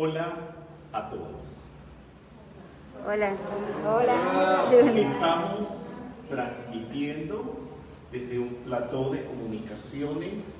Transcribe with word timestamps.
Hola 0.00 0.32
a 0.92 1.10
todos. 1.10 1.64
Hola. 3.04 3.32
Hola. 3.84 4.70
Estamos 4.94 6.02
transmitiendo 6.30 7.58
desde 8.12 8.38
un 8.38 8.48
plató 8.64 9.10
de 9.10 9.24
comunicaciones 9.24 10.58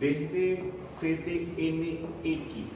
desde 0.00 0.72
CDMX, 0.98 2.72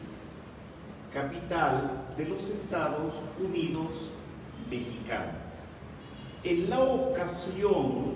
capital 1.12 2.04
de 2.16 2.25
los 2.27 2.48
Estados 2.48 3.14
Unidos 3.45 4.12
mexicanos. 4.70 5.43
En 6.45 6.70
la 6.70 6.79
ocasión 6.79 8.12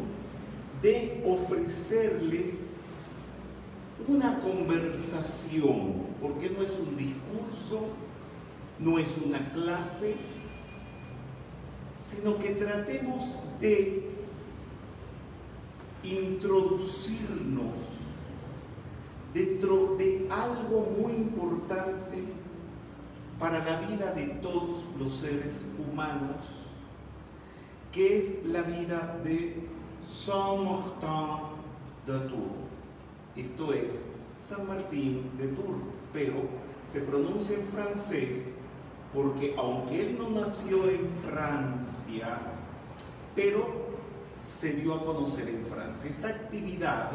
de 0.81 1.25
ofrecerles 1.27 2.55
una 4.07 4.39
conversación, 4.39 6.07
porque 6.21 6.51
no 6.51 6.63
es 6.63 6.73
un 6.73 6.97
discurso, 6.97 7.87
no 8.79 8.99
es 8.99 9.15
una 9.25 9.53
clase, 9.53 10.17
sino 12.03 12.39
que 12.39 12.51
tratemos 12.51 13.35
de 13.61 14.09
introducirnos 16.03 17.75
dentro 19.35 19.97
de 19.97 20.27
algo 20.31 20.89
muy 20.99 21.13
importante 21.13 22.25
para 23.39 23.65
la 23.65 23.81
vida 23.81 24.13
de 24.15 24.27
todos 24.43 24.85
los 24.99 25.13
seres 25.15 25.63
humanos, 25.79 26.37
que 27.93 28.19
es 28.19 28.47
la 28.47 28.63
vida 28.63 29.21
de 29.23 29.69
Saint-Martin 30.25 31.59
de 32.07 32.19
Tours. 32.21 32.69
Esto 33.37 33.73
es 33.73 34.03
San 34.49 34.67
Martín 34.67 35.31
de 35.37 35.49
Tours, 35.49 35.83
pero 36.13 36.35
se 36.85 37.01
pronuncia 37.03 37.57
en 37.57 37.67
francés 37.67 38.61
porque 39.13 39.55
aunque 39.57 40.01
él 40.01 40.19
no 40.19 40.41
nació 40.41 40.89
en 40.89 41.09
Francia, 41.29 42.39
pero 43.35 43.89
se 44.45 44.75
dio 44.75 44.95
a 44.95 45.05
conocer 45.05 45.49
en 45.49 45.67
Francia. 45.67 46.11
Esta 46.11 46.29
actividad 46.29 47.11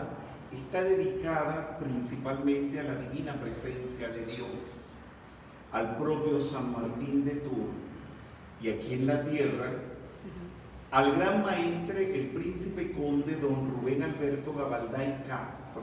está 0.52 0.84
dedicada 0.84 1.78
principalmente 1.80 2.80
a 2.80 2.84
la 2.84 2.96
divina 2.96 3.34
presencia 3.34 4.10
de 4.10 4.26
Dios, 4.26 4.50
al 5.72 5.98
propio 5.98 6.42
San 6.44 6.72
Martín 6.72 7.26
de 7.26 7.36
Tours 7.36 7.74
y 8.62 8.70
aquí 8.70 8.94
en 8.94 9.08
la 9.08 9.24
tierra 9.24 9.72
al 10.94 11.16
gran 11.16 11.42
maestre, 11.42 12.16
el 12.16 12.28
príncipe 12.28 12.92
conde 12.92 13.36
don 13.38 13.72
Rubén 13.72 14.04
Alberto 14.04 14.54
Gabalday 14.54 15.26
Castro, 15.28 15.82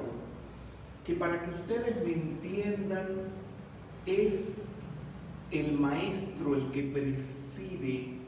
que 1.10 1.16
para 1.16 1.42
que 1.42 1.50
ustedes 1.50 2.06
me 2.06 2.12
entiendan, 2.12 3.08
es 4.06 4.58
el 5.50 5.72
maestro 5.72 6.54
el 6.54 6.70
que 6.70 6.84
preside 6.84 8.18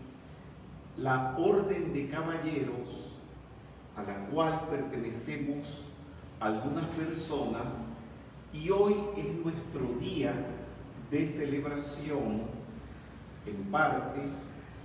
la 0.98 1.36
orden 1.38 1.92
de 1.92 2.08
caballeros 2.08 3.12
a 3.96 4.02
la 4.02 4.26
cual 4.26 4.66
pertenecemos 4.68 5.84
algunas 6.40 6.86
personas 6.86 7.86
y 8.52 8.68
hoy 8.70 8.96
es 9.16 9.32
nuestro 9.44 9.86
día 10.00 10.34
de 11.12 11.28
celebración 11.28 12.42
en 13.46 13.62
parte 13.70 14.22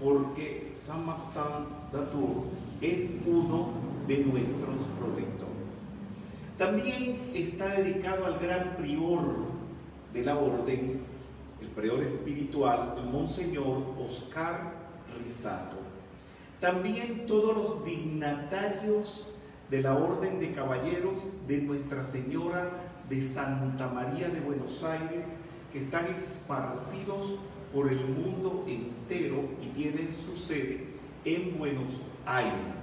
porque 0.04 0.70
San 0.72 1.04
Martín 1.04 1.66
Tours 1.92 2.46
es 2.80 3.10
uno 3.26 3.70
de 4.08 4.20
nuestros 4.20 4.82
protectores. 5.00 5.57
También 6.58 7.22
está 7.36 7.68
dedicado 7.76 8.26
al 8.26 8.40
gran 8.40 8.78
prior 8.78 9.22
de 10.12 10.24
la 10.24 10.38
orden, 10.38 11.02
el 11.62 11.68
prior 11.68 12.02
espiritual, 12.02 12.96
el 12.98 13.12
Monseñor 13.12 13.84
Oscar 14.00 14.74
Risato. 15.20 15.78
También 16.60 17.28
todos 17.28 17.56
los 17.56 17.86
dignatarios 17.86 19.28
de 19.70 19.82
la 19.84 19.96
Orden 19.96 20.40
de 20.40 20.52
Caballeros 20.54 21.20
de 21.48 21.62
Nuestra 21.62 22.04
Señora 22.04 22.72
de 23.08 23.22
Santa 23.22 23.88
María 23.90 24.30
de 24.30 24.40
Buenos 24.40 24.84
Aires, 24.84 25.28
que 25.72 25.78
están 25.78 26.06
esparcidos 26.06 27.36
por 27.72 27.92
el 27.92 28.04
mundo 28.04 28.66
entero 28.68 29.44
y 29.62 29.68
tienen 29.76 30.10
su 30.26 30.36
sede 30.36 30.88
en 31.24 31.60
Buenos 31.60 32.02
Aires. 32.26 32.77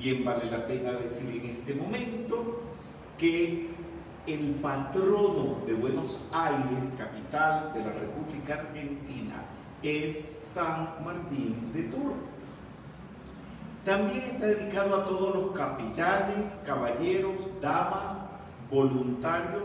Bien 0.00 0.24
vale 0.24 0.48
la 0.48 0.64
pena 0.64 0.92
decir 0.92 1.42
en 1.42 1.50
este 1.50 1.74
momento 1.74 2.60
que 3.18 3.66
el 4.28 4.54
patrono 4.62 5.58
de 5.66 5.74
Buenos 5.74 6.20
Aires, 6.30 6.84
capital 6.96 7.72
de 7.74 7.80
la 7.80 7.90
República 7.90 8.54
Argentina, 8.54 9.42
es 9.82 10.50
San 10.54 11.04
Martín 11.04 11.72
de 11.72 11.82
Tours. 11.84 12.14
También 13.84 14.20
está 14.20 14.46
dedicado 14.46 14.94
a 14.94 15.04
todos 15.04 15.34
los 15.34 15.56
capellanes, 15.56 16.46
caballeros, 16.64 17.40
damas, 17.60 18.24
voluntarios 18.70 19.64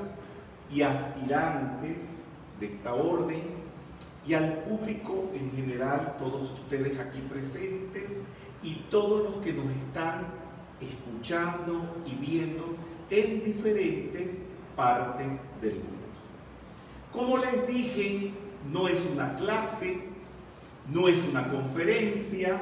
y 0.72 0.82
aspirantes 0.82 2.24
de 2.60 2.66
esta 2.66 2.96
orden 2.96 3.44
y 4.26 4.34
al 4.34 4.64
público 4.64 5.30
en 5.36 5.52
general, 5.52 6.16
todos 6.18 6.54
ustedes 6.54 6.98
aquí 7.00 7.20
presentes 7.30 8.24
y 8.64 8.76
todos 8.90 9.24
los 9.24 9.44
que 9.44 9.54
nos 9.54 9.70
están 9.76 10.26
escuchando 10.80 11.82
y 12.06 12.16
viendo 12.16 12.76
en 13.10 13.44
diferentes 13.44 14.40
partes 14.76 15.42
del 15.62 15.76
mundo. 15.76 15.90
Como 17.12 17.38
les 17.38 17.68
dije, 17.68 18.32
no 18.72 18.88
es 18.88 19.00
una 19.12 19.36
clase, 19.36 20.00
no 20.92 21.08
es 21.08 21.24
una 21.26 21.50
conferencia 21.50 22.60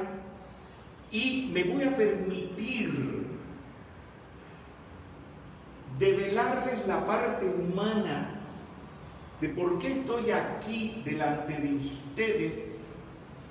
y 1.10 1.50
me 1.52 1.64
voy 1.64 1.84
a 1.84 1.96
permitir 1.96 3.26
develarles 5.98 6.86
la 6.86 7.06
parte 7.06 7.46
humana 7.46 8.40
de 9.40 9.48
por 9.50 9.78
qué 9.78 9.92
estoy 9.92 10.30
aquí 10.30 11.02
delante 11.04 11.58
de 11.58 11.74
ustedes 11.74 12.90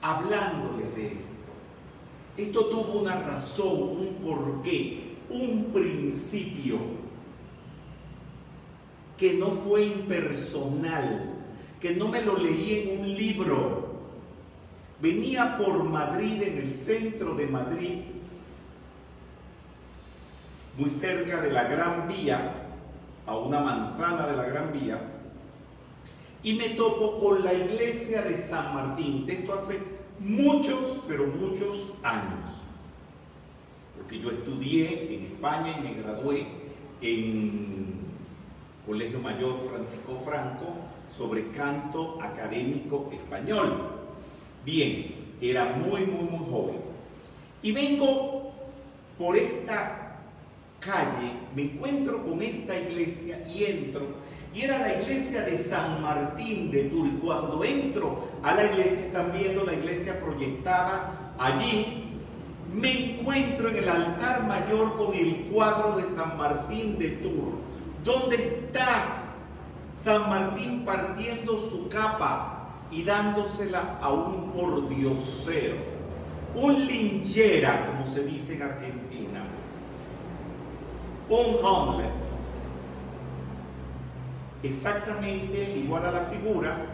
hablándoles 0.01 0.95
de 0.95 1.07
esto. 1.13 1.30
Esto 2.37 2.65
tuvo 2.65 2.99
una 2.99 3.15
razón, 3.21 3.73
un 3.73 4.17
porqué, 4.23 5.17
un 5.29 5.65
principio 5.73 6.77
que 9.17 9.33
no 9.33 9.51
fue 9.51 9.85
impersonal, 9.85 11.35
que 11.79 11.95
no 11.95 12.07
me 12.07 12.21
lo 12.21 12.37
leí 12.37 12.79
en 12.79 13.01
un 13.01 13.07
libro. 13.15 13.91
Venía 15.01 15.57
por 15.57 15.83
Madrid, 15.83 16.41
en 16.41 16.57
el 16.57 16.73
centro 16.73 17.35
de 17.35 17.47
Madrid, 17.47 17.99
muy 20.77 20.89
cerca 20.89 21.41
de 21.41 21.51
la 21.51 21.65
Gran 21.65 22.07
Vía, 22.07 22.67
a 23.25 23.37
una 23.37 23.59
manzana 23.59 24.25
de 24.27 24.37
la 24.37 24.45
Gran 24.45 24.71
Vía, 24.71 24.99
y 26.43 26.53
me 26.53 26.69
topo 26.69 27.19
con 27.19 27.43
la 27.43 27.53
iglesia 27.53 28.23
de 28.23 28.37
San 28.37 28.73
Martín. 28.73 29.25
Esto 29.27 29.53
hace 29.53 29.79
muchos, 30.19 30.99
pero 31.07 31.27
muchos 31.27 31.93
años. 32.03 32.39
Porque 33.97 34.19
yo 34.19 34.31
estudié 34.31 35.15
en 35.15 35.25
España 35.25 35.75
y 35.77 35.83
me 35.83 36.01
gradué 36.01 36.47
en 37.01 38.01
Colegio 38.85 39.19
Mayor 39.19 39.59
Francisco 39.69 40.21
Franco 40.25 40.73
sobre 41.17 41.49
canto 41.49 42.19
académico 42.21 43.09
español. 43.13 43.91
Bien, 44.65 45.15
era 45.41 45.65
muy, 45.65 46.05
muy, 46.05 46.29
muy 46.29 46.49
joven. 46.49 46.77
Y 47.63 47.71
vengo 47.71 48.51
por 49.17 49.37
esta 49.37 50.17
calle, 50.79 51.33
me 51.55 51.63
encuentro 51.63 52.23
con 52.25 52.41
esta 52.41 52.79
iglesia 52.79 53.47
y 53.47 53.65
entro 53.65 54.01
y 54.53 54.63
era 54.63 54.79
la 54.79 55.01
iglesia 55.01 55.43
de 55.43 55.57
San 55.57 56.01
Martín 56.01 56.71
de 56.71 56.83
Tours. 56.85 57.11
Cuando 57.23 57.63
entro 57.63 58.27
a 58.43 58.53
la 58.53 58.65
iglesia, 58.65 59.05
están 59.05 59.31
viendo 59.31 59.63
la 59.63 59.73
iglesia 59.73 60.19
proyectada 60.19 61.33
allí, 61.37 62.19
me 62.73 63.15
encuentro 63.15 63.69
en 63.69 63.77
el 63.77 63.89
altar 63.89 64.45
mayor 64.47 64.95
con 64.97 65.13
el 65.13 65.47
cuadro 65.51 65.97
de 65.97 66.03
San 66.15 66.37
Martín 66.37 66.97
de 66.99 67.09
Tours, 67.11 67.55
donde 68.03 68.35
está 68.37 69.23
San 69.93 70.29
Martín 70.29 70.83
partiendo 70.85 71.59
su 71.59 71.87
capa 71.87 72.69
y 72.91 73.03
dándosela 73.03 73.99
a 74.01 74.11
un 74.11 74.51
pordiosero, 74.51 75.77
un 76.55 76.87
linchera, 76.87 77.87
como 77.87 78.07
se 78.07 78.25
dice 78.25 78.55
en 78.55 78.61
Argentina, 78.63 79.43
un 81.29 81.55
homeless 81.63 82.40
exactamente 84.63 85.77
igual 85.77 86.05
a 86.05 86.11
la 86.11 86.25
figura 86.25 86.85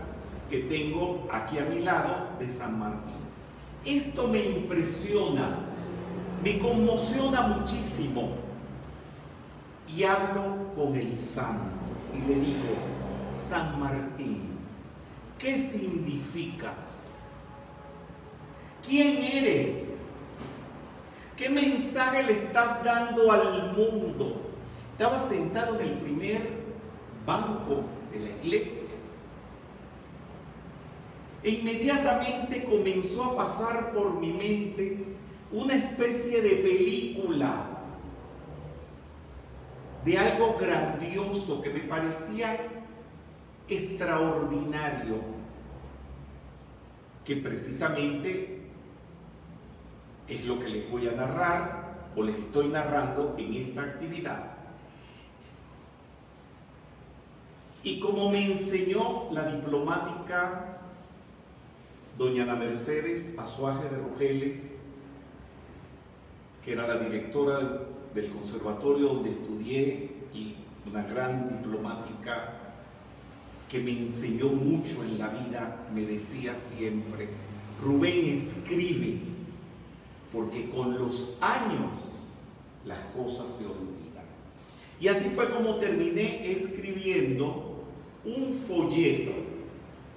que 0.50 0.60
tengo 0.60 1.28
aquí 1.32 1.60
a 1.60 1.66
mi 1.66 1.82
lado 1.82 2.30
de 2.40 2.50
San 2.50 2.80
Martín. 2.80 3.16
Esto 3.86 4.28
me 4.28 4.44
impresiona, 4.44 5.60
me 6.44 6.60
conmociona 6.60 7.48
muchísimo 7.48 8.32
y 9.88 10.04
hablo 10.04 10.74
con 10.76 10.96
el 10.96 11.18
santo 11.18 11.64
y 12.14 12.28
le 12.28 12.40
digo, 12.40 12.76
San 13.34 13.80
Martín? 13.80 14.58
¿Qué 15.38 15.58
significas? 15.58 17.68
¿Quién 18.86 19.18
eres? 19.18 19.84
¿Qué 21.36 21.50
mensaje 21.50 22.24
le 22.24 22.34
estás 22.34 22.84
dando 22.84 23.32
al 23.32 23.76
mundo? 23.76 24.42
Estaba 24.94 25.20
sentado 25.20 25.80
en 25.80 25.88
el 25.88 25.94
primer 26.00 26.57
banco 27.28 27.84
de 28.12 28.20
la 28.22 28.30
iglesia. 28.30 28.88
E 31.44 31.50
inmediatamente 31.50 32.64
comenzó 32.64 33.26
a 33.26 33.36
pasar 33.36 33.92
por 33.92 34.20
mi 34.20 34.34
mente 34.34 35.06
una 35.52 35.76
especie 35.76 36.42
de 36.42 36.50
película 36.56 37.66
de 40.04 40.18
algo 40.18 40.58
grandioso 40.58 41.62
que 41.62 41.70
me 41.70 41.82
parecía 41.82 42.58
extraordinario, 43.68 45.18
que 47.26 47.36
precisamente 47.36 48.62
es 50.30 50.46
lo 50.46 50.60
que 50.60 50.70
les 50.70 50.90
voy 50.90 51.08
a 51.08 51.12
narrar 51.12 52.12
o 52.16 52.24
les 52.24 52.36
estoy 52.36 52.70
narrando 52.70 53.36
en 53.38 53.54
esta 53.54 53.82
actividad. 53.84 54.57
Y 57.84 58.00
como 58.00 58.30
me 58.30 58.52
enseñó 58.52 59.32
la 59.32 59.52
diplomática 59.52 60.78
doña 62.18 62.44
Ana 62.44 62.56
Mercedes 62.56 63.30
Azuaje 63.38 63.90
de 63.90 63.98
Rogeles, 63.98 64.76
que 66.66 66.74
era 66.74 66.88
la 66.88 66.98
directora 66.98 67.84
del 68.14 68.30
conservatorio 68.32 69.10
donde 69.10 69.30
estudié 69.30 70.12
y 70.34 70.56
una 70.90 71.04
gran 71.04 71.48
diplomática 71.48 72.54
que 73.70 73.80
me 73.80 73.92
enseñó 73.92 74.48
mucho 74.48 75.04
en 75.04 75.20
la 75.20 75.28
vida, 75.28 75.88
me 75.94 76.02
decía 76.02 76.56
siempre, 76.56 77.30
Rubén 77.84 78.26
escribe, 78.26 79.20
porque 80.32 80.70
con 80.70 80.98
los 80.98 81.36
años 81.42 81.92
las 82.86 83.00
cosas 83.16 83.52
se 83.52 83.66
olvidan. 83.66 84.26
Y 85.00 85.10
así 85.10 85.30
fue 85.30 85.50
como 85.52 85.76
terminé 85.76 86.52
escribiendo 86.52 87.67
un 88.28 88.54
folleto, 88.68 89.32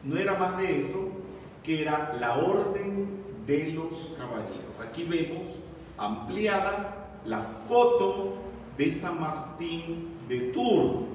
no 0.03 0.19
era 0.19 0.35
más 0.35 0.59
de 0.59 0.81
eso, 0.81 1.09
que 1.63 1.83
era 1.83 2.17
la 2.19 2.39
Orden 2.39 3.07
de 3.47 3.73
los 3.73 4.13
Caballeros. 4.19 4.75
Aquí 4.83 5.05
vemos 5.05 5.47
ampliada 5.97 7.19
la 7.25 7.41
foto 7.41 8.35
de 8.77 8.91
San 8.91 9.21
Martín 9.21 10.09
de 10.29 10.41
Tours. 10.53 11.07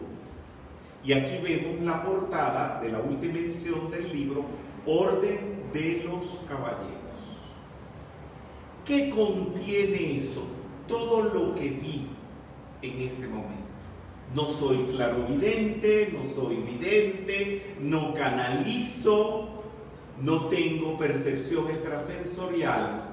Y 1.03 1.13
aquí 1.13 1.37
vemos 1.43 1.81
la 1.81 2.03
portada 2.03 2.79
de 2.81 2.89
la 2.89 2.99
última 2.99 3.37
edición 3.37 3.91
del 3.91 4.11
libro 4.11 4.45
Orden 4.85 5.63
de 5.73 6.03
los 6.05 6.25
Caballeros. 6.47 6.95
¿Qué 8.85 9.09
contiene 9.09 10.17
eso? 10.17 10.43
Todo 10.87 11.23
lo 11.23 11.55
que 11.55 11.69
vi 11.69 12.07
en 12.81 13.01
ese 13.01 13.27
momento. 13.27 13.64
No 14.35 14.49
soy 14.49 14.85
clarovidente, 14.91 16.11
no 16.11 16.25
soy 16.25 16.57
vidente, 16.57 17.77
no 17.79 18.13
canalizo, 18.13 19.47
no 20.21 20.49
tengo 20.49 20.97
percepción 20.97 21.69
extrasensorial, 21.69 23.05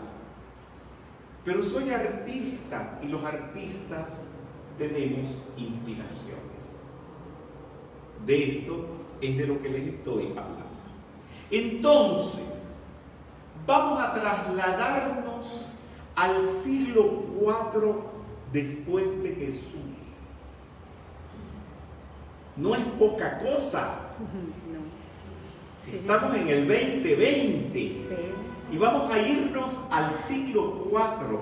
pero 1.45 1.63
soy 1.63 1.91
artista 1.91 2.99
y 3.05 3.07
los 3.07 3.25
artistas 3.25 4.31
tenemos 4.77 5.31
inspiraciones. 5.57 6.43
De 8.27 8.49
esto 8.49 8.87
es 9.21 9.39
de 9.39 9.47
lo 9.47 9.63
que 9.63 9.69
les 9.69 9.87
estoy 9.95 10.27
hablando. 10.31 10.63
Entonces, 11.53 12.75
vamos 13.65 14.01
a 14.01 14.13
trasladarnos 14.13 15.47
al 16.17 16.45
siglo 16.47 17.23
IV 17.41 17.95
después 18.53 19.23
de 19.23 19.35
Jesús. 19.37 19.92
No 22.57 22.75
es 22.75 22.81
poca 22.99 23.39
cosa. 23.39 23.99
Si 25.83 25.97
estamos 25.97 26.37
en 26.37 26.47
el 26.47 26.69
2020 26.69 27.97
y 28.71 28.79
vamos 28.79 29.13
a 29.13 29.19
irnos 29.19 29.81
al 29.91 30.15
siglo 30.15 30.87
IV. 30.89 31.39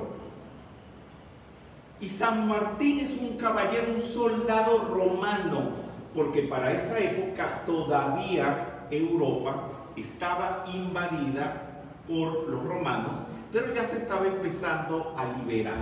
Y 2.01 2.09
San 2.09 2.49
Martín 2.49 3.01
es 3.01 3.11
un 3.21 3.37
caballero, 3.37 3.93
un 3.95 4.03
soldado 4.03 4.89
romano, 4.91 5.73
porque 6.15 6.45
para 6.45 6.73
esa 6.73 6.99
época 6.99 7.63
todavía 7.67 8.87
Europa 8.91 9.69
estaba 9.95 10.65
invadida 10.73 11.83
por 12.09 12.49
los 12.49 12.65
romanos, 12.65 13.19
pero 13.53 13.75
ya 13.75 13.85
se 13.85 13.99
estaba 13.99 14.27
empezando 14.27 15.15
a 15.19 15.27
liberar. 15.39 15.77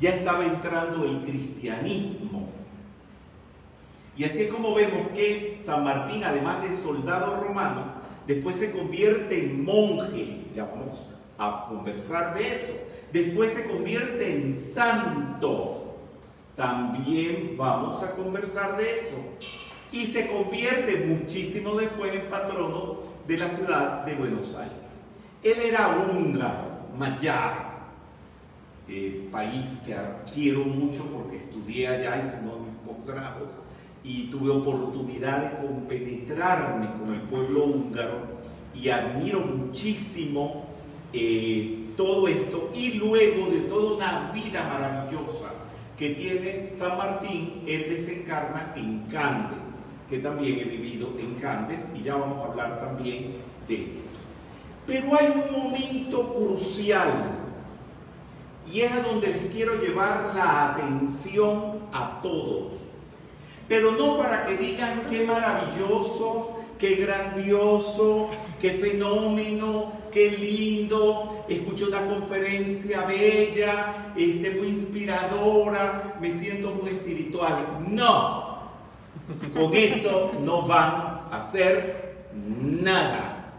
Ya 0.00 0.10
estaba 0.10 0.44
entrando 0.44 1.04
el 1.04 1.22
cristianismo. 1.22 2.48
Y 4.16 4.24
así 4.24 4.42
es 4.42 4.52
como 4.52 4.74
vemos 4.74 5.08
que 5.14 5.60
San 5.64 5.84
Martín, 5.84 6.22
además 6.22 6.62
de 6.62 6.76
soldado 6.76 7.42
romano, 7.42 7.94
después 8.26 8.56
se 8.56 8.70
convierte 8.70 9.44
en 9.44 9.64
monje, 9.64 10.44
ya 10.54 10.64
vamos 10.64 11.06
a 11.36 11.66
conversar 11.68 12.34
de 12.34 12.54
eso, 12.54 12.72
después 13.12 13.52
se 13.52 13.68
convierte 13.68 14.36
en 14.36 14.56
santo, 14.56 15.96
también 16.56 17.56
vamos 17.56 18.02
a 18.04 18.12
conversar 18.12 18.76
de 18.76 19.00
eso, 19.00 19.16
y 19.90 20.06
se 20.06 20.28
convierte 20.28 21.06
muchísimo 21.06 21.74
después 21.74 22.14
en 22.14 22.30
patrono 22.30 22.98
de 23.26 23.36
la 23.36 23.48
ciudad 23.48 24.04
de 24.04 24.14
Buenos 24.14 24.54
Aires. 24.54 24.74
Él 25.42 25.58
era 25.58 25.88
húngaro, 25.88 26.88
mayar, 26.96 27.74
eh, 28.88 29.28
país 29.32 29.80
que 29.84 29.96
quiero 30.32 30.60
mucho 30.60 31.04
porque 31.06 31.36
estudié 31.36 31.88
allá, 31.88 32.18
hice 32.18 32.38
uno 32.42 32.56
de 32.56 32.60
mis 32.60 32.78
posgrados, 32.86 33.50
y 34.04 34.24
tuve 34.24 34.50
oportunidad 34.50 35.50
de 35.50 35.66
compenetrarme 35.66 36.90
con 36.98 37.14
el 37.14 37.22
pueblo 37.22 37.64
húngaro 37.64 38.18
y 38.74 38.90
admiro 38.90 39.40
muchísimo 39.40 40.66
eh, 41.14 41.86
todo 41.96 42.28
esto 42.28 42.70
y 42.74 42.92
luego 42.94 43.50
de 43.50 43.60
toda 43.60 43.96
una 43.96 44.32
vida 44.32 44.62
maravillosa 44.64 45.52
que 45.98 46.10
tiene 46.10 46.68
San 46.68 46.98
Martín, 46.98 47.54
él 47.66 47.86
desencarna 47.88 48.74
en 48.76 49.04
Candes, 49.10 49.58
que 50.10 50.18
también 50.18 50.58
he 50.58 50.64
vivido 50.64 51.08
en 51.18 51.36
Candes 51.36 51.88
y 51.94 52.02
ya 52.02 52.16
vamos 52.16 52.44
a 52.44 52.50
hablar 52.50 52.80
también 52.80 53.36
de 53.68 53.74
esto. 53.74 54.00
Pero 54.86 55.16
hay 55.18 55.28
un 55.28 55.62
momento 55.62 56.34
crucial 56.34 57.30
y 58.70 58.80
es 58.80 58.92
a 58.92 59.00
donde 59.00 59.28
les 59.28 59.46
quiero 59.46 59.80
llevar 59.80 60.32
la 60.34 60.72
atención 60.72 61.78
a 61.92 62.20
todos 62.22 62.83
pero 63.68 63.92
no 63.92 64.18
para 64.18 64.46
que 64.46 64.56
digan 64.56 65.02
qué 65.10 65.24
maravilloso, 65.24 66.60
qué 66.78 66.96
grandioso, 66.96 68.30
qué 68.60 68.72
fenómeno, 68.72 69.92
qué 70.12 70.30
lindo, 70.30 71.44
escucho 71.48 71.88
una 71.88 72.06
conferencia 72.06 73.02
bella, 73.02 74.12
este, 74.16 74.50
muy 74.50 74.68
inspiradora, 74.68 76.16
me 76.20 76.30
siento 76.30 76.72
muy 76.74 76.90
espiritual. 76.90 77.78
No, 77.88 78.70
con 79.54 79.74
eso 79.74 80.32
no 80.40 80.62
van 80.66 80.94
a 81.30 81.36
hacer 81.36 82.26
nada. 82.34 83.52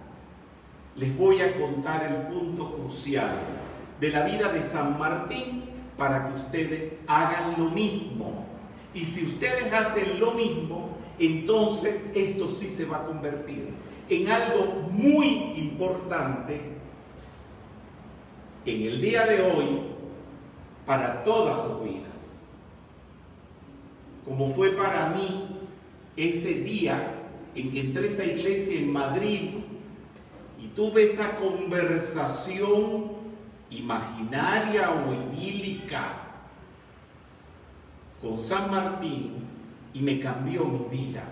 Les 0.96 1.16
voy 1.18 1.42
a 1.42 1.60
contar 1.60 2.06
el 2.06 2.34
punto 2.34 2.72
crucial 2.72 3.32
de 4.00 4.10
la 4.10 4.24
vida 4.24 4.50
de 4.50 4.62
San 4.62 4.98
Martín 4.98 5.64
para 5.98 6.26
que 6.26 6.34
ustedes 6.34 6.98
hagan 7.08 7.56
lo 7.58 7.72
mismo 7.72 8.45
y 8.96 9.04
si 9.04 9.26
ustedes 9.26 9.72
hacen 9.74 10.20
lo 10.20 10.32
mismo, 10.32 10.98
entonces 11.20 12.02
esto 12.16 12.50
sí 12.58 12.68
se 12.70 12.86
va 12.86 12.98
a 12.98 13.04
convertir 13.04 13.68
en 14.10 14.30
algo 14.30 14.88
muy 14.90 15.28
importante 15.58 16.62
en 18.66 18.82
el 18.82 19.02
día 19.02 19.26
de 19.26 19.42
hoy 19.42 19.82
para 20.86 21.24
todas 21.26 21.60
sus 21.62 21.84
vidas. 21.84 22.46
Como 24.24 24.50
fue 24.50 24.72
para 24.72 25.10
mí 25.10 25.60
ese 26.16 26.62
día 26.62 27.16
en 27.54 27.72
que 27.72 27.82
entré 27.82 28.06
a 28.06 28.08
esa 28.08 28.24
iglesia 28.24 28.80
en 28.80 28.94
Madrid 28.94 29.50
y 30.62 30.68
tuve 30.70 31.04
esa 31.04 31.36
conversación 31.36 33.12
imaginaria 33.70 34.90
o 34.92 35.14
idílica 35.14 36.25
con 38.26 38.40
San 38.40 38.72
Martín 38.72 39.34
y 39.94 40.00
me 40.00 40.20
cambió 40.20 40.66
mi 40.66 40.98
vida. 40.98 41.24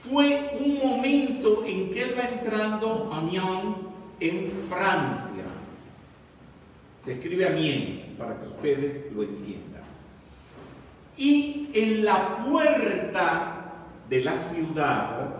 Fue 0.00 0.58
un 0.60 0.78
momento 0.78 1.64
en 1.64 1.88
que 1.88 2.02
él 2.02 2.14
va 2.18 2.28
entrando 2.28 3.10
a 3.10 3.18
Amiens 3.18 3.76
en 4.20 4.52
Francia. 4.68 5.44
Se 6.94 7.14
escribe 7.14 7.46
Amiens 7.46 8.02
para 8.18 8.38
que 8.38 8.48
ustedes 8.48 9.10
lo 9.14 9.22
entiendan. 9.22 9.82
Y 11.16 11.70
en 11.72 12.04
la 12.04 12.44
puerta 12.44 13.72
de 14.10 14.20
la 14.22 14.36
ciudad 14.36 15.36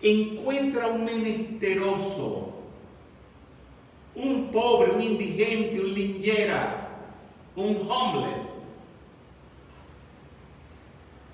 encuentra 0.00 0.86
un 0.86 1.04
menesteroso, 1.04 2.54
un 4.14 4.50
pobre, 4.50 4.92
un 4.92 5.02
indigente, 5.02 5.78
un 5.80 5.92
lingera, 5.92 6.79
un 7.56 7.78
homeless, 7.88 8.56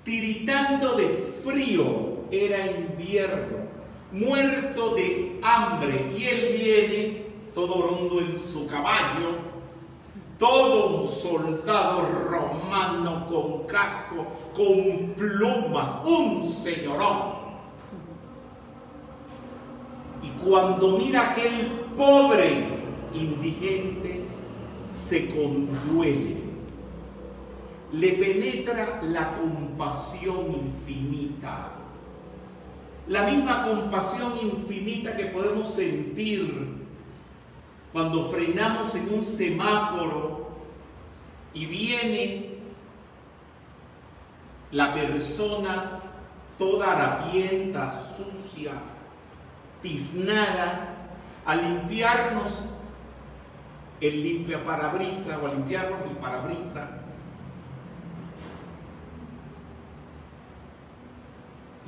tiritando 0.03 0.93
de 0.93 1.07
frío, 1.43 2.17
era 2.31 2.65
invierno, 2.65 3.57
muerto 4.11 4.95
de 4.95 5.39
hambre, 5.41 6.11
y 6.17 6.23
él 6.23 6.57
viene 6.57 7.27
todo 7.53 7.81
rondo 7.81 8.21
en 8.21 8.39
su 8.39 8.67
caballo, 8.67 9.47
todo 10.37 11.01
un 11.01 11.09
soldado 11.09 12.01
romano 12.29 13.27
con 13.27 13.65
casco, 13.65 14.25
con 14.55 15.13
plumas, 15.15 15.97
un 16.05 16.51
señorón. 16.51 17.47
Y 20.21 20.29
cuando 20.43 20.97
mira 20.97 21.31
aquel 21.31 21.67
pobre 21.97 22.67
indigente, 23.13 24.16
se 25.07 25.29
conduele. 25.29 26.37
Le 27.93 28.11
penetra 28.13 29.01
la 29.03 29.37
compasión 29.37 30.51
infinita. 30.51 31.71
La 33.07 33.23
misma 33.23 33.65
compasión 33.65 34.33
infinita 34.41 35.15
que 35.15 35.27
podemos 35.27 35.73
sentir 35.73 36.85
cuando 37.93 38.25
frenamos 38.25 38.93
en 38.95 39.13
un 39.13 39.25
semáforo 39.25 40.49
y 41.53 41.65
viene 41.65 42.57
la 44.71 44.93
persona 44.93 46.01
toda 46.57 46.91
harapienta, 46.91 48.03
sucia, 48.17 48.73
tiznada, 49.81 50.95
a 51.45 51.55
limpiarnos 51.55 52.65
el 53.99 54.23
limpia 54.23 54.63
parabrisa 54.63 55.39
o 55.41 55.47
a 55.47 55.53
limpiarnos 55.53 56.01
el 56.09 56.17
parabrisa. 56.17 56.89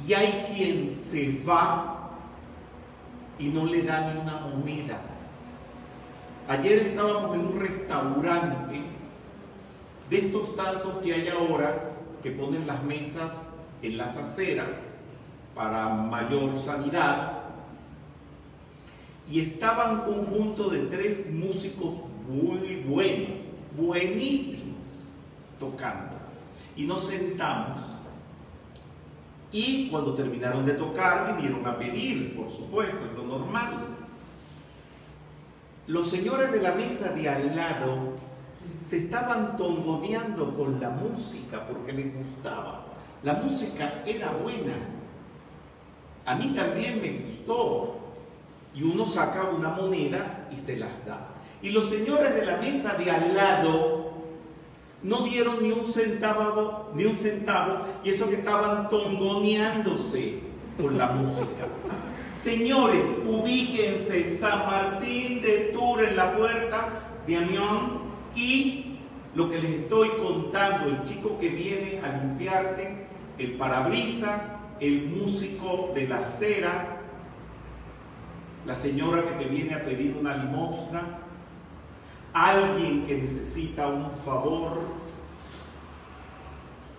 Y 0.08 0.14
hay 0.14 0.46
quien 0.48 0.90
se 0.90 1.40
va 1.48 2.10
y 3.38 3.50
no 3.50 3.66
le 3.66 3.84
da 3.84 4.12
ni 4.12 4.22
una 4.22 4.38
moneda. 4.40 5.02
Ayer 6.48 6.80
estábamos 6.80 7.36
en 7.36 7.42
un 7.42 7.60
restaurante 7.60 8.82
de 10.10 10.18
estos 10.18 10.56
tantos 10.56 10.98
que 11.04 11.14
hay 11.14 11.28
ahora 11.28 11.92
que 12.24 12.32
ponen 12.32 12.66
las 12.66 12.84
mesas 12.84 13.54
en 13.82 13.98
las 13.98 14.18
aceras 14.18 14.98
para 15.54 15.90
mayor 15.90 16.58
sanidad 16.58 17.39
y 19.30 19.42
estaba 19.42 19.92
un 19.92 20.00
conjunto 20.02 20.70
de 20.70 20.80
tres 20.88 21.32
músicos 21.32 21.96
muy 22.28 22.84
buenos, 22.88 23.40
buenísimos, 23.78 24.78
tocando. 25.60 26.18
Y 26.76 26.86
nos 26.86 27.08
sentamos 27.08 27.80
y 29.52 29.90
cuando 29.90 30.14
terminaron 30.14 30.66
de 30.66 30.74
tocar 30.74 31.36
vinieron 31.36 31.66
a 31.66 31.78
pedir, 31.78 32.36
por 32.36 32.52
supuesto, 32.52 32.98
es 33.06 33.18
lo 33.18 33.24
normal. 33.24 33.88
Los 35.88 36.10
señores 36.10 36.52
de 36.52 36.62
la 36.62 36.76
mesa 36.76 37.10
de 37.10 37.28
al 37.28 37.56
lado 37.56 38.14
se 38.86 38.98
estaban 38.98 39.58
tomboneando 39.58 40.56
con 40.56 40.80
la 40.80 40.92
música 40.92 41.68
porque 41.68 41.94
les 41.94 42.16
gustaba. 42.16 42.86
La 43.24 43.34
música 43.34 44.04
era 44.06 44.32
buena. 44.32 44.76
A 46.26 46.36
mí 46.36 46.54
también 46.56 47.02
me 47.02 47.24
gustó 47.24 47.99
y 48.76 48.84
uno 48.84 49.06
saca 49.06 49.46
una 49.46 49.70
moneda 49.70 50.48
y 50.52 50.56
se 50.56 50.78
las 50.78 51.06
da. 51.06 51.30
Y 51.62 51.70
los 51.70 51.90
señores 51.90 52.36
de 52.36 52.46
la 52.46 52.58
mesa 52.58 52.94
de 52.94 53.12
al 53.12 53.36
lado 53.36 54.14
no 55.04 55.24
dieron 55.24 55.62
ni 55.62 55.72
un 55.72 55.92
centavo, 55.92 56.92
ni 56.94 57.06
un 57.06 57.16
centavo, 57.16 57.82
y 58.04 58.10
eso 58.10 58.30
que 58.30 58.36
estaban 58.36 58.90
tongoneándose 58.90 60.40
con 60.78 60.98
la 60.98 61.08
música. 61.08 61.68
Señores, 62.42 63.04
ubíquense 63.28 64.38
San 64.38 64.66
Martín 64.66 65.42
de 65.42 65.72
Tours 65.74 66.04
en 66.08 66.16
la 66.16 66.36
puerta 66.36 67.02
de 67.28 67.38
Amión 67.38 68.00
y 68.36 68.98
lo 69.36 69.50
que 69.50 69.60
les 69.60 69.72
estoy 69.72 70.10
contando, 70.22 70.90
el 70.90 71.04
chico 71.04 71.38
que 71.40 71.50
viene 71.50 72.00
a 72.04 72.18
limpiarte, 72.18 73.08
el 73.38 73.54
parabrisas, 73.58 74.54
el 74.80 75.08
músico 75.08 75.92
de 75.94 76.08
la 76.08 76.20
acera, 76.20 76.99
la 78.66 78.76
señora 78.76 79.24
que 79.24 79.44
te 79.44 79.50
viene 79.50 79.74
a 79.74 79.84
pedir 79.84 80.16
una 80.20 80.36
limosna, 80.36 81.20
alguien 82.34 83.06
que 83.06 83.18
necesita 83.18 83.88
un 83.88 84.12
favor, 84.26 84.82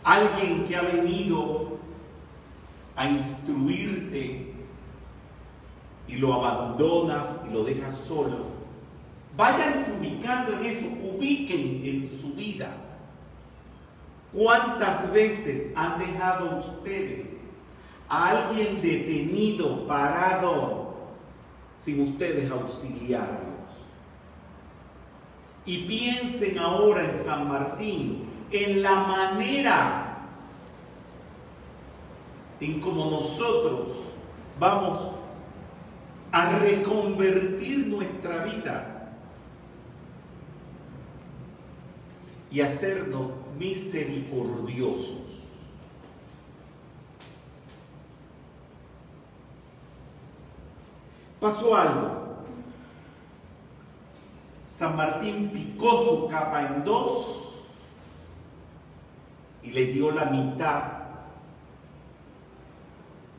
alguien 0.02 0.64
que 0.64 0.76
ha 0.76 0.82
venido 0.82 1.78
a 2.96 3.06
instruirte 3.08 4.52
y 6.08 6.16
lo 6.16 6.34
abandonas 6.34 7.40
y 7.48 7.52
lo 7.52 7.64
dejas 7.64 7.96
solo. 7.96 8.60
Váyanse 9.36 9.92
ubicando 9.92 10.52
en 10.54 10.64
eso, 10.64 10.86
ubiquen 11.14 11.82
en 11.84 12.20
su 12.20 12.34
vida. 12.34 12.72
¿Cuántas 14.32 15.12
veces 15.12 15.72
han 15.76 15.98
dejado 15.98 16.58
ustedes 16.58 17.44
a 18.08 18.30
alguien 18.30 18.80
detenido, 18.80 19.86
parado, 19.86 20.89
sin 21.80 22.02
ustedes 22.02 22.50
auxiliarlos. 22.50 23.38
Y 25.64 25.86
piensen 25.86 26.58
ahora 26.58 27.10
en 27.10 27.18
San 27.18 27.48
Martín, 27.48 28.28
en 28.50 28.82
la 28.82 28.94
manera 28.94 30.10
en 32.60 32.80
como 32.80 33.10
nosotros 33.10 33.88
vamos 34.58 35.14
a 36.30 36.58
reconvertir 36.58 37.86
nuestra 37.86 38.44
vida 38.44 39.16
y 42.50 42.60
hacernos 42.60 43.30
misericordiosos. 43.58 45.29
Pasó 51.40 51.74
algo. 51.74 52.20
San 54.70 54.96
Martín 54.96 55.50
picó 55.50 56.04
su 56.04 56.28
capa 56.28 56.66
en 56.66 56.84
dos 56.84 57.54
y 59.62 59.70
le 59.70 59.86
dio 59.86 60.10
la 60.10 60.26
mitad 60.26 60.82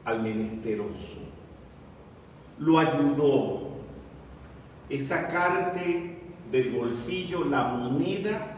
al 0.06 0.22
menesteroso. 0.22 1.22
Lo 2.60 2.80
ayudó. 2.80 3.72
Es 4.90 5.08
sacarte 5.08 6.20
del 6.52 6.72
bolsillo 6.72 7.46
la 7.46 7.64
moneda 7.64 8.58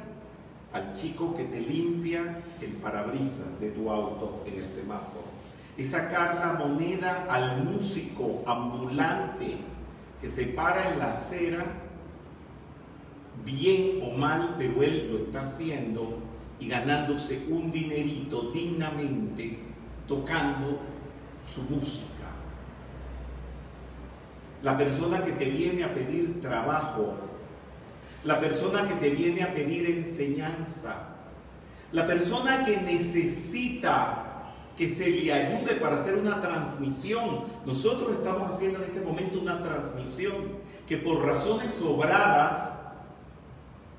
al 0.73 0.93
chico 0.93 1.35
que 1.35 1.43
te 1.43 1.61
limpia 1.61 2.41
el 2.59 2.71
parabrisas 2.77 3.59
de 3.59 3.69
tu 3.69 3.91
auto 3.91 4.43
en 4.47 4.63
el 4.63 4.71
semáforo 4.71 5.32
es 5.77 5.89
sacar 5.89 6.35
la 6.35 6.53
moneda 6.53 7.25
al 7.29 7.63
músico 7.63 8.43
ambulante 8.45 9.57
que 10.21 10.27
se 10.29 10.45
para 10.47 10.93
en 10.93 10.99
la 10.99 11.09
acera, 11.09 11.65
bien 13.43 13.99
o 14.03 14.17
mal, 14.17 14.55
pero 14.57 14.83
él 14.83 15.09
lo 15.11 15.17
está 15.17 15.41
haciendo 15.41 16.19
y 16.59 16.67
ganándose 16.67 17.45
un 17.49 17.71
dinerito 17.71 18.51
dignamente 18.51 19.59
tocando 20.07 20.79
su 21.53 21.61
música. 21.63 22.07
La 24.61 24.77
persona 24.77 25.21
que 25.23 25.33
te 25.33 25.45
viene 25.45 25.83
a 25.83 25.93
pedir 25.93 26.41
trabajo, 26.41 27.15
la 28.23 28.39
persona 28.39 28.87
que 28.87 28.95
te 28.95 29.09
viene 29.09 29.43
a 29.43 29.53
pedir 29.53 29.89
enseñanza, 29.89 31.09
la 31.91 32.07
persona 32.07 32.63
que 32.63 32.77
necesita 32.77 34.22
que 34.77 34.89
se 34.89 35.09
le 35.09 35.31
ayude 35.31 35.75
para 35.75 35.95
hacer 35.95 36.15
una 36.15 36.41
transmisión. 36.41 37.41
Nosotros 37.65 38.11
estamos 38.13 38.53
haciendo 38.53 38.79
en 38.79 38.85
este 38.85 39.01
momento 39.01 39.39
una 39.39 39.61
transmisión 39.61 40.33
que 40.87 40.97
por 40.97 41.25
razones 41.25 41.71
sobradas 41.71 42.79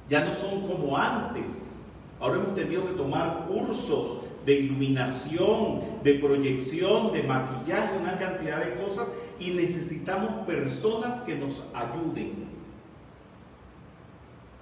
ya 0.08 0.24
no 0.24 0.34
son 0.34 0.66
como 0.66 0.96
antes. 0.96 1.72
Ahora 2.20 2.36
hemos 2.40 2.54
tenido 2.54 2.86
que 2.86 2.92
tomar 2.92 3.46
cursos 3.46 4.18
de 4.44 4.54
iluminación, 4.54 5.80
de 6.02 6.14
proyección, 6.14 7.12
de 7.12 7.22
maquillaje, 7.22 7.98
una 7.98 8.18
cantidad 8.18 8.64
de 8.64 8.74
cosas 8.74 9.08
y 9.40 9.50
necesitamos 9.50 10.46
personas 10.46 11.20
que 11.20 11.36
nos 11.36 11.62
ayuden. 11.72 12.44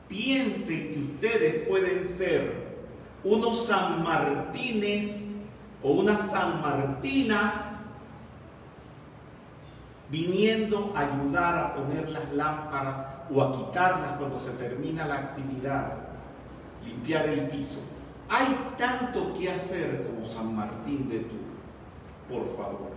Piensen 0.08 0.90
que 0.90 0.98
ustedes 0.98 1.68
pueden 1.68 2.04
ser 2.04 2.72
unos 3.24 3.66
San 3.66 4.02
Martines 4.02 5.31
o 5.82 5.92
unas 5.92 6.30
San 6.30 6.62
Martinas 6.62 7.72
viniendo 10.10 10.92
a 10.94 11.00
ayudar 11.00 11.58
a 11.58 11.74
poner 11.74 12.08
las 12.10 12.32
lámparas 12.32 13.06
o 13.34 13.42
a 13.42 13.56
quitarlas 13.56 14.12
cuando 14.18 14.38
se 14.38 14.50
termina 14.52 15.06
la 15.06 15.14
actividad, 15.14 15.94
limpiar 16.84 17.28
el 17.30 17.48
piso. 17.48 17.78
Hay 18.28 18.74
tanto 18.76 19.32
que 19.34 19.50
hacer 19.50 20.06
como 20.06 20.24
San 20.24 20.54
Martín 20.54 21.08
de 21.08 21.20
Tours, 21.20 21.42
por 22.28 22.56
favor. 22.56 22.92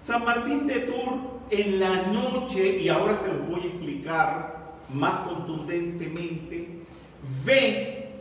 San 0.00 0.24
Martín 0.24 0.66
de 0.66 0.80
Tours 0.80 1.16
en 1.50 1.80
la 1.80 2.02
noche, 2.02 2.78
y 2.78 2.88
ahora 2.88 3.14
se 3.16 3.28
los 3.28 3.48
voy 3.48 3.62
a 3.62 3.66
explicar 3.66 4.62
más 4.92 5.26
contundentemente, 5.28 6.84
ve 7.44 8.20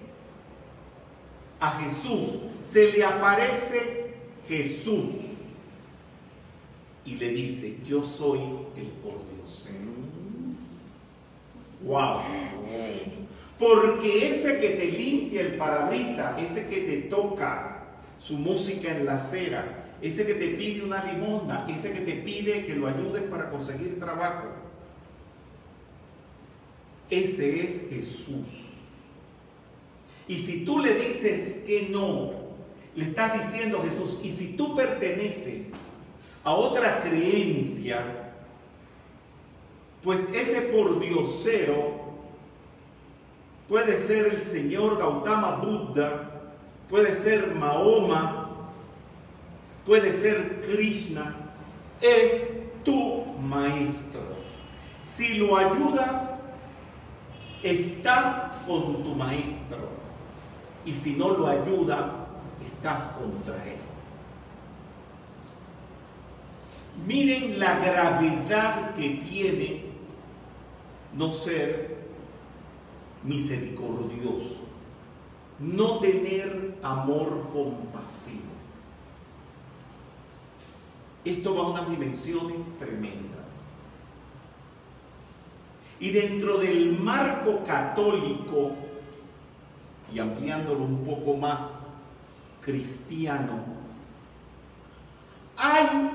a 1.60 1.70
Jesús, 1.72 2.51
se 2.64 2.92
le 2.92 3.04
aparece 3.04 4.14
Jesús 4.48 5.16
y 7.06 7.16
le 7.16 7.30
dice, 7.30 7.78
yo 7.86 8.04
soy 8.04 8.40
el 8.78 8.88
por 9.04 9.14
Dios. 9.14 9.70
¡Wow! 11.84 12.22
Porque 13.58 14.30
ese 14.30 14.60
que 14.60 14.70
te 14.70 14.86
limpia 14.92 15.42
el 15.42 15.56
parabrisa, 15.56 16.40
ese 16.40 16.68
que 16.68 16.82
te 16.82 16.98
toca 17.04 17.84
su 18.20 18.38
música 18.38 18.96
en 18.96 19.06
la 19.06 19.16
acera, 19.16 19.96
ese 20.02 20.26
que 20.26 20.34
te 20.36 20.50
pide 20.50 20.84
una 20.84 21.04
limosna, 21.12 21.68
ese 21.70 21.92
que 21.92 22.02
te 22.02 22.14
pide 22.14 22.66
que 22.66 22.76
lo 22.76 22.88
ayudes 22.88 23.24
para 23.24 23.50
conseguir 23.50 24.00
trabajo, 24.00 24.48
ese 27.10 27.66
es 27.66 27.90
Jesús. 27.90 28.48
Y 30.28 30.38
si 30.38 30.64
tú 30.66 30.80
le 30.80 30.96
dices 30.96 31.58
que 31.66 31.90
no, 31.90 32.41
le 32.96 33.06
estás 33.06 33.34
diciendo 33.34 33.84
Jesús, 33.84 34.20
y 34.24 34.32
si 34.32 34.54
tú 34.58 34.76
perteneces 34.76 35.72
a 36.44 36.54
otra 36.54 37.00
creencia, 37.00 38.34
pues 40.04 40.20
ese 40.34 40.62
por 40.62 41.00
diosero 41.00 42.02
puede 43.70 43.98
ser 43.98 44.34
el 44.34 44.44
señor 44.44 44.98
Gautama 44.98 45.58
Buddha, 45.58 46.52
puede 46.90 47.16
ser 47.16 47.56
Mahoma, 47.56 48.50
puede 49.86 50.12
ser 50.12 50.62
Krishna, 50.62 51.36
es 52.02 52.52
tu 52.84 53.26
maestro. 53.40 54.22
Si 55.04 55.36
lo 55.36 55.56
ayudas, 55.56 56.42
estás 57.64 58.52
con 58.68 59.04
tu 59.04 59.16
maestro. 59.16 59.90
Y 60.84 60.94
si 60.94 61.14
no 61.14 61.30
lo 61.30 61.48
ayudas, 61.48 62.21
estás 62.66 63.04
contra 63.18 63.56
él. 63.66 63.78
Miren 67.06 67.60
la 67.60 67.80
gravedad 67.80 68.96
que 68.96 69.10
tiene 69.10 69.86
no 71.16 71.32
ser 71.32 71.98
misericordioso, 73.24 74.68
no 75.60 76.00
tener 76.00 76.78
amor 76.84 77.50
compasivo. 77.54 78.52
Esto 81.24 81.56
va 81.56 81.62
a 81.62 81.70
unas 81.70 81.90
dimensiones 81.90 82.68
tremendas. 82.80 83.32
Y 86.00 86.10
dentro 86.10 86.58
del 86.58 86.98
marco 87.00 87.64
católico, 87.64 88.72
y 90.14 90.20
ampliándolo 90.20 90.84
un 90.84 91.06
poco 91.06 91.36
más 91.36 91.81
cristiano, 92.64 93.60
hay 95.58 96.12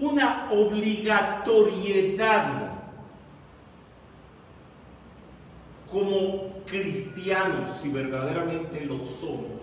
una 0.00 0.48
obligatoriedad 0.50 2.72
como 5.90 6.62
cristianos, 6.66 7.78
si 7.80 7.88
verdaderamente 7.88 8.84
lo 8.84 8.98
somos, 9.04 9.62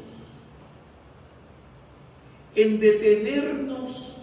en 2.55 2.79
detenernos 2.79 4.15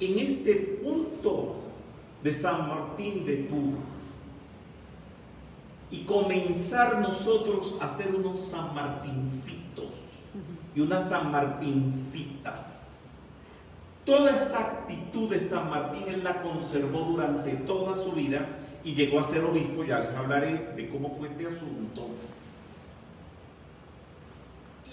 en 0.00 0.18
este 0.18 0.54
punto 0.82 1.56
de 2.22 2.32
San 2.32 2.68
Martín 2.68 3.24
de 3.24 3.36
Tours 3.44 3.95
y 5.90 6.04
comenzar 6.04 7.00
nosotros 7.00 7.76
a 7.80 7.88
ser 7.88 8.14
unos 8.14 8.46
San 8.46 8.74
Martincitos 8.74 9.92
y 10.74 10.80
unas 10.80 11.08
San 11.08 11.30
Martincitas 11.30 12.86
Toda 14.06 14.30
esta 14.30 14.60
actitud 14.60 15.28
de 15.28 15.40
San 15.40 15.68
Martín 15.68 16.04
él 16.06 16.22
la 16.22 16.40
conservó 16.40 17.00
durante 17.00 17.50
toda 17.66 17.96
su 17.96 18.12
vida 18.12 18.46
y 18.84 18.94
llegó 18.94 19.18
a 19.18 19.24
ser 19.24 19.42
obispo, 19.42 19.82
ya 19.82 19.98
les 19.98 20.14
hablaré 20.14 20.74
de 20.76 20.88
cómo 20.88 21.10
fue 21.10 21.26
este 21.26 21.48
asunto. 21.48 22.06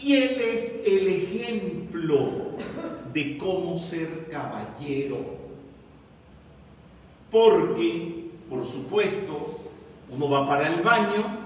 Y 0.01 0.15
él 0.15 0.41
es 0.41 0.73
el 0.83 1.07
ejemplo 1.07 2.55
de 3.13 3.37
cómo 3.37 3.77
ser 3.77 4.27
caballero. 4.31 5.17
Porque, 7.29 8.31
por 8.49 8.65
supuesto, 8.65 9.59
uno 10.15 10.29
va 10.29 10.47
para 10.47 10.67
el 10.67 10.81
baño 10.81 11.43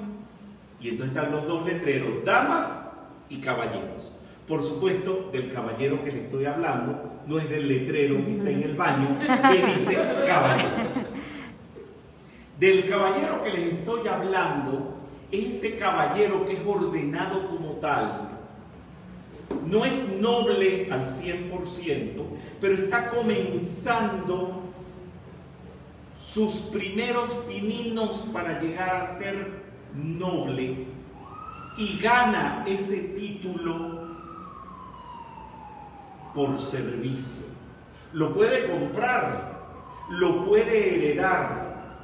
y 0.80 0.90
entonces 0.90 1.16
están 1.16 1.32
los 1.32 1.48
dos 1.48 1.66
letreros, 1.66 2.24
damas 2.24 2.90
y 3.30 3.38
caballeros. 3.38 4.12
Por 4.48 4.64
supuesto, 4.64 5.30
del 5.32 5.52
caballero 5.52 6.04
que 6.04 6.12
le 6.12 6.24
estoy 6.26 6.46
hablando, 6.46 7.22
no 7.26 7.40
es 7.40 7.50
del 7.50 7.68
letrero 7.68 8.24
que 8.24 8.38
está 8.38 8.50
en 8.50 8.64
el 8.64 8.76
baño 8.76 9.20
que 9.20 9.58
dice 9.80 9.98
caballero. 10.26 10.70
Del 12.60 12.90
caballero 12.90 13.44
que 13.44 13.50
les 13.52 13.74
estoy 13.74 14.08
hablando, 14.08 14.96
este 15.32 15.76
caballero 15.78 16.46
que 16.46 16.54
es 16.54 16.60
ordenado 16.66 17.50
como 17.50 17.72
tal, 17.74 18.30
no 19.66 19.86
es 19.86 20.08
noble 20.20 20.88
al 20.92 21.06
100%, 21.06 22.24
pero 22.62 22.74
está 22.76 23.10
comenzando 23.10 24.67
sus 26.38 26.54
primeros 26.70 27.32
pininos 27.50 28.28
para 28.32 28.62
llegar 28.62 28.96
a 28.96 29.18
ser 29.18 29.64
noble 29.96 30.86
y 31.76 31.98
gana 31.98 32.64
ese 32.68 32.98
título 33.18 34.08
por 36.36 36.60
servicio. 36.60 37.42
Lo 38.14 38.36
puede 38.36 38.70
comprar, 38.70 39.68
lo 40.12 40.46
puede 40.46 40.96
heredar. 40.96 41.96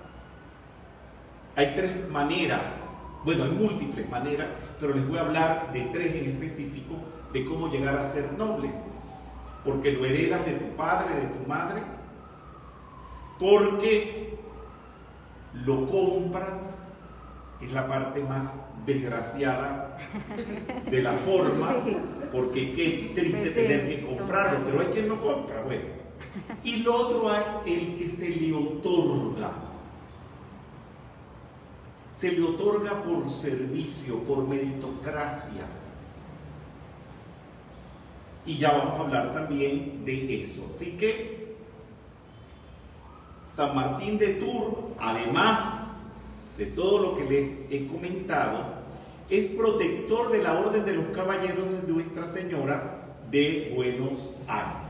Hay 1.55 1.73
tres 1.75 2.09
maneras, 2.09 2.89
bueno, 3.23 3.43
hay 3.43 3.51
múltiples 3.51 4.09
maneras, 4.09 4.47
pero 4.79 4.95
les 4.95 5.07
voy 5.07 5.19
a 5.19 5.21
hablar 5.21 5.73
de 5.73 5.81
tres 5.93 6.15
en 6.15 6.31
específico 6.31 6.95
de 7.31 7.45
cómo 7.45 7.67
llegar 7.67 7.95
a 7.97 8.03
ser 8.03 8.33
noble. 8.33 8.71
Porque 9.63 9.91
lo 9.91 10.03
heredas 10.05 10.43
de 10.43 10.53
tu 10.53 10.75
padre, 10.75 11.13
de 11.17 11.27
tu 11.27 11.47
madre, 11.47 11.83
porque 13.43 14.37
lo 15.65 15.85
compras, 15.87 16.87
es 17.61 17.73
la 17.73 17.85
parte 17.89 18.21
más 18.21 18.55
desgraciada 18.85 19.97
de 20.89 21.01
la 21.01 21.11
forma, 21.11 21.75
porque 22.31 22.71
qué 22.71 23.11
triste 23.13 23.49
tener 23.49 23.89
que 23.89 24.05
comprarlo, 24.05 24.59
pero 24.65 24.79
hay 24.79 24.87
quien 24.87 25.09
no 25.09 25.21
compra, 25.21 25.61
bueno. 25.63 25.83
Y 26.63 26.77
lo 26.77 26.95
otro 26.95 27.29
hay 27.29 27.43
el 27.65 27.95
que 27.97 28.07
se 28.07 28.29
le 28.29 28.53
otorga. 28.53 29.51
Se 32.15 32.31
le 32.31 32.43
otorga 32.43 33.03
por 33.03 33.29
servicio, 33.29 34.19
por 34.19 34.47
meritocracia. 34.47 35.65
Y 38.45 38.57
ya 38.57 38.71
vamos 38.71 38.93
a 38.93 38.99
hablar 39.01 39.33
también 39.33 40.05
de 40.05 40.41
eso. 40.41 40.65
Así 40.73 40.91
que 40.91 41.32
San 43.55 43.75
Martín 43.75 44.17
de 44.17 44.29
Tours, 44.35 44.77
además 44.99 45.59
de 46.57 46.65
todo 46.67 46.99
lo 46.99 47.17
que 47.17 47.25
les 47.25 47.59
he 47.69 47.87
comentado, 47.87 48.83
es 49.29 49.47
protector 49.47 50.31
de 50.31 50.41
la 50.41 50.53
Orden 50.59 50.85
de 50.85 50.95
los 50.95 51.05
Caballeros 51.07 51.65
de 51.85 51.91
Nuestra 51.91 52.25
Señora 52.25 53.15
de 53.29 53.71
Buenos 53.75 54.31
Aires. 54.47 54.83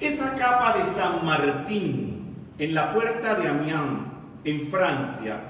Esa 0.00 0.34
capa 0.34 0.78
de 0.78 0.90
San 0.92 1.24
Martín 1.24 2.36
en 2.58 2.74
la 2.74 2.92
puerta 2.92 3.34
de 3.34 3.48
Amiens, 3.48 4.06
en 4.44 4.68
Francia, 4.68 5.40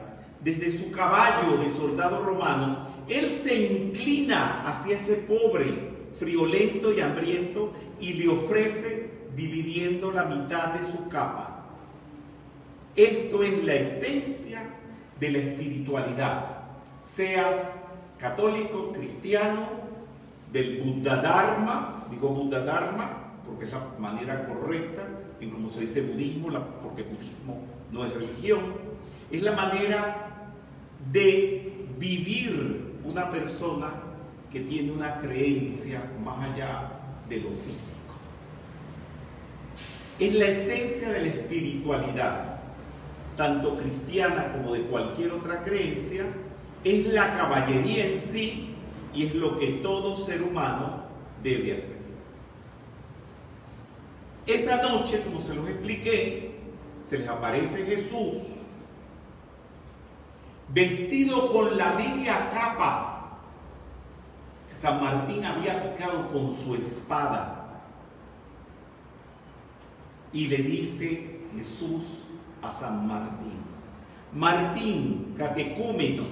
desde 0.42 0.76
su 0.76 0.90
caballo 0.90 1.56
de 1.58 1.70
soldado 1.76 2.24
romano, 2.24 2.88
él 3.08 3.30
se 3.30 3.66
inclina 3.66 4.62
hacia 4.68 4.96
ese 4.96 5.14
pobre, 5.14 5.90
friolento 6.18 6.92
y 6.92 7.00
hambriento 7.00 7.72
y 8.00 8.14
le 8.14 8.28
ofrece 8.28 8.99
dividiendo 9.40 10.12
la 10.12 10.24
mitad 10.24 10.74
de 10.74 10.90
su 10.90 11.08
capa. 11.08 11.64
Esto 12.94 13.42
es 13.42 13.64
la 13.64 13.74
esencia 13.74 14.68
de 15.18 15.30
la 15.30 15.38
espiritualidad, 15.38 16.44
seas 17.02 17.76
católico, 18.18 18.92
cristiano, 18.92 19.80
del 20.52 20.82
Buddha 20.82 21.16
Dharma, 21.16 22.06
digo 22.10 22.28
Buddha 22.30 22.64
Dharma 22.64 23.20
porque 23.46 23.66
es 23.66 23.72
la 23.72 23.86
manera 23.98 24.46
correcta 24.46 25.06
en 25.40 25.50
cómo 25.50 25.68
se 25.68 25.80
dice 25.80 26.02
budismo, 26.02 26.50
porque 26.82 27.02
budismo 27.02 27.62
no 27.90 28.04
es 28.04 28.14
religión, 28.14 28.74
es 29.30 29.42
la 29.42 29.52
manera 29.52 30.26
de 31.10 31.86
vivir 31.98 32.98
una 33.04 33.30
persona 33.30 33.90
que 34.52 34.60
tiene 34.60 34.92
una 34.92 35.16
creencia 35.16 36.02
más 36.22 36.50
allá 36.50 36.92
de 37.28 37.38
lo 37.38 37.50
físico. 37.50 37.99
Es 40.20 40.34
la 40.34 40.48
esencia 40.48 41.08
de 41.08 41.22
la 41.22 41.28
espiritualidad, 41.28 42.60
tanto 43.38 43.76
cristiana 43.78 44.52
como 44.52 44.74
de 44.74 44.82
cualquier 44.82 45.32
otra 45.32 45.62
creencia, 45.62 46.26
es 46.84 47.06
la 47.06 47.38
caballería 47.38 48.04
en 48.04 48.20
sí 48.20 48.74
y 49.14 49.26
es 49.26 49.34
lo 49.34 49.58
que 49.58 49.80
todo 49.82 50.18
ser 50.18 50.42
humano 50.42 51.04
debe 51.42 51.74
hacer. 51.78 51.96
Esa 54.46 54.82
noche, 54.82 55.22
como 55.24 55.40
se 55.40 55.54
los 55.54 55.66
expliqué, 55.66 56.50
se 57.08 57.18
les 57.18 57.28
aparece 57.28 57.86
Jesús 57.86 58.42
vestido 60.68 61.50
con 61.50 61.78
la 61.78 61.92
media 61.94 62.50
capa. 62.50 63.38
San 64.80 65.00
Martín 65.00 65.44
había 65.44 65.82
picado 65.82 66.30
con 66.30 66.54
su 66.54 66.74
espada 66.74 67.59
y 70.32 70.46
le 70.46 70.58
dice 70.58 71.40
Jesús 71.56 72.02
a 72.62 72.70
San 72.70 73.06
Martín, 73.06 73.60
Martín, 74.32 75.34
catecúmeno, 75.36 76.24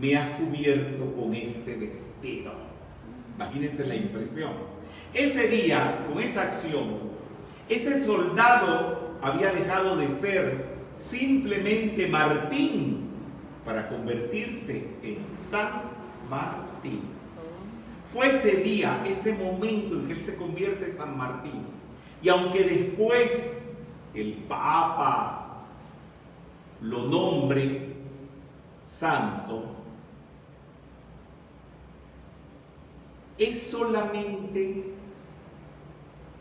me 0.00 0.16
has 0.16 0.28
cubierto 0.38 1.12
con 1.14 1.34
este 1.34 1.76
vestido. 1.76 2.52
Imagínense 3.36 3.86
la 3.86 3.96
impresión. 3.96 4.52
Ese 5.12 5.48
día, 5.48 6.06
con 6.08 6.22
esa 6.22 6.42
acción, 6.42 7.14
ese 7.68 8.04
soldado 8.04 9.16
había 9.20 9.52
dejado 9.52 9.96
de 9.96 10.08
ser 10.08 10.74
simplemente 10.94 12.06
Martín 12.06 13.08
para 13.64 13.88
convertirse 13.88 14.86
en 15.02 15.18
San 15.36 15.82
Martín. 16.28 17.00
Fue 18.12 18.28
ese 18.28 18.56
día, 18.56 19.02
ese 19.06 19.32
momento 19.32 19.96
en 19.96 20.06
que 20.06 20.12
él 20.12 20.22
se 20.22 20.36
convierte 20.36 20.90
en 20.90 20.96
San 20.96 21.16
Martín. 21.16 21.64
Y 22.22 22.28
aunque 22.28 22.64
después 22.64 23.78
el 24.14 24.34
Papa 24.48 25.64
lo 26.80 27.04
nombre 27.04 27.94
santo, 28.84 29.74
es 33.38 33.62
solamente 33.64 34.94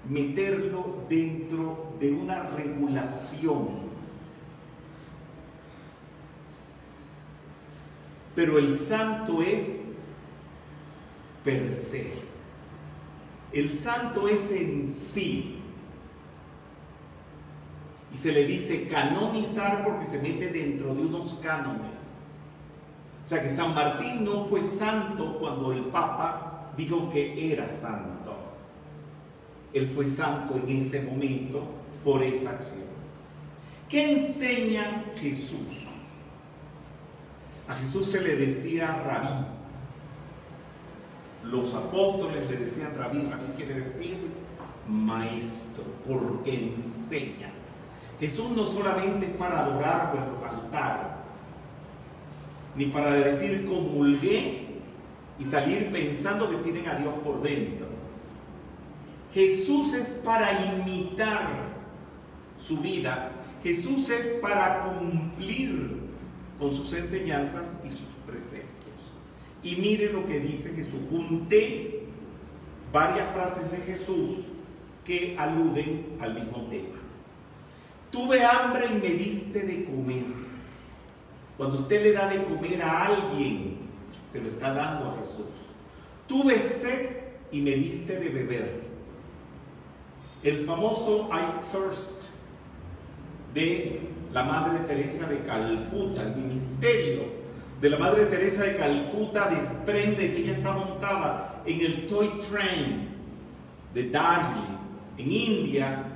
meterlo 0.07 1.05
dentro 1.09 1.95
de 1.99 2.11
una 2.11 2.49
regulación. 2.49 3.83
Pero 8.35 8.57
el 8.57 8.75
santo 8.75 9.41
es 9.41 9.81
per 11.43 11.73
se. 11.73 12.13
El 13.51 13.71
santo 13.71 14.27
es 14.27 14.51
en 14.51 14.89
sí. 14.91 15.52
Y 18.13 18.17
se 18.17 18.31
le 18.31 18.45
dice 18.45 18.87
canonizar 18.87 19.83
porque 19.83 20.05
se 20.05 20.19
mete 20.19 20.49
dentro 20.49 20.93
de 20.93 21.01
unos 21.01 21.33
cánones. 21.41 21.99
O 23.25 23.27
sea 23.27 23.41
que 23.41 23.49
San 23.49 23.73
Martín 23.73 24.23
no 24.23 24.45
fue 24.45 24.61
santo 24.63 25.37
cuando 25.39 25.71
el 25.71 25.85
Papa 25.85 26.71
dijo 26.77 27.09
que 27.09 27.51
era 27.51 27.67
santo. 27.69 28.35
Él 29.73 29.89
fue 29.93 30.05
santo 30.05 30.55
en 30.55 30.77
ese 30.77 31.01
momento 31.01 31.63
por 32.03 32.21
esa 32.21 32.51
acción. 32.51 32.83
¿Qué 33.89 34.11
enseña 34.11 35.05
Jesús? 35.19 35.87
A 37.67 37.75
Jesús 37.75 38.07
se 38.07 38.21
le 38.21 38.35
decía 38.35 39.01
rabí. 39.05 39.45
Los 41.45 41.73
apóstoles 41.73 42.49
le 42.49 42.57
decían 42.57 42.93
rabí. 42.97 43.21
Rabí 43.21 43.47
quiere 43.55 43.81
decir 43.81 44.17
maestro, 44.87 45.83
porque 46.07 46.75
enseña. 46.75 47.51
Jesús 48.23 48.51
no 48.51 48.65
solamente 48.67 49.25
es 49.25 49.31
para 49.33 49.65
adorar 49.65 50.15
en 50.15 50.33
los 50.33 50.49
altares, 50.49 51.13
ni 52.73 52.85
para 52.85 53.11
decir 53.15 53.65
comulgué 53.65 54.65
y 55.37 55.43
salir 55.43 55.91
pensando 55.91 56.49
que 56.49 56.55
tienen 56.55 56.87
a 56.87 56.95
Dios 56.95 57.13
por 57.21 57.41
dentro. 57.41 57.85
Jesús 59.33 59.93
es 59.93 60.21
para 60.23 60.73
imitar 60.73 61.49
su 62.57 62.77
vida. 62.77 63.29
Jesús 63.61 64.09
es 64.09 64.35
para 64.35 64.85
cumplir 64.85 65.97
con 66.57 66.71
sus 66.71 66.93
enseñanzas 66.93 67.75
y 67.83 67.89
sus 67.89 68.07
preceptos. 68.25 68.69
Y 69.63 69.75
mire 69.75 70.13
lo 70.13 70.25
que 70.25 70.39
dice 70.39 70.69
Jesús. 70.69 71.01
Junté 71.09 72.05
varias 72.93 73.29
frases 73.33 73.69
de 73.69 73.79
Jesús 73.79 74.45
que 75.03 75.35
aluden 75.37 76.15
al 76.21 76.35
mismo 76.35 76.67
tema. 76.69 77.02
Tuve 78.13 78.45
hambre 78.45 78.85
y 78.85 78.93
me 78.93 79.09
diste 79.09 79.63
de 79.63 79.83
comer. 79.83 80.23
Cuando 81.57 81.79
usted 81.79 82.01
le 82.01 82.13
da 82.13 82.29
de 82.29 82.43
comer 82.45 82.81
a 82.81 83.07
alguien, 83.07 83.79
se 84.31 84.39
lo 84.39 84.49
está 84.49 84.73
dando 84.73 85.07
a 85.07 85.17
Jesús. 85.17 85.47
Tuve 86.27 86.57
sed 86.59 87.09
y 87.51 87.59
me 87.59 87.71
diste 87.71 88.17
de 88.17 88.29
beber 88.29 88.83
el 90.43 90.65
famoso 90.65 91.29
I 91.31 91.61
Thirst 91.71 92.29
de 93.53 94.01
la 94.33 94.43
Madre 94.43 94.79
Teresa 94.85 95.25
de 95.27 95.39
Calcuta, 95.39 96.23
el 96.23 96.35
ministerio 96.35 97.23
de 97.79 97.89
la 97.89 97.97
Madre 97.97 98.25
Teresa 98.25 98.63
de 98.63 98.77
Calcuta 98.77 99.47
desprende 99.49 100.33
que 100.33 100.37
ella 100.37 100.53
está 100.53 100.73
montada 100.73 101.61
en 101.65 101.81
el 101.81 102.07
Toy 102.07 102.39
Train 102.39 103.09
de 103.93 104.09
Darjeeling, 104.09 104.77
en 105.17 105.31
India, 105.31 106.12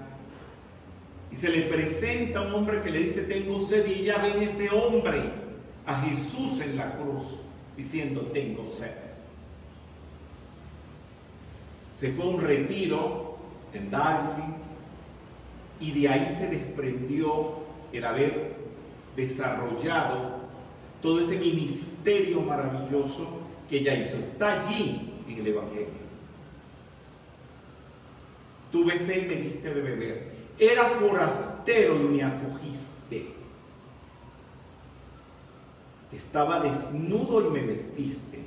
y 1.31 1.35
se 1.35 1.49
le 1.49 1.63
presenta 1.63 2.41
un 2.41 2.53
hombre 2.53 2.81
que 2.81 2.91
le 2.91 2.99
dice, 2.99 3.23
tengo 3.23 3.61
sed, 3.65 3.85
y 3.87 4.01
ella 4.01 4.17
ve 4.19 4.43
ese 4.43 4.69
hombre, 4.69 5.47
a 5.85 6.01
Jesús 6.01 6.59
en 6.61 6.75
la 6.75 6.93
cruz, 6.93 7.23
diciendo, 7.75 8.21
tengo 8.33 8.67
sed. 8.67 8.91
Se 11.97 12.11
fue 12.11 12.25
a 12.25 12.27
un 12.27 12.41
retiro 12.41 13.37
en 13.73 13.89
Darjeeling, 13.89 14.55
y 15.79 15.91
de 15.91 16.09
ahí 16.09 16.35
se 16.37 16.47
desprendió 16.47 17.53
el 17.93 18.05
haber 18.05 18.55
desarrollado 19.15 20.37
todo 21.01 21.19
ese 21.19 21.37
ministerio 21.37 22.41
maravilloso 22.41 23.27
que 23.69 23.79
ella 23.79 23.95
hizo. 23.95 24.17
Está 24.17 24.61
allí 24.61 25.13
en 25.27 25.39
el 25.39 25.47
Evangelio. 25.47 26.07
Tuve 28.71 28.97
sed 28.97 29.25
y 29.25 29.27
me 29.27 29.35
diste 29.35 29.73
de 29.73 29.81
beber. 29.81 30.36
Era 30.59 30.85
forastero 30.85 31.95
y 31.97 32.03
me 32.05 32.23
acogiste. 32.23 33.27
Estaba 36.11 36.61
desnudo 36.61 37.47
y 37.47 37.51
me 37.51 37.61
vestiste. 37.61 38.39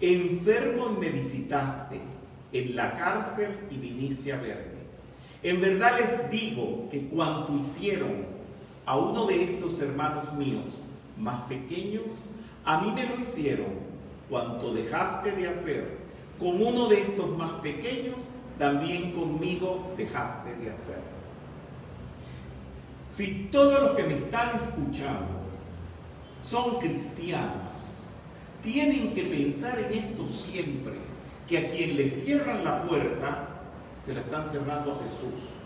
Enfermo 0.00 0.88
y 0.94 1.00
me 1.00 1.10
visitaste 1.10 2.00
en 2.52 2.76
la 2.76 2.92
cárcel 2.98 3.56
y 3.70 3.76
viniste 3.76 4.32
a 4.34 4.36
verme. 4.36 4.76
En 5.42 5.60
verdad 5.60 5.98
les 5.98 6.30
digo 6.30 6.88
que 6.90 7.08
cuanto 7.08 7.54
hicieron 7.56 8.26
a 8.84 8.98
uno 8.98 9.26
de 9.26 9.44
estos 9.44 9.80
hermanos 9.80 10.32
míos 10.34 10.66
más 11.18 11.42
pequeños, 11.42 12.04
a 12.64 12.80
mí 12.82 12.92
me 12.92 13.06
lo 13.06 13.18
hicieron. 13.18 13.96
Cuanto 14.28 14.74
dejaste 14.74 15.30
de 15.32 15.48
hacer 15.48 15.98
con 16.38 16.60
uno 16.60 16.88
de 16.88 17.00
estos 17.00 17.30
más 17.38 17.52
pequeños, 17.62 18.16
también 18.58 19.12
conmigo 19.12 19.94
dejaste 19.96 20.54
de 20.56 20.70
hacer. 20.70 21.15
Si 23.08 23.48
todos 23.50 23.80
los 23.82 23.92
que 23.92 24.02
me 24.02 24.14
están 24.14 24.56
escuchando 24.56 25.40
son 26.42 26.78
cristianos, 26.78 27.72
tienen 28.62 29.14
que 29.14 29.22
pensar 29.22 29.78
en 29.78 29.92
esto 29.92 30.28
siempre 30.28 30.94
que 31.46 31.58
a 31.58 31.68
quien 31.68 31.96
le 31.96 32.08
cierran 32.08 32.64
la 32.64 32.82
puerta, 32.82 33.48
se 34.04 34.14
la 34.14 34.20
están 34.20 34.48
cerrando 34.48 34.92
a 34.92 34.98
Jesús. 35.02 35.56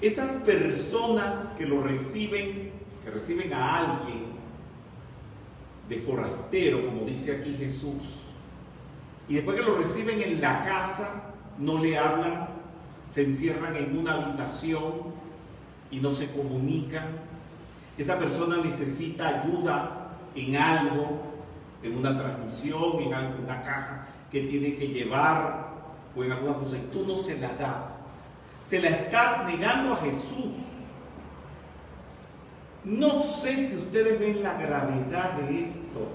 Esas 0.00 0.30
personas 0.42 1.48
que 1.58 1.66
lo 1.66 1.82
reciben, 1.82 2.70
que 3.04 3.10
reciben 3.10 3.52
a 3.52 3.78
alguien 3.78 4.26
de 5.88 5.96
forastero, 5.96 6.86
como 6.86 7.04
dice 7.04 7.36
aquí 7.36 7.56
Jesús, 7.58 8.02
y 9.28 9.34
después 9.34 9.58
que 9.58 9.66
lo 9.66 9.76
reciben 9.76 10.22
en 10.22 10.40
la 10.40 10.64
casa, 10.64 11.32
no 11.58 11.82
le 11.82 11.98
hablan, 11.98 12.47
se 13.08 13.24
encierran 13.24 13.74
en 13.76 13.98
una 13.98 14.14
habitación 14.14 14.92
y 15.90 16.00
no 16.00 16.12
se 16.12 16.30
comunican. 16.30 17.06
Esa 17.96 18.18
persona 18.18 18.58
necesita 18.58 19.40
ayuda 19.40 20.10
en 20.34 20.56
algo, 20.56 21.22
en 21.82 21.96
una 21.96 22.16
transmisión, 22.16 23.00
en 23.00 23.14
alguna 23.14 23.62
caja 23.62 24.08
que 24.30 24.42
tiene 24.42 24.76
que 24.76 24.88
llevar 24.88 25.68
o 26.14 26.22
en 26.22 26.32
alguna 26.32 26.54
cosa 26.54 26.76
y 26.76 26.88
tú 26.92 27.06
no 27.06 27.16
se 27.16 27.38
la 27.38 27.54
das. 27.54 28.12
Se 28.66 28.80
la 28.80 28.90
estás 28.90 29.46
negando 29.46 29.94
a 29.94 29.96
Jesús. 29.96 30.52
No 32.84 33.20
sé 33.20 33.66
si 33.66 33.76
ustedes 33.76 34.20
ven 34.20 34.42
la 34.42 34.54
gravedad 34.54 35.32
de 35.34 35.62
esto, 35.62 36.08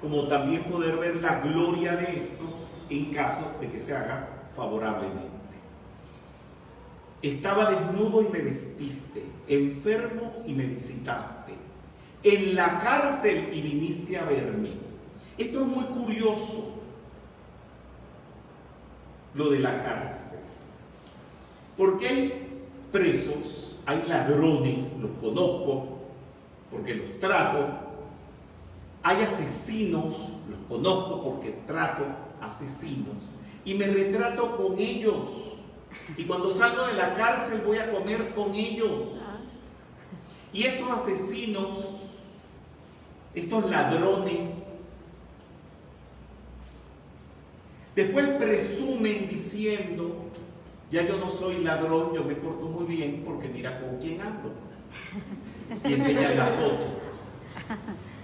como 0.00 0.28
también 0.28 0.64
poder 0.64 0.96
ver 0.96 1.16
la 1.16 1.40
gloria 1.40 1.96
de 1.96 2.04
esto 2.04 2.44
en 2.90 3.12
caso 3.12 3.52
de 3.60 3.70
que 3.70 3.80
se 3.80 3.96
haga 3.96 4.28
favorablemente. 4.54 5.33
Estaba 7.24 7.70
desnudo 7.70 8.20
y 8.20 8.28
me 8.28 8.42
vestiste, 8.42 9.24
enfermo 9.48 10.42
y 10.46 10.52
me 10.52 10.66
visitaste, 10.66 11.54
en 12.22 12.54
la 12.54 12.80
cárcel 12.80 13.48
y 13.50 13.62
viniste 13.62 14.18
a 14.18 14.26
verme. 14.26 14.72
Esto 15.38 15.62
es 15.62 15.66
muy 15.66 15.84
curioso, 15.84 16.74
lo 19.34 19.48
de 19.48 19.58
la 19.58 19.82
cárcel. 19.82 20.40
Porque 21.78 22.08
hay 22.08 22.46
presos, 22.92 23.80
hay 23.86 24.04
ladrones, 24.06 24.92
los 25.00 25.12
conozco, 25.12 26.00
porque 26.70 26.94
los 26.94 27.18
trato, 27.20 27.68
hay 29.02 29.22
asesinos, 29.22 30.12
los 30.50 30.58
conozco 30.68 31.24
porque 31.24 31.52
trato 31.66 32.04
asesinos, 32.42 33.16
y 33.64 33.72
me 33.72 33.86
retrato 33.86 34.58
con 34.58 34.78
ellos 34.78 35.43
y 36.16 36.24
cuando 36.24 36.50
salgo 36.50 36.86
de 36.86 36.94
la 36.94 37.12
cárcel 37.14 37.62
voy 37.64 37.78
a 37.78 37.90
comer 37.90 38.32
con 38.34 38.54
ellos. 38.54 39.04
Y 40.52 40.64
estos 40.64 40.90
asesinos, 40.90 41.78
estos 43.34 43.68
ladrones, 43.68 44.84
después 47.96 48.28
presumen 48.36 49.26
diciendo, 49.28 50.26
ya 50.90 51.06
yo 51.06 51.16
no 51.16 51.30
soy 51.30 51.64
ladrón, 51.64 52.14
yo 52.14 52.22
me 52.22 52.36
porto 52.36 52.66
muy 52.66 52.84
bien 52.84 53.22
porque 53.26 53.48
mira 53.48 53.80
con 53.80 53.98
quién 53.98 54.20
ando. 54.20 54.52
Y 55.88 55.94
enseñan 55.94 56.36
la 56.36 56.46
foto. 56.46 57.04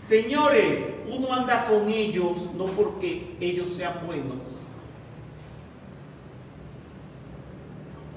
Señores, 0.01 0.99
uno 1.09 1.33
anda 1.33 1.67
con 1.67 1.89
ellos 1.89 2.53
no 2.57 2.67
porque 2.67 3.37
ellos 3.41 3.75
sean 3.75 4.07
buenos, 4.07 4.67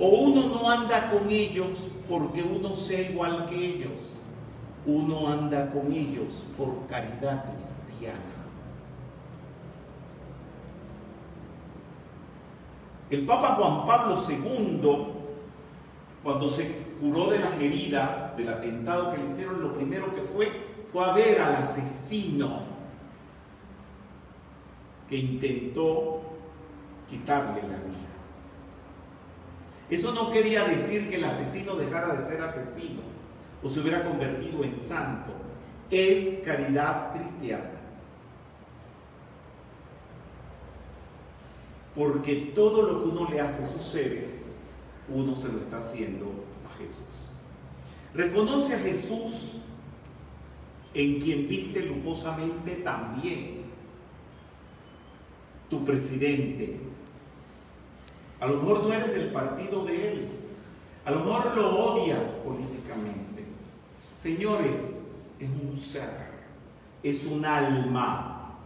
O 0.04 0.08
uno 0.08 0.50
no 0.50 0.70
anda 0.70 1.10
con 1.10 1.30
ellos 1.30 1.78
porque 2.10 2.44
uno 2.44 2.76
sea 2.76 3.10
igual 3.10 3.46
que 3.46 3.56
ellos. 3.56 4.12
Uno 4.86 5.30
anda 5.30 5.72
con 5.72 5.94
ellos 5.94 6.44
por 6.58 6.86
caridad 6.88 7.46
cristiana. 7.46 8.20
El 13.10 13.26
Papa 13.26 13.56
Juan 13.56 13.86
Pablo 13.88 14.22
II, 14.28 15.08
cuando 16.22 16.50
se 16.50 16.84
curó 17.00 17.32
de 17.32 17.39
las 17.39 17.54
heridas 17.62 18.36
del 18.36 18.50
atentado 18.50 19.13
que 19.13 19.20
le 19.20 19.26
hicieron, 19.28 19.62
lo 19.62 19.72
primero 19.72 20.12
que 20.12 20.22
fue 20.22 20.52
fue 20.92 21.06
a 21.06 21.13
ver 21.13 21.39
al 21.39 21.56
asesino 21.56 22.63
que 25.08 25.16
intentó 25.16 26.24
quitarle 27.10 27.62
la 27.62 27.78
vida. 27.78 28.12
Eso 29.89 30.13
no 30.13 30.30
quería 30.30 30.65
decir 30.65 31.10
que 31.10 31.15
el 31.15 31.26
asesino 31.26 31.76
dejara 31.76 32.15
de 32.15 32.28
ser 32.28 32.41
asesino 32.41 33.02
o 33.62 33.69
se 33.69 33.80
hubiera 33.80 34.04
convertido 34.04 34.63
en 34.63 34.78
santo. 34.80 35.34
Es 35.89 36.39
caridad 36.43 37.13
cristiana. 37.13 37.72
Porque 41.96 42.52
todo 42.56 42.82
lo 42.82 43.04
que 43.04 43.10
uno 43.10 43.30
le 43.30 43.39
hace 43.39 43.63
a 43.63 43.72
sus 43.72 43.84
seres, 43.84 44.56
uno 45.10 45.36
se 45.36 45.50
lo 45.50 45.60
está 45.60 45.78
haciendo 45.78 46.26
a 46.65 46.78
Jesús. 46.80 46.98
Reconoce 48.15 48.76
a 48.76 48.80
Jesús 48.80 49.54
en 50.93 51.19
quien 51.19 51.48
viste 51.48 51.82
lujosamente 51.82 52.76
también 52.78 53.63
tu 55.69 55.84
presidente, 55.84 56.80
a 58.44 58.48
lo 58.48 58.58
mejor 58.58 58.84
no 58.84 58.92
eres 58.94 59.16
del 59.16 59.32
partido 59.32 59.86
de 59.86 60.12
él. 60.12 60.28
A 61.06 61.12
lo 61.12 61.22
mejor 61.22 61.56
lo 61.56 61.80
odias 61.80 62.32
políticamente. 62.44 63.46
Señores, 64.14 65.14
es 65.40 65.50
un 65.50 65.78
ser, 65.78 66.10
es 67.02 67.26
un 67.26 67.46
alma, 67.46 68.60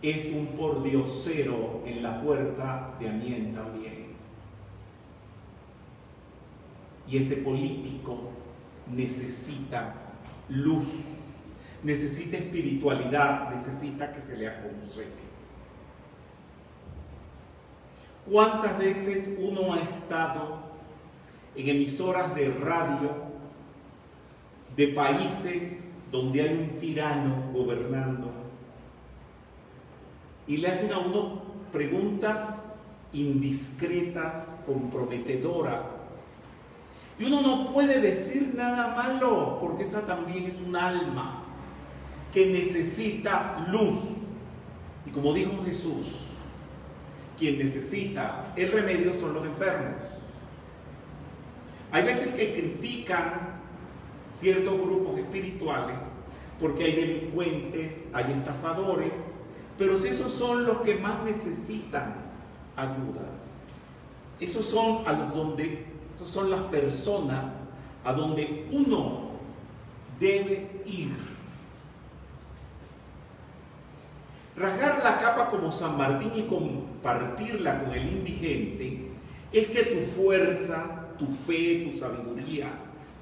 es 0.00 0.26
un 0.26 0.46
pordiosero 0.56 1.82
en 1.84 2.04
la 2.04 2.22
puerta 2.22 2.94
de 3.00 3.08
Amien 3.08 3.52
también. 3.52 4.06
Y 7.08 7.16
ese 7.16 7.38
político 7.38 8.30
necesita 8.94 9.92
luz, 10.48 10.86
necesita 11.82 12.36
espiritualidad, 12.36 13.50
necesita 13.50 14.12
que 14.12 14.20
se 14.20 14.36
le 14.36 14.46
aconseje. 14.46 15.23
¿Cuántas 18.30 18.78
veces 18.78 19.28
uno 19.38 19.74
ha 19.74 19.80
estado 19.80 20.58
en 21.54 21.68
emisoras 21.68 22.34
de 22.34 22.48
radio 22.48 23.10
de 24.74 24.88
países 24.88 25.92
donde 26.10 26.40
hay 26.40 26.54
un 26.54 26.80
tirano 26.80 27.52
gobernando 27.52 28.30
y 30.46 30.56
le 30.56 30.68
hacen 30.68 30.92
a 30.92 30.98
uno 30.98 31.42
preguntas 31.70 32.70
indiscretas, 33.12 34.56
comprometedoras? 34.64 35.86
Y 37.18 37.24
uno 37.24 37.42
no 37.42 37.72
puede 37.74 38.00
decir 38.00 38.54
nada 38.56 38.94
malo 38.94 39.58
porque 39.60 39.82
esa 39.82 40.00
también 40.06 40.44
es 40.44 40.58
un 40.66 40.74
alma 40.74 41.42
que 42.32 42.46
necesita 42.46 43.66
luz. 43.70 43.98
Y 45.06 45.10
como 45.10 45.34
dijo 45.34 45.62
Jesús, 45.62 46.23
quien 47.38 47.58
necesita 47.58 48.52
el 48.56 48.70
remedio 48.70 49.18
son 49.20 49.34
los 49.34 49.44
enfermos. 49.44 50.02
Hay 51.92 52.04
veces 52.04 52.34
que 52.34 52.54
critican 52.54 53.60
ciertos 54.32 54.74
grupos 54.80 55.18
espirituales 55.18 55.96
porque 56.60 56.84
hay 56.84 56.92
delincuentes, 56.96 58.04
hay 58.12 58.32
estafadores, 58.32 59.12
pero 59.78 60.00
si 60.00 60.08
esos 60.08 60.32
son 60.32 60.64
los 60.64 60.78
que 60.78 60.96
más 60.96 61.22
necesitan 61.24 62.14
ayuda. 62.76 63.22
Esos 64.40 64.66
son 64.66 65.06
a 65.06 65.12
los 65.12 65.34
donde, 65.34 65.86
esos 66.14 66.30
son 66.30 66.50
las 66.50 66.62
personas 66.62 67.54
a 68.04 68.12
donde 68.12 68.68
uno 68.72 69.30
debe 70.20 70.82
ir 70.86 71.33
Rasgar 74.56 75.02
la 75.02 75.18
capa 75.18 75.50
como 75.50 75.72
San 75.72 75.98
Martín 75.98 76.30
y 76.36 76.42
compartirla 76.42 77.82
con 77.82 77.92
el 77.92 78.06
indigente 78.06 79.10
es 79.52 79.66
que 79.68 79.82
tu 79.82 80.06
fuerza, 80.20 81.06
tu 81.18 81.26
fe, 81.26 81.88
tu 81.90 81.98
sabiduría, 81.98 82.68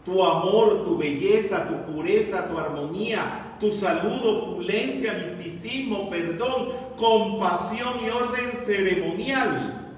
tu 0.05 0.23
amor, 0.23 0.85
tu 0.85 0.99
belleza, 0.99 1.69
tu 1.69 1.93
pureza, 1.93 2.49
tu 2.49 2.59
armonía, 2.59 3.57
tu 3.61 3.71
salud, 3.71 4.21
opulencia, 4.25 5.15
misticismo, 5.15 6.11
perdón, 6.11 6.69
compasión 6.97 7.95
y 8.05 8.11
orden 8.11 8.53
ceremonial, 8.53 9.95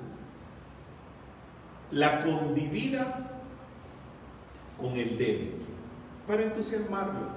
la 1.90 2.25
condividas 2.25 3.53
con 4.81 4.92
el 4.92 5.16
débil 5.16 5.55
para 6.27 6.42
entusiasmarlo, 6.42 7.29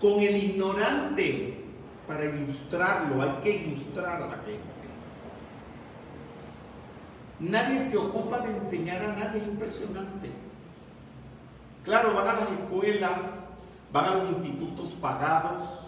con 0.00 0.20
el 0.20 0.36
ignorante 0.36 1.61
para 2.06 2.24
ilustrarlo, 2.24 3.22
hay 3.22 3.42
que 3.42 3.56
ilustrar 3.56 4.22
a 4.22 4.26
la 4.26 4.36
gente. 4.36 4.72
Nadie 7.40 7.88
se 7.88 7.96
ocupa 7.96 8.40
de 8.40 8.56
enseñar 8.56 9.02
a 9.02 9.16
nadie, 9.16 9.40
es 9.40 9.48
impresionante. 9.48 10.30
Claro, 11.84 12.14
van 12.14 12.28
a 12.28 12.40
las 12.40 12.50
escuelas, 12.50 13.48
van 13.92 14.04
a 14.04 14.14
los 14.14 14.30
institutos 14.30 14.90
pagados, 15.00 15.80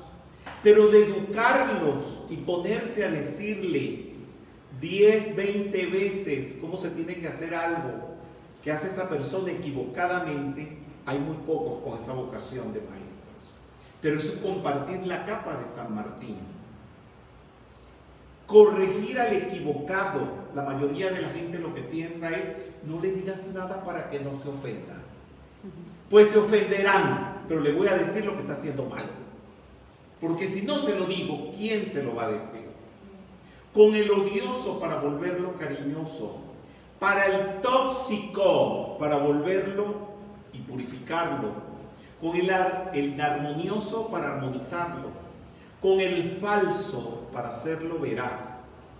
pero 0.62 0.88
de 0.88 1.04
educarlos 1.04 2.04
y 2.28 2.36
ponerse 2.36 3.04
a 3.04 3.10
decirle 3.10 4.14
10, 4.80 5.36
20 5.36 5.86
veces 5.86 6.58
cómo 6.60 6.76
se 6.78 6.90
tiene 6.90 7.14
que 7.20 7.28
hacer 7.28 7.54
algo 7.54 8.14
que 8.62 8.72
hace 8.72 8.88
esa 8.88 9.08
persona 9.08 9.52
equivocadamente, 9.52 10.78
hay 11.06 11.18
muy 11.18 11.36
pocos 11.46 11.84
con 11.84 11.98
esa 12.02 12.14
vocación 12.14 12.72
de 12.72 12.80
maestro 12.80 13.03
pero 14.04 14.18
eso 14.18 14.34
es 14.34 14.38
compartir 14.40 15.06
la 15.06 15.24
capa 15.24 15.56
de 15.56 15.66
San 15.66 15.94
Martín. 15.94 16.36
Corregir 18.46 19.18
al 19.18 19.32
equivocado 19.32 20.28
la 20.54 20.60
mayoría 20.60 21.10
de 21.10 21.22
la 21.22 21.30
gente 21.30 21.58
lo 21.58 21.74
que 21.74 21.80
piensa 21.80 22.28
es, 22.28 22.54
no 22.84 23.00
le 23.00 23.12
digas 23.12 23.46
nada 23.54 23.82
para 23.82 24.10
que 24.10 24.20
no 24.20 24.32
se 24.42 24.50
ofenda. 24.50 24.96
Pues 26.10 26.28
se 26.28 26.38
ofenderán, 26.38 27.44
pero 27.48 27.62
le 27.62 27.72
voy 27.72 27.88
a 27.88 27.96
decir 27.96 28.26
lo 28.26 28.34
que 28.34 28.42
está 28.42 28.52
haciendo 28.52 28.84
mal. 28.84 29.06
Porque 30.20 30.48
si 30.48 30.60
no 30.60 30.80
se 30.80 30.98
lo 30.98 31.06
digo, 31.06 31.50
¿quién 31.56 31.86
se 31.86 32.02
lo 32.02 32.14
va 32.14 32.26
a 32.26 32.32
decir? 32.32 32.66
Con 33.72 33.94
el 33.94 34.10
odioso 34.10 34.80
para 34.80 34.96
volverlo 34.96 35.54
cariñoso, 35.56 36.42
para 36.98 37.24
el 37.24 37.62
tóxico 37.62 38.98
para 38.98 39.16
volverlo 39.16 39.94
y 40.52 40.58
purificarlo, 40.58 41.63
con 42.20 42.36
el, 42.36 42.50
el 42.94 43.04
inarmonioso 43.12 44.08
para 44.08 44.34
armonizarlo, 44.34 45.08
con 45.80 46.00
el 46.00 46.38
falso 46.40 47.28
para 47.32 47.50
hacerlo 47.50 47.98
veraz, 47.98 48.92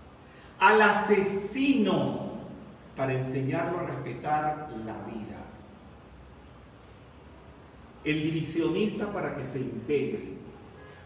al 0.59 0.81
asesino 0.81 2.25
para 2.95 3.13
enseñarlo 3.13 3.79
a 3.79 3.83
respetar 3.83 4.69
la 4.85 4.93
vida, 5.11 5.41
el 8.03 8.23
divisionista 8.23 9.11
para 9.11 9.35
que 9.35 9.43
se 9.43 9.59
integre, 9.59 10.35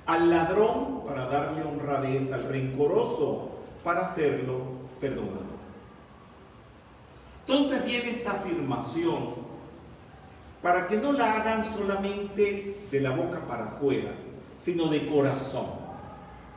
al 0.06 0.30
ladrón 0.30 1.04
para 1.06 1.28
darle 1.28 1.64
honradez, 1.64 2.32
al 2.32 2.44
rencoroso 2.46 3.52
para 3.84 4.02
hacerlo 4.02 4.62
perdonador. 5.00 5.60
Entonces 7.48 7.84
viene 7.86 8.12
esta 8.12 8.34
afirmación 8.34 9.39
para 10.62 10.88
que 10.88 10.98
no 10.98 11.14
la 11.14 11.38
hagan 11.38 11.64
solamente 11.66 12.78
de 12.92 13.02
la 13.02 13.12
boca 13.12 13.40
para 13.48 13.66
afuera, 13.66 14.12
sino 14.58 14.88
de 14.88 15.08
corazón. 15.08 15.68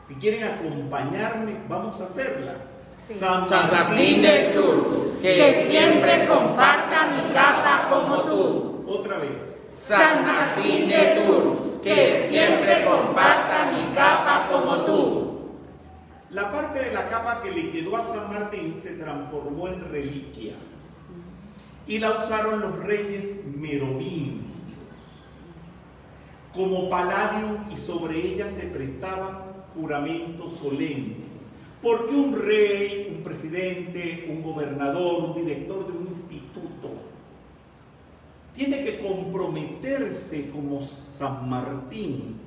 Si 0.07 0.15
quieren 0.15 0.43
acompañarme, 0.43 1.57
vamos 1.69 1.99
a 2.01 2.03
hacerla. 2.03 2.55
San 3.07 3.49
Martín 3.49 4.21
de 4.21 4.51
Tours, 4.53 4.87
que 5.21 5.65
siempre 5.67 6.25
comparta 6.25 7.07
mi 7.07 7.33
capa 7.33 7.87
como 7.89 8.21
tú. 8.23 8.85
Otra 8.87 9.17
vez. 9.17 9.41
San 9.77 10.25
Martín 10.25 10.89
de 10.89 11.21
Tours, 11.21 11.79
que 11.83 12.25
siempre 12.27 12.85
comparta 12.85 13.71
mi 13.71 13.93
capa 13.93 14.47
como 14.51 14.77
tú. 14.85 15.23
La 16.31 16.51
parte 16.51 16.79
de 16.79 16.93
la 16.93 17.07
capa 17.09 17.41
que 17.41 17.51
le 17.51 17.71
quedó 17.71 17.95
a 17.95 18.03
San 18.03 18.29
Martín 18.29 18.75
se 18.75 18.91
transformó 18.93 19.67
en 19.67 19.89
reliquia 19.91 20.53
y 21.87 21.99
la 21.99 22.17
usaron 22.17 22.61
los 22.61 22.79
reyes 22.83 23.41
merovingios 23.45 24.53
como 26.53 26.87
palladium 26.87 27.57
y 27.71 27.77
sobre 27.77 28.33
ella 28.33 28.47
se 28.47 28.67
prestaban 28.67 29.39
juramentos 29.73 30.53
solemnes. 30.57 31.17
Porque 31.81 32.15
un 32.15 32.39
rey, 32.39 33.13
un 33.17 33.23
presidente, 33.23 34.27
un 34.29 34.43
gobernador, 34.43 35.23
un 35.25 35.33
director 35.33 35.85
de 35.87 35.97
un 35.97 36.07
instituto 36.07 36.89
tiene 38.55 38.83
que 38.83 38.99
comprometerse 38.99 40.51
como 40.51 40.79
San 40.79 41.49
Martín 41.49 42.37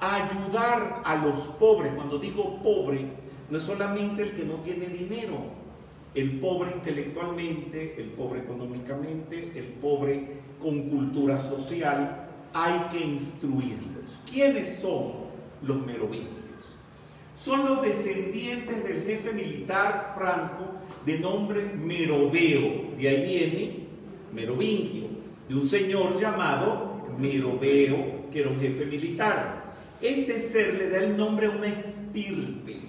a 0.00 0.24
ayudar 0.24 1.02
a 1.04 1.16
los 1.16 1.40
pobres. 1.58 1.92
Cuando 1.94 2.18
digo 2.18 2.62
pobre, 2.62 3.06
no 3.50 3.58
es 3.58 3.64
solamente 3.64 4.22
el 4.22 4.32
que 4.32 4.44
no 4.44 4.54
tiene 4.56 4.86
dinero, 4.86 5.57
el 6.18 6.40
pobre 6.40 6.72
intelectualmente, 6.74 7.94
el 7.96 8.08
pobre 8.10 8.40
económicamente, 8.40 9.52
el 9.54 9.66
pobre 9.80 10.38
con 10.60 10.88
cultura 10.88 11.38
social, 11.38 12.28
hay 12.52 12.88
que 12.90 13.04
instruirlos. 13.04 14.18
¿Quiénes 14.28 14.80
son 14.80 15.12
los 15.62 15.86
merovingios? 15.86 16.34
Son 17.36 17.64
los 17.64 17.82
descendientes 17.82 18.82
del 18.82 19.04
jefe 19.04 19.32
militar 19.32 20.14
franco 20.18 20.72
de 21.06 21.20
nombre 21.20 21.62
Meroveo. 21.62 22.96
De 22.98 23.08
ahí 23.08 23.24
viene 23.24 23.76
Merovingio, 24.34 25.04
de 25.48 25.54
un 25.54 25.68
señor 25.68 26.20
llamado 26.20 27.06
Meroveo, 27.16 28.28
que 28.32 28.40
era 28.40 28.50
un 28.50 28.58
jefe 28.58 28.86
militar. 28.86 29.72
Este 30.02 30.40
ser 30.40 30.74
le 30.74 30.90
da 30.90 30.98
el 30.98 31.16
nombre 31.16 31.46
a 31.46 31.50
una 31.50 31.68
estirpe 31.68 32.87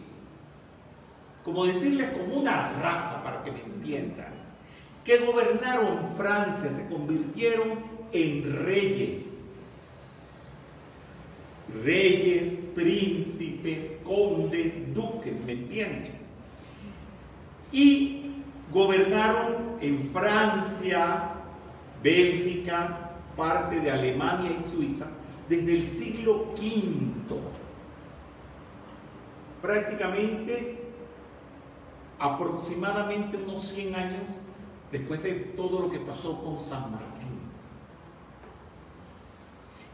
como 1.49 1.65
decirles 1.65 2.11
como 2.11 2.41
una 2.41 2.73
raza 2.73 3.23
para 3.23 3.43
que 3.43 3.51
me 3.51 3.61
entiendan, 3.61 4.33
que 5.03 5.17
gobernaron 5.17 5.97
Francia, 6.15 6.69
se 6.69 6.87
convirtieron 6.87 7.79
en 8.11 8.65
reyes. 8.65 9.65
Reyes, 11.83 12.59
príncipes, 12.75 13.97
condes, 14.03 14.93
duques, 14.93 15.39
¿me 15.43 15.53
entienden? 15.53 16.19
Y 17.71 18.43
gobernaron 18.71 19.77
en 19.81 20.07
Francia, 20.11 21.31
Bélgica, 22.03 23.11
parte 23.35 23.79
de 23.79 23.89
Alemania 23.89 24.51
y 24.51 24.69
Suiza 24.69 25.07
desde 25.47 25.77
el 25.77 25.87
siglo 25.87 26.53
V. 26.53 27.39
Prácticamente 29.63 30.78
aproximadamente 32.19 33.37
unos 33.37 33.67
100 33.69 33.95
años 33.95 34.23
después 34.91 35.23
de 35.23 35.33
todo 35.33 35.81
lo 35.81 35.91
que 35.91 35.99
pasó 35.99 36.43
con 36.43 36.59
San 36.59 36.91
Martín. 36.91 37.39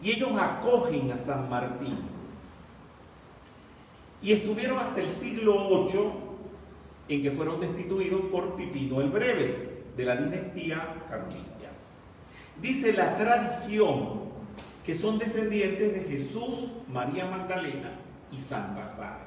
Y 0.01 0.11
ellos 0.11 0.31
acogen 0.39 1.11
a 1.11 1.17
San 1.17 1.49
Martín. 1.49 1.99
Y 4.21 4.31
estuvieron 4.31 4.79
hasta 4.79 5.01
el 5.01 5.11
siglo 5.11 5.85
VIII 5.87 6.25
en 7.07 7.21
que 7.21 7.31
fueron 7.31 7.59
destituidos 7.59 8.21
por 8.31 8.55
Pipino 8.55 9.01
el 9.01 9.09
Breve, 9.09 9.83
de 9.95 10.05
la 10.05 10.17
dinastía 10.17 10.95
carolingia. 11.09 11.71
Dice 12.61 12.93
la 12.93 13.15
tradición 13.15 14.25
que 14.85 14.95
son 14.95 15.17
descendientes 15.17 15.93
de 15.93 15.99
Jesús, 16.01 16.67
María 16.87 17.25
Magdalena 17.25 17.91
y 18.31 18.39
Santa 18.39 18.87
Sara. 18.87 19.24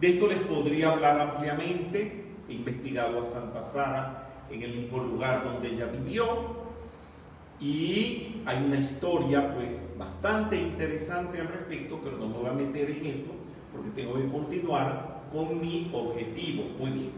De 0.00 0.10
esto 0.10 0.26
les 0.26 0.38
podría 0.38 0.92
hablar 0.92 1.20
ampliamente. 1.20 2.24
He 2.48 2.52
investigado 2.52 3.22
a 3.22 3.24
Santa 3.24 3.62
Sara 3.62 4.44
en 4.50 4.62
el 4.62 4.74
mismo 4.74 4.98
lugar 4.98 5.44
donde 5.44 5.68
ella 5.68 5.86
vivió. 5.86 6.64
Y 7.60 8.42
hay 8.44 8.64
una 8.64 8.78
historia 8.78 9.54
pues 9.54 9.82
bastante 9.96 10.60
interesante 10.60 11.40
al 11.40 11.48
respecto, 11.48 12.00
pero 12.02 12.18
no 12.18 12.28
me 12.28 12.38
voy 12.38 12.46
a 12.48 12.52
meter 12.52 12.90
en 12.90 13.06
eso 13.06 13.44
porque 13.74 13.90
tengo 13.90 14.14
que 14.14 14.28
continuar 14.28 15.22
con 15.32 15.60
mi 15.60 15.90
objetivo. 15.92 16.64
Muy 16.78 16.90
bien. 16.90 17.10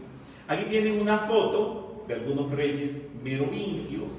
Aquí 0.47 0.65
tienen 0.65 0.99
una 0.99 1.19
foto 1.19 2.03
de 2.07 2.15
algunos 2.15 2.51
reyes 2.51 2.91
merovingios, 3.23 4.09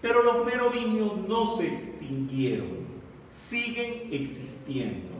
pero 0.00 0.22
los 0.22 0.44
merovingios 0.44 1.16
no 1.28 1.56
se 1.56 1.68
extinguieron, 1.68 2.86
siguen 3.28 4.08
existiendo. 4.10 5.15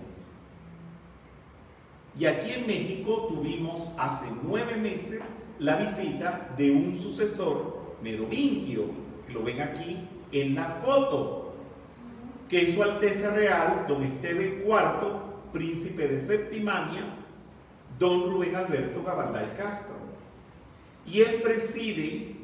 Y 2.18 2.24
aquí 2.24 2.52
en 2.52 2.66
México 2.66 3.26
tuvimos 3.28 3.90
hace 3.98 4.26
nueve 4.42 4.76
meses 4.76 5.20
la 5.58 5.76
visita 5.76 6.54
de 6.56 6.70
un 6.70 6.96
sucesor 6.96 7.76
merovingio, 8.02 8.84
que 9.26 9.34
lo 9.34 9.42
ven 9.42 9.60
aquí 9.60 9.98
en 10.32 10.54
la 10.54 10.64
foto, 10.84 11.54
que 12.48 12.62
es 12.62 12.74
su 12.74 12.82
Alteza 12.82 13.30
Real, 13.30 13.84
don 13.86 14.02
Esteve 14.02 14.62
IV, 14.64 15.52
príncipe 15.52 16.08
de 16.08 16.20
Septimania, 16.20 17.04
don 17.98 18.30
Rubén 18.30 18.56
Alberto 18.56 19.02
Gabalday 19.02 19.54
Castro. 19.56 19.96
Y 21.06 21.20
él 21.20 21.42
preside, 21.42 22.36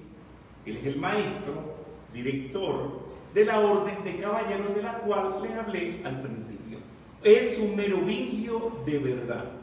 él 0.67 0.77
es 0.77 0.87
el 0.87 0.97
maestro, 0.97 1.77
director 2.13 3.01
de 3.33 3.45
la 3.47 3.61
orden 3.61 4.05
de 4.05 4.17
caballeros 4.19 4.75
de 4.75 4.83
la 4.83 4.99
cual 4.99 5.43
les 5.43 5.53
hablé 5.53 6.03
al 6.05 6.21
principio. 6.21 6.79
Es 7.23 7.59
un 7.59 7.77
merovingio 7.77 8.83
de 8.85 8.99
verdad. 8.99 9.62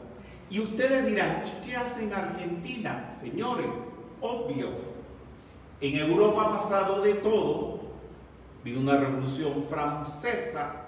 Y 0.50 0.60
ustedes 0.60 1.06
dirán, 1.06 1.44
¿y 1.46 1.64
qué 1.64 1.76
hace 1.76 2.04
en 2.04 2.12
Argentina? 2.12 3.08
Señores, 3.08 3.68
obvio, 4.20 4.68
en 5.80 5.96
Europa 5.96 6.42
ha 6.42 6.58
pasado 6.58 7.00
de 7.02 7.14
todo. 7.14 7.80
Vino 8.64 8.80
una 8.80 8.96
revolución 8.96 9.62
francesa 9.62 10.80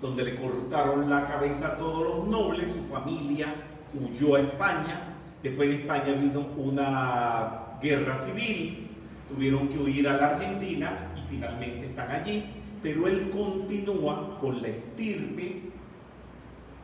donde 0.00 0.24
le 0.24 0.36
cortaron 0.36 1.08
la 1.08 1.26
cabeza 1.26 1.68
a 1.68 1.76
todos 1.76 2.04
los 2.04 2.28
nobles, 2.28 2.68
su 2.68 2.92
familia 2.92 3.54
huyó 3.98 4.36
a 4.36 4.40
España, 4.40 5.14
después 5.42 5.68
de 5.70 5.76
España 5.76 6.12
vino 6.12 6.46
una 6.58 7.78
guerra 7.82 8.14
civil, 8.16 8.90
tuvieron 9.28 9.68
que 9.68 9.78
huir 9.78 10.08
a 10.08 10.16
la 10.16 10.26
Argentina 10.30 11.12
y 11.16 11.28
finalmente 11.28 11.86
están 11.86 12.10
allí, 12.10 12.44
pero 12.82 13.06
él 13.06 13.30
continúa 13.30 14.38
con 14.38 14.60
la 14.60 14.68
estirpe, 14.68 15.62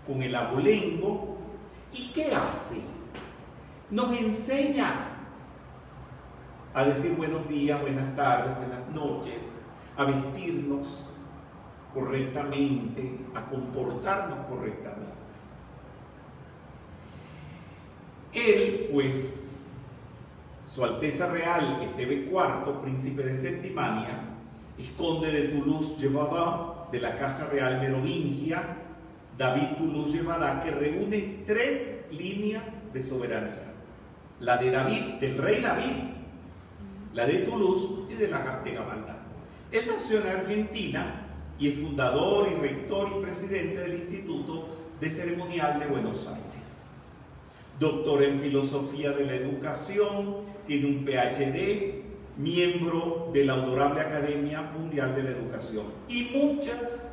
con 0.06 0.22
el 0.22 0.34
abolengo, 0.34 1.31
¿Y 1.92 2.10
qué 2.12 2.34
hace? 2.34 2.80
Nos 3.90 4.18
enseña 4.18 5.08
a 6.72 6.84
decir 6.84 7.14
buenos 7.16 7.46
días, 7.48 7.80
buenas 7.82 8.16
tardes, 8.16 8.56
buenas 8.56 8.88
noches, 8.94 9.56
a 9.96 10.04
vestirnos 10.04 11.06
correctamente, 11.92 13.18
a 13.34 13.44
comportarnos 13.44 14.46
correctamente. 14.46 15.12
Él, 18.32 18.88
pues, 18.90 19.70
Su 20.66 20.82
Alteza 20.82 21.26
Real 21.26 21.82
Esteve 21.82 22.30
IV, 22.30 22.80
príncipe 22.82 23.22
de 23.22 23.36
Septimania, 23.36 24.20
es 24.78 24.88
conde 24.92 25.30
de 25.30 25.48
Toulouse-Gévaudan 25.48 26.90
de 26.90 27.00
la 27.00 27.18
Casa 27.18 27.48
Real 27.52 27.78
Merovingia, 27.78 28.81
David 29.42 29.76
Toulouse-Gévaudan, 29.76 30.62
que 30.62 30.70
reúne 30.70 31.42
tres 31.44 32.06
líneas 32.12 32.62
de 32.92 33.02
soberanía. 33.02 33.74
La 34.38 34.56
de 34.56 34.70
David, 34.70 35.02
del 35.20 35.36
rey 35.36 35.60
David, 35.60 35.96
la 37.12 37.26
de 37.26 37.38
Toulouse 37.38 38.06
y 38.08 38.14
de 38.14 38.28
la 38.28 38.60
de 38.62 38.70
Gabaldá. 38.70 39.18
Él 39.72 39.84
nació 39.88 40.20
en 40.20 40.28
Argentina 40.28 41.26
y 41.58 41.70
es 41.70 41.80
fundador 41.80 42.50
y 42.52 42.54
rector 42.54 43.08
y 43.18 43.22
presidente 43.22 43.80
del 43.80 43.94
Instituto 43.94 44.68
de 45.00 45.10
Ceremonial 45.10 45.80
de 45.80 45.86
Buenos 45.86 46.24
Aires. 46.28 47.10
Doctor 47.80 48.22
en 48.22 48.38
Filosofía 48.38 49.10
de 49.10 49.24
la 49.24 49.34
Educación, 49.34 50.36
tiene 50.68 50.86
un 50.86 51.04
PhD, 51.04 52.02
miembro 52.36 53.30
de 53.32 53.44
la 53.44 53.54
Honorable 53.56 54.02
Academia 54.02 54.62
Mundial 54.62 55.16
de 55.16 55.24
la 55.24 55.30
Educación 55.30 55.86
y 56.08 56.30
muchas 56.32 57.12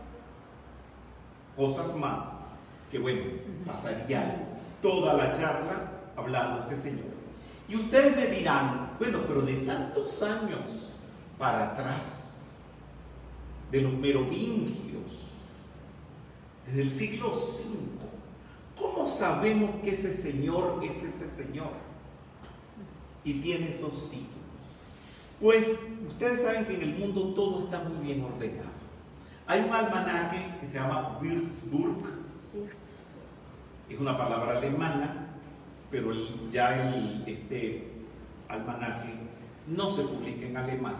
cosas 1.60 1.94
más 1.98 2.40
que 2.90 2.98
bueno, 3.00 3.22
pasaría 3.66 4.48
toda 4.82 5.14
la 5.14 5.34
charla 5.34 5.92
hablando 6.16 6.62
de 6.62 6.74
este 6.74 6.90
señor. 6.90 7.10
Y 7.68 7.76
ustedes 7.76 8.16
me 8.16 8.28
dirán, 8.28 8.96
bueno, 8.98 9.20
pero 9.28 9.42
de 9.42 9.58
tantos 9.58 10.24
años 10.24 10.90
para 11.38 11.72
atrás, 11.72 12.72
de 13.72 13.82
los 13.82 13.94
merovingios, 13.94 15.04
desde 16.66 16.82
el 16.82 16.92
siglo 16.92 17.32
V, 17.32 17.76
¿cómo 18.80 19.08
sabemos 19.08 19.82
que 19.84 19.92
ese 19.92 20.14
señor 20.14 20.82
es 20.82 21.04
ese 21.04 21.30
señor? 21.30 21.74
Y 23.26 23.34
tiene 23.42 23.68
esos 23.68 24.10
títulos. 24.10 24.30
Pues 25.42 25.68
ustedes 26.08 26.42
saben 26.42 26.66
que 26.66 26.76
en 26.76 26.82
el 26.82 26.98
mundo 26.98 27.34
todo 27.36 27.66
está 27.66 27.84
muy 27.84 28.08
bien 28.08 28.24
ordenado. 28.24 28.79
Hay 29.50 29.62
un 29.62 29.74
almanaque 29.74 30.46
que 30.60 30.68
se 30.68 30.78
llama 30.78 31.18
Würzburg. 31.20 32.04
Es 33.90 34.00
una 34.00 34.16
palabra 34.16 34.60
alemana, 34.60 35.26
pero 35.90 36.12
ya 36.52 36.88
el, 36.88 37.24
este 37.26 37.88
almanaque 38.48 39.10
no 39.66 39.90
se 39.96 40.04
publica 40.04 40.46
en 40.46 40.56
alemán, 40.56 40.98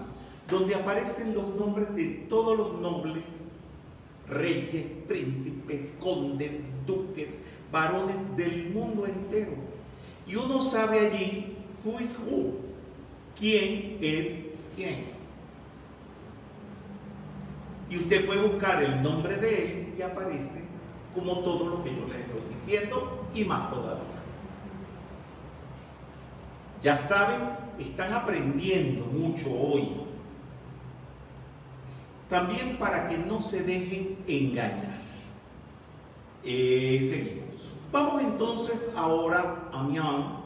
donde 0.50 0.74
aparecen 0.74 1.36
los 1.36 1.56
nombres 1.58 1.94
de 1.94 2.26
todos 2.28 2.58
los 2.58 2.82
nobles, 2.82 3.24
reyes, 4.28 4.98
príncipes, 5.08 5.94
condes, 6.00 6.54
duques, 6.88 7.38
varones 7.72 8.18
del 8.36 8.72
mundo 8.72 9.06
entero. 9.06 9.52
Y 10.26 10.36
uno 10.38 10.64
sabe 10.64 11.02
allí 11.02 11.56
who 11.86 12.00
is 12.00 12.18
who 12.18 12.56
quién 13.38 14.00
es 14.02 14.40
quién. 14.76 15.19
Y 17.90 17.98
usted 17.98 18.26
puede 18.26 18.48
buscar 18.48 18.84
el 18.84 19.02
nombre 19.02 19.38
de 19.38 19.66
él 19.66 19.96
y 19.98 20.02
aparece 20.02 20.64
como 21.16 21.40
todo 21.40 21.70
lo 21.70 21.84
que 21.84 21.90
yo 21.90 22.08
le 22.08 22.20
estoy 22.20 22.42
diciendo 22.50 23.28
y 23.34 23.44
más 23.44 23.72
todavía. 23.72 24.04
Ya 26.82 26.98
saben, 26.98 27.42
están 27.80 28.14
aprendiendo 28.14 29.06
mucho 29.06 29.52
hoy. 29.52 29.90
También 32.30 32.78
para 32.78 33.10
que 33.10 33.18
no 33.18 33.42
se 33.42 33.64
dejen 33.64 34.18
engañar. 34.28 35.00
Eh, 36.44 37.00
seguimos. 37.10 37.50
Vamos 37.92 38.22
entonces 38.22 38.92
ahora 38.96 39.68
a 39.74 39.84
Mian 39.84 40.40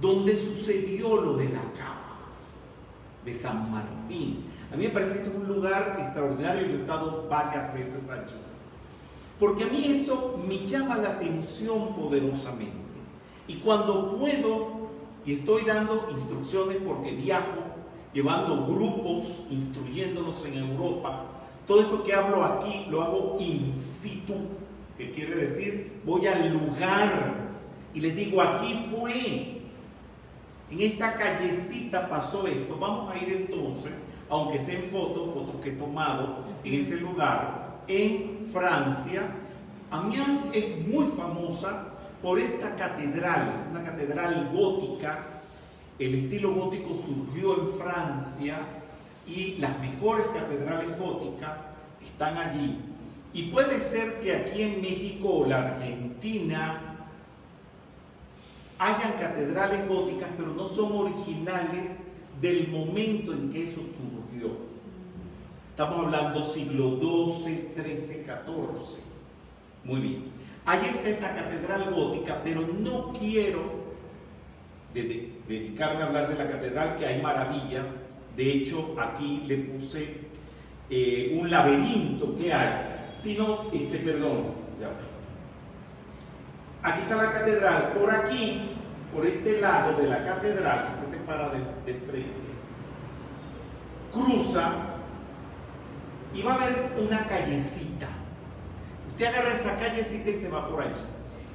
donde 0.00 0.36
sucedió 0.36 1.20
lo 1.20 1.36
de 1.36 1.48
la 1.48 1.62
capa 1.72 2.18
de 3.24 3.34
San 3.34 3.70
Martín. 3.70 4.44
A 4.72 4.76
mí 4.76 4.84
me 4.84 4.90
parece 4.90 5.22
que 5.22 5.28
un 5.28 5.46
lugar 5.46 5.96
extraordinario 5.98 6.66
y 6.66 6.72
he 6.72 6.80
estado 6.80 7.26
varias 7.28 7.72
veces 7.72 8.08
allí. 8.10 8.34
Porque 9.38 9.64
a 9.64 9.66
mí 9.66 10.02
eso 10.02 10.40
me 10.46 10.66
llama 10.66 10.96
la 10.96 11.10
atención 11.10 11.94
poderosamente. 11.94 12.76
Y 13.48 13.56
cuando 13.56 14.16
puedo, 14.16 14.88
y 15.24 15.34
estoy 15.34 15.64
dando 15.64 16.08
instrucciones 16.10 16.78
porque 16.86 17.12
viajo, 17.12 17.62
llevando 18.12 18.66
grupos, 18.66 19.42
instruyéndolos 19.50 20.44
en 20.46 20.54
Europa, 20.54 21.24
todo 21.66 21.80
esto 21.80 22.02
que 22.02 22.14
hablo 22.14 22.44
aquí 22.44 22.86
lo 22.88 23.02
hago 23.02 23.36
in 23.40 23.74
situ, 23.74 24.34
que 24.96 25.10
quiere 25.10 25.34
decir 25.36 26.00
voy 26.04 26.26
al 26.26 26.52
lugar 26.52 27.46
y 27.92 28.00
les 28.00 28.14
digo, 28.14 28.40
aquí 28.42 28.88
fue, 28.90 29.62
en 30.70 30.80
esta 30.80 31.14
callecita 31.14 32.08
pasó 32.08 32.46
esto. 32.46 32.76
Vamos 32.78 33.10
a 33.10 33.16
ir 33.16 33.46
entonces, 33.48 33.94
aunque 34.28 34.58
sea 34.58 34.78
en 34.78 34.90
fotos, 34.90 35.32
fotos 35.32 35.60
que 35.62 35.70
he 35.70 35.72
tomado 35.72 36.44
en 36.64 36.80
ese 36.80 36.96
lugar, 36.96 37.80
en 37.86 38.46
Francia. 38.52 39.22
Amiens 39.90 40.42
es 40.52 40.86
muy 40.86 41.06
famosa 41.16 41.88
por 42.22 42.38
esta 42.38 42.74
catedral, 42.74 43.66
una 43.70 43.84
catedral 43.84 44.50
gótica. 44.52 45.18
El 45.98 46.14
estilo 46.14 46.52
gótico 46.52 46.90
surgió 46.94 47.60
en 47.60 47.68
Francia 47.78 48.58
y 49.26 49.56
las 49.58 49.78
mejores 49.80 50.26
catedrales 50.28 50.98
góticas 50.98 51.64
están 52.02 52.36
allí. 52.36 52.78
Y 53.32 53.44
puede 53.50 53.80
ser 53.80 54.20
que 54.20 54.34
aquí 54.34 54.62
en 54.62 54.80
México 54.80 55.28
o 55.28 55.46
la 55.46 55.68
Argentina 55.68 56.96
hayan 58.78 59.12
catedrales 59.20 59.88
góticas, 59.88 60.28
pero 60.36 60.52
no 60.52 60.68
son 60.68 60.92
originales 60.92 61.96
del 62.40 62.68
momento 62.68 63.32
en 63.32 63.50
que 63.50 63.64
eso 63.64 63.76
surgió. 63.76 64.15
Estamos 65.76 66.06
hablando 66.06 66.42
siglo 66.42 66.98
XII, 66.98 67.68
XIII, 67.76 68.24
XIV. 68.24 68.98
Muy 69.84 70.00
bien. 70.00 70.24
Ahí 70.64 70.80
está 70.86 71.06
esta 71.06 71.34
catedral 71.34 71.90
gótica, 71.92 72.40
pero 72.42 72.62
no 72.62 73.12
quiero 73.12 73.60
dedicarme 74.94 76.00
a 76.00 76.06
hablar 76.06 76.28
de 76.30 76.42
la 76.42 76.50
catedral, 76.50 76.96
que 76.96 77.04
hay 77.04 77.20
maravillas. 77.20 77.98
De 78.34 78.52
hecho, 78.54 78.96
aquí 78.98 79.42
le 79.46 79.58
puse 79.58 80.14
eh, 80.88 81.36
un 81.38 81.50
laberinto 81.50 82.38
que 82.38 82.54
hay, 82.54 83.12
sino, 83.22 83.70
este, 83.70 83.98
perdón, 83.98 84.54
Aquí 86.82 87.02
está 87.02 87.16
la 87.16 87.32
catedral. 87.32 87.92
Por 87.92 88.10
aquí, 88.10 88.70
por 89.14 89.26
este 89.26 89.60
lado 89.60 90.00
de 90.00 90.08
la 90.08 90.24
catedral, 90.24 90.86
si 90.86 91.04
usted 91.04 91.18
se 91.18 91.24
para 91.26 91.50
de, 91.50 91.60
frente, 91.84 92.30
cruza 94.10 94.95
y 96.34 96.42
va 96.42 96.52
a 96.52 96.62
haber 96.62 96.92
una 97.00 97.26
callecita. 97.26 98.08
Usted 99.10 99.26
agarra 99.26 99.52
esa 99.52 99.76
callecita 99.76 100.30
y 100.30 100.40
se 100.40 100.48
va 100.48 100.68
por 100.68 100.82
allí. 100.82 100.92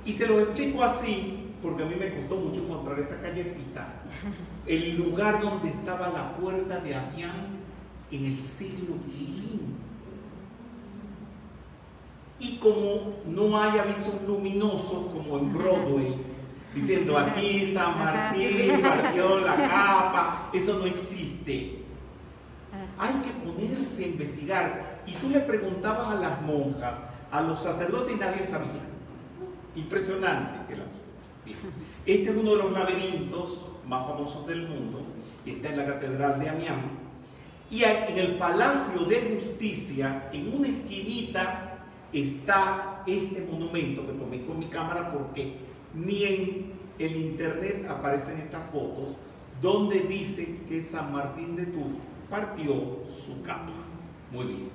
Y 0.05 0.13
se 0.13 0.27
lo 0.27 0.39
explico 0.39 0.83
así, 0.83 1.51
porque 1.61 1.83
a 1.83 1.85
mí 1.85 1.95
me 1.95 2.13
costó 2.13 2.35
mucho 2.35 2.61
encontrar 2.61 2.99
esa 2.99 3.21
callecita. 3.21 3.87
El 4.65 4.97
lugar 4.97 5.41
donde 5.41 5.69
estaba 5.69 6.09
la 6.09 6.35
puerta 6.37 6.79
de 6.79 6.95
Amián 6.95 7.59
en 8.11 8.25
el 8.25 8.39
siglo 8.39 8.95
V 8.95 9.81
y 12.41 12.57
como 12.57 13.19
no 13.27 13.61
hay 13.61 13.77
avisos 13.77 14.15
luminosos 14.27 15.11
como 15.13 15.37
en 15.37 15.53
Broadway, 15.53 16.15
diciendo 16.73 17.15
aquí 17.15 17.71
San 17.71 17.99
Martín 17.99 18.81
partió 18.81 19.39
la 19.41 19.55
capa, 19.55 20.49
eso 20.51 20.79
no 20.79 20.85
existe. 20.87 21.80
Hay 22.97 23.13
que 23.21 23.31
ponerse 23.45 24.03
a 24.03 24.07
investigar. 24.07 25.01
Y 25.05 25.13
tú 25.13 25.29
le 25.29 25.39
preguntabas 25.39 26.09
a 26.09 26.15
las 26.15 26.41
monjas, 26.41 27.03
a 27.31 27.41
los 27.41 27.61
sacerdotes 27.61 28.15
y 28.15 28.19
nadie 28.19 28.45
sabía. 28.45 28.81
Impresionante 29.75 30.73
el 30.73 30.81
asunto. 30.81 31.01
Este 32.05 32.29
es 32.29 32.35
uno 32.35 32.51
de 32.51 32.57
los 32.57 32.71
laberintos 32.71 33.59
más 33.87 34.07
famosos 34.07 34.45
del 34.47 34.67
mundo, 34.67 35.01
está 35.45 35.69
en 35.69 35.77
la 35.77 35.85
Catedral 35.85 36.39
de 36.39 36.49
Amiens. 36.49 36.83
Y 37.69 37.83
en 37.83 38.17
el 38.17 38.35
Palacio 38.37 39.05
de 39.05 39.39
Justicia, 39.39 40.29
en 40.33 40.53
una 40.53 40.67
esquinita, 40.67 41.71
está 42.11 43.03
este 43.07 43.47
monumento 43.49 44.05
que 44.05 44.13
tomé 44.13 44.45
con 44.45 44.59
mi 44.59 44.67
cámara 44.67 45.11
porque 45.11 45.55
ni 45.93 46.23
en 46.23 46.73
el 46.99 47.15
internet 47.15 47.87
aparecen 47.89 48.39
estas 48.39 48.69
fotos 48.71 49.15
donde 49.61 50.01
dice 50.01 50.59
que 50.67 50.81
San 50.81 51.13
Martín 51.13 51.55
de 51.55 51.67
Tours 51.67 51.95
partió 52.31 52.73
su 53.13 53.43
capa. 53.45 53.73
Muy 54.31 54.45
bien. 54.45 54.69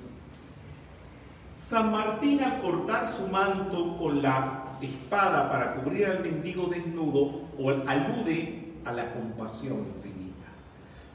San 1.53 1.91
Martín 1.91 2.39
al 2.39 2.61
cortar 2.61 3.11
su 3.11 3.27
manto 3.27 3.97
con 3.97 4.21
la 4.21 4.75
espada 4.79 5.49
para 5.51 5.73
cubrir 5.73 6.05
al 6.05 6.21
mendigo 6.21 6.67
desnudo 6.67 7.41
alude 7.87 8.73
a 8.85 8.93
la 8.93 9.11
compasión 9.11 9.79
infinita. 9.79 10.47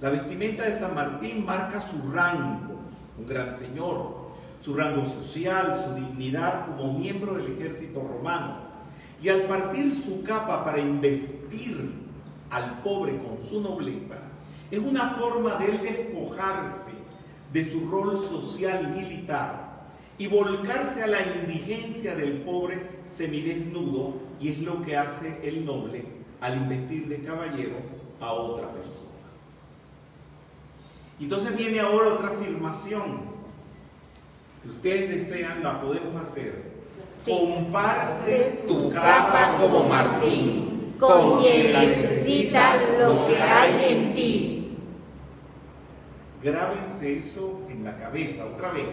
La 0.00 0.10
vestimenta 0.10 0.64
de 0.64 0.74
San 0.74 0.94
Martín 0.94 1.46
marca 1.46 1.80
su 1.80 2.12
rango, 2.12 2.80
un 3.16 3.26
gran 3.26 3.50
señor, 3.50 4.22
su 4.60 4.74
rango 4.74 5.06
social, 5.06 5.76
su 5.76 5.94
dignidad 5.94 6.66
como 6.66 6.98
miembro 6.98 7.34
del 7.34 7.52
ejército 7.52 8.00
romano. 8.00 8.56
Y 9.22 9.28
al 9.28 9.42
partir 9.42 9.92
su 9.92 10.24
capa 10.24 10.64
para 10.64 10.80
investir 10.80 11.92
al 12.50 12.82
pobre 12.82 13.16
con 13.18 13.48
su 13.48 13.60
nobleza, 13.60 14.16
es 14.72 14.78
una 14.78 15.10
forma 15.10 15.56
de 15.56 15.66
él 15.66 15.80
despojarse 15.82 16.92
de 17.52 17.64
su 17.70 17.90
rol 17.90 18.18
social 18.18 18.82
y 18.82 19.00
militar 19.02 19.82
y 20.16 20.26
volcarse 20.28 21.02
a 21.02 21.06
la 21.06 21.18
indigencia 21.20 22.16
del 22.16 22.40
pobre 22.40 22.80
semidesnudo 23.10 24.14
y 24.40 24.48
es 24.48 24.60
lo 24.60 24.80
que 24.80 24.96
hace 24.96 25.38
el 25.42 25.66
noble 25.66 26.06
al 26.40 26.56
investir 26.56 27.06
de 27.06 27.20
caballero 27.20 27.76
a 28.18 28.32
otra 28.32 28.70
persona. 28.70 29.10
Entonces 31.20 31.54
viene 31.54 31.78
ahora 31.78 32.14
otra 32.14 32.28
afirmación. 32.28 33.20
Si 34.58 34.70
ustedes 34.70 35.10
desean, 35.10 35.62
la 35.62 35.82
podemos 35.82 36.18
hacer. 36.22 36.72
Comparte 37.22 38.64
tu 38.66 38.88
capa 38.88 39.58
como 39.60 39.84
Martín 39.84 40.94
con 40.98 41.42
quien 41.42 41.72
necesita 41.72 42.76
lo 42.98 43.26
que 43.26 43.36
hay 43.36 43.92
en 43.92 44.14
ti. 44.14 44.61
Grábense 46.42 47.18
eso 47.18 47.60
en 47.70 47.84
la 47.84 47.96
cabeza 47.96 48.44
otra 48.46 48.72
vez. 48.72 48.88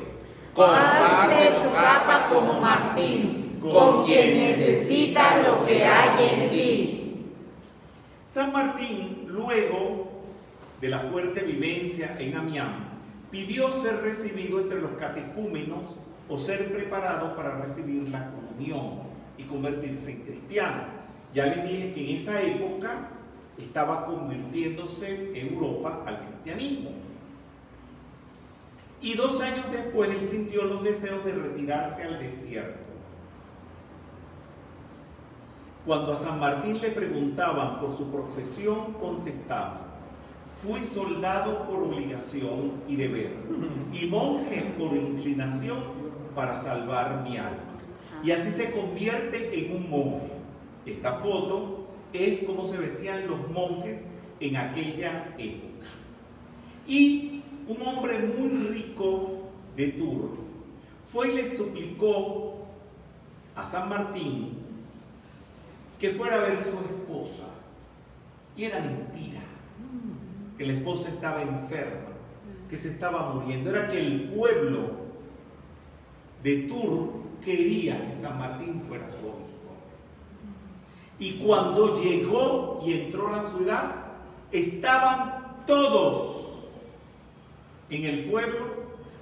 Comparte 0.53 1.51
tu 1.63 1.73
capa 1.73 2.29
como 2.31 2.59
Martín 2.59 3.59
con 3.61 4.05
quien 4.05 4.37
necesita 4.37 5.41
lo 5.41 5.65
que 5.65 5.83
hay 5.83 6.29
en 6.29 6.51
ti. 6.51 7.25
San 8.25 8.53
Martín, 8.53 9.25
luego 9.27 10.09
de 10.79 10.89
la 10.89 10.99
fuerte 10.99 11.41
vivencia 11.41 12.15
en 12.19 12.35
Amián, 12.35 12.89
pidió 13.31 13.69
ser 13.81 14.01
recibido 14.01 14.61
entre 14.61 14.81
los 14.81 14.91
catecúmenos 14.91 15.95
o 16.27 16.37
ser 16.37 16.71
preparado 16.71 17.35
para 17.35 17.57
recibir 17.57 18.07
la 18.09 18.31
comunión 18.31 19.01
y 19.37 19.43
convertirse 19.43 20.11
en 20.11 20.21
cristiano. 20.21 20.83
Ya 21.33 21.47
les 21.47 21.63
dije 21.63 21.93
que 21.93 22.09
en 22.09 22.17
esa 22.17 22.41
época 22.41 23.09
estaba 23.57 24.05
convirtiéndose 24.05 25.31
Europa 25.35 26.03
al 26.05 26.21
cristianismo. 26.21 26.91
Y 29.01 29.13
dos 29.15 29.39
años 29.41 29.65
después 29.71 30.09
él 30.09 30.27
sintió 30.27 30.65
los 30.65 30.83
deseos 30.83 31.23
de 31.23 31.33
retirarse 31.33 32.03
al 32.03 32.19
desierto. 32.19 32.79
Cuando 35.85 36.13
a 36.13 36.17
San 36.17 36.39
Martín 36.39 36.81
le 36.81 36.91
preguntaban 36.91 37.79
por 37.79 37.97
su 37.97 38.11
profesión, 38.11 38.93
contestaba, 38.99 39.81
fui 40.61 40.83
soldado 40.83 41.65
por 41.65 41.83
obligación 41.83 42.73
y 42.87 42.97
deber, 42.97 43.31
y 43.93 44.05
monje 44.07 44.73
por 44.77 44.95
inclinación 44.95 45.77
para 46.35 46.57
salvar 46.57 47.23
mi 47.23 47.37
alma. 47.37 47.63
Y 48.23 48.31
así 48.31 48.51
se 48.51 48.71
convierte 48.71 49.57
en 49.57 49.77
un 49.77 49.89
monje. 49.89 50.31
Esta 50.85 51.13
foto 51.13 51.87
es 52.11 52.43
como 52.43 52.67
se 52.67 52.77
vestían 52.77 53.27
los 53.27 53.49
monjes 53.49 54.01
en 54.41 54.57
aquella 54.57 55.33
época. 55.37 55.87
Y 56.87 57.38
un 57.69 57.77
hombre 57.83 58.17
muy 58.19 58.49
rico 58.67 59.29
de 59.77 59.89
Tours 59.89 60.39
fue 61.11 61.29
y 61.29 61.35
le 61.35 61.55
suplicó 61.55 62.65
a 63.55 63.63
San 63.63 63.87
Martín 63.89 64.57
que 65.99 66.09
fuera 66.11 66.37
a 66.37 66.39
ver 66.39 66.57
a 66.57 66.63
su 66.63 66.69
esposa. 66.69 67.43
Y 68.57 68.65
era 68.65 68.79
mentira 68.79 69.41
que 70.57 70.65
la 70.65 70.73
esposa 70.73 71.09
estaba 71.09 71.41
enferma, 71.41 72.09
que 72.69 72.75
se 72.75 72.89
estaba 72.89 73.33
muriendo. 73.33 73.69
Era 73.69 73.87
que 73.87 73.99
el 73.99 74.29
pueblo 74.29 74.91
de 76.43 76.63
Tur 76.63 77.13
quería 77.43 78.07
que 78.07 78.15
San 78.15 78.37
Martín 78.39 78.81
fuera 78.81 79.07
su 79.07 79.15
obispo. 79.17 79.69
Y 81.19 81.33
cuando 81.33 82.01
llegó 82.01 82.81
y 82.85 82.93
entró 82.93 83.27
a 83.27 83.37
la 83.37 83.43
ciudad, 83.43 83.95
estaban 84.51 85.63
todos 85.67 86.48
en 87.89 88.05
el 88.05 88.29
pueblo 88.29 88.65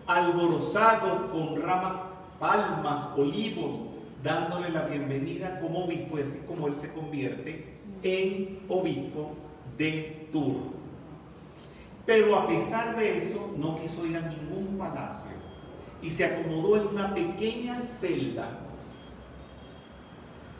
alborozados 0.05 1.31
con 1.31 1.61
ramas, 1.61 1.95
palmas, 2.39 3.07
olivos, 3.17 3.75
dándole 4.23 4.69
la 4.69 4.85
bienvenida 4.85 5.59
como 5.59 5.85
obispo, 5.85 6.17
y 6.17 6.21
así 6.21 6.39
como 6.47 6.67
él 6.67 6.75
se 6.77 6.93
convierte 6.93 7.77
en 8.03 8.59
obispo 8.69 9.31
de 9.77 10.27
Tur. 10.31 10.55
Pero 12.05 12.37
a 12.37 12.47
pesar 12.47 12.95
de 12.95 13.17
eso, 13.17 13.53
no 13.57 13.75
quiso 13.75 14.05
ir 14.05 14.15
a 14.15 14.21
ningún 14.21 14.77
palacio 14.77 15.31
y 16.01 16.09
se 16.09 16.25
acomodó 16.25 16.77
en 16.77 16.87
una 16.87 17.13
pequeña 17.13 17.79
celda 17.79 18.59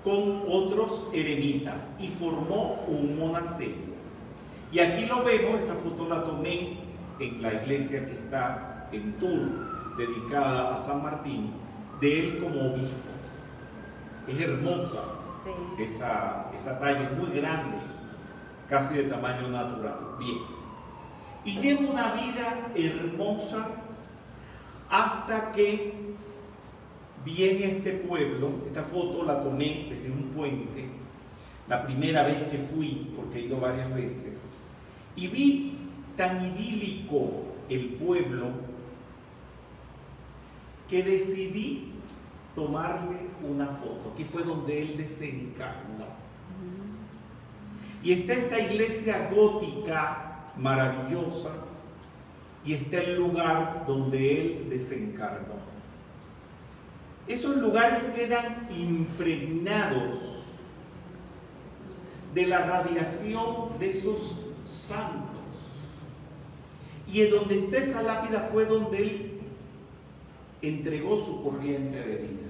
con 0.03 0.43
otros 0.49 1.03
eremitas 1.13 1.91
y 1.99 2.07
formó 2.07 2.73
un 2.87 3.17
monasterio. 3.19 3.97
Y 4.71 4.79
aquí 4.79 5.05
lo 5.05 5.23
vemos, 5.23 5.61
esta 5.61 5.75
foto 5.75 6.07
la 6.09 6.23
tomé 6.23 6.86
en 7.19 7.41
la 7.41 7.53
iglesia 7.53 8.05
que 8.05 8.13
está 8.13 8.89
en 8.91 9.13
Tours, 9.19 9.51
dedicada 9.97 10.75
a 10.75 10.79
San 10.79 11.03
Martín, 11.03 11.51
de 11.99 12.19
él 12.19 12.39
como 12.39 12.73
obispo. 12.73 13.09
Es 14.27 14.39
hermosa 14.39 15.03
esa, 15.79 16.51
esa 16.53 16.79
talla, 16.79 17.03
es 17.03 17.17
muy 17.17 17.31
grande, 17.31 17.77
casi 18.69 18.95
de 18.95 19.03
tamaño 19.03 19.49
natural. 19.49 20.15
Bien 20.19 20.57
y 21.47 21.57
lleva 21.59 21.89
una 21.89 22.11
vida 22.11 22.71
hermosa 22.75 23.69
hasta 24.89 25.53
que 25.53 25.93
viene 27.23 27.63
a 27.63 27.69
este 27.69 27.93
pueblo. 27.93 28.51
Esta 28.65 28.83
foto 28.83 29.23
la 29.23 29.41
tomé 29.41 29.87
desde 29.89 30.11
un 30.11 30.31
puente, 30.35 30.89
la 31.69 31.85
primera 31.85 32.23
vez 32.23 32.43
que 32.51 32.57
fui, 32.57 33.13
porque 33.15 33.39
he 33.39 33.41
ido 33.43 33.61
varias 33.61 33.93
veces, 33.95 34.57
y 35.15 35.27
vi 35.27 35.76
tan 36.17 36.43
idílico 36.43 37.45
el 37.69 37.93
pueblo 37.93 38.47
que 40.89 41.03
decidí 41.03 41.93
tomarle 42.55 43.17
una 43.47 43.67
foto, 43.67 44.13
que 44.17 44.25
fue 44.25 44.43
donde 44.43 44.81
él 44.81 44.97
desencarnó. 44.97 46.05
Y 48.03 48.13
está 48.13 48.33
esta 48.33 48.59
iglesia 48.59 49.29
gótica 49.33 50.51
maravillosa 50.57 51.51
y 52.65 52.73
está 52.73 52.97
el 52.97 53.15
lugar 53.15 53.85
donde 53.87 54.41
Él 54.41 54.69
desencarnó. 54.69 55.55
Esos 57.27 57.57
lugares 57.57 58.03
quedan 58.15 58.67
impregnados 58.75 60.19
de 62.33 62.47
la 62.47 62.59
radiación 62.59 63.79
de 63.79 63.89
esos 63.89 64.35
santos. 64.65 65.26
Y 67.11 67.21
en 67.21 67.31
donde 67.31 67.59
está 67.59 67.77
esa 67.77 68.01
lápida 68.01 68.49
fue 68.51 68.65
donde 68.65 68.97
Él 68.97 69.31
entregó 70.61 71.17
su 71.19 71.43
corriente 71.43 71.97
de 71.99 72.15
vida. 72.17 72.47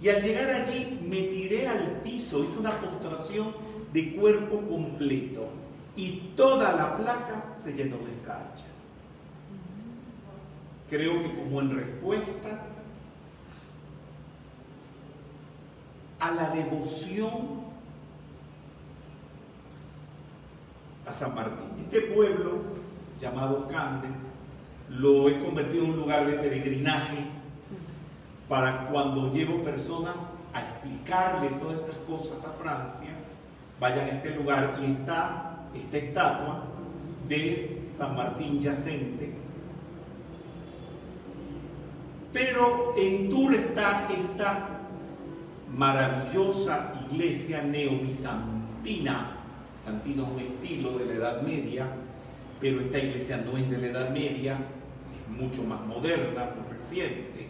Y 0.00 0.08
al 0.08 0.22
llegar 0.22 0.50
allí 0.50 0.98
me 1.02 1.22
tiré 1.22 1.68
al 1.68 2.00
piso, 2.02 2.42
hice 2.42 2.58
una 2.58 2.80
postración 2.80 3.54
de 3.92 4.16
cuerpo 4.16 4.60
completo 4.68 5.48
y 5.96 6.32
toda 6.36 6.72
la 6.72 6.96
placa 6.96 7.52
se 7.54 7.74
llenó 7.74 7.98
de 7.98 8.12
escarcha. 8.12 8.64
Creo 10.90 11.22
que 11.22 11.34
como 11.36 11.60
en 11.60 11.76
respuesta 11.76 12.66
a 16.18 16.30
la 16.30 16.50
devoción 16.50 17.71
a 21.06 21.12
San 21.12 21.34
Martín. 21.34 21.68
Este 21.80 22.00
pueblo 22.12 22.60
llamado 23.18 23.66
Candes 23.66 24.18
lo 24.88 25.28
he 25.28 25.42
convertido 25.42 25.84
en 25.84 25.90
un 25.90 25.96
lugar 25.96 26.26
de 26.26 26.34
peregrinaje 26.34 27.26
para 28.48 28.88
cuando 28.88 29.30
llevo 29.30 29.62
personas 29.62 30.30
a 30.52 30.60
explicarle 30.60 31.48
todas 31.58 31.78
estas 31.80 31.96
cosas 32.06 32.44
a 32.44 32.52
Francia, 32.52 33.10
vayan 33.80 34.06
a 34.06 34.08
este 34.10 34.34
lugar 34.36 34.78
y 34.82 34.92
está 34.92 35.52
esta 35.74 35.96
estatua 35.96 36.64
de 37.28 37.80
San 37.96 38.14
Martín 38.14 38.60
yacente. 38.60 39.32
Pero 42.32 42.94
en 42.96 43.30
Tours 43.30 43.56
está 43.56 44.08
esta 44.10 44.68
maravillosa 45.74 46.92
iglesia 47.10 47.62
neobizantina. 47.62 49.41
Bizantino 49.82 50.22
es 50.22 50.28
un 50.28 50.38
estilo 50.38 50.96
de 50.96 51.06
la 51.06 51.14
Edad 51.14 51.42
Media, 51.42 51.88
pero 52.60 52.80
esta 52.80 53.00
iglesia 53.00 53.38
no 53.38 53.58
es 53.58 53.68
de 53.68 53.78
la 53.78 53.86
Edad 53.88 54.10
Media, 54.10 54.56
es 54.56 55.42
mucho 55.42 55.64
más 55.64 55.80
moderna, 55.80 56.50
muy 56.54 56.72
reciente. 56.72 57.48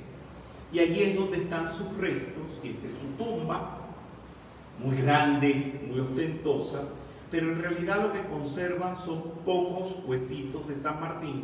Y 0.73 0.79
allí 0.79 1.03
es 1.03 1.15
donde 1.15 1.43
están 1.43 1.71
sus 1.71 1.95
restos, 1.99 2.47
y 2.65 2.69
esta 2.69 2.87
es 2.87 2.95
su 2.95 3.23
tumba, 3.23 3.81
muy 4.83 4.97
grande, 4.97 5.83
muy 5.87 6.01
ostentosa, 6.01 6.85
pero 7.31 7.53
en 7.53 7.61
realidad 7.61 8.03
lo 8.03 8.13
que 8.15 8.27
conservan 8.27 8.97
son 8.97 9.23
pocos 9.45 9.97
huesitos 10.07 10.67
de 10.69 10.75
San 10.75 11.01
Martín. 11.01 11.43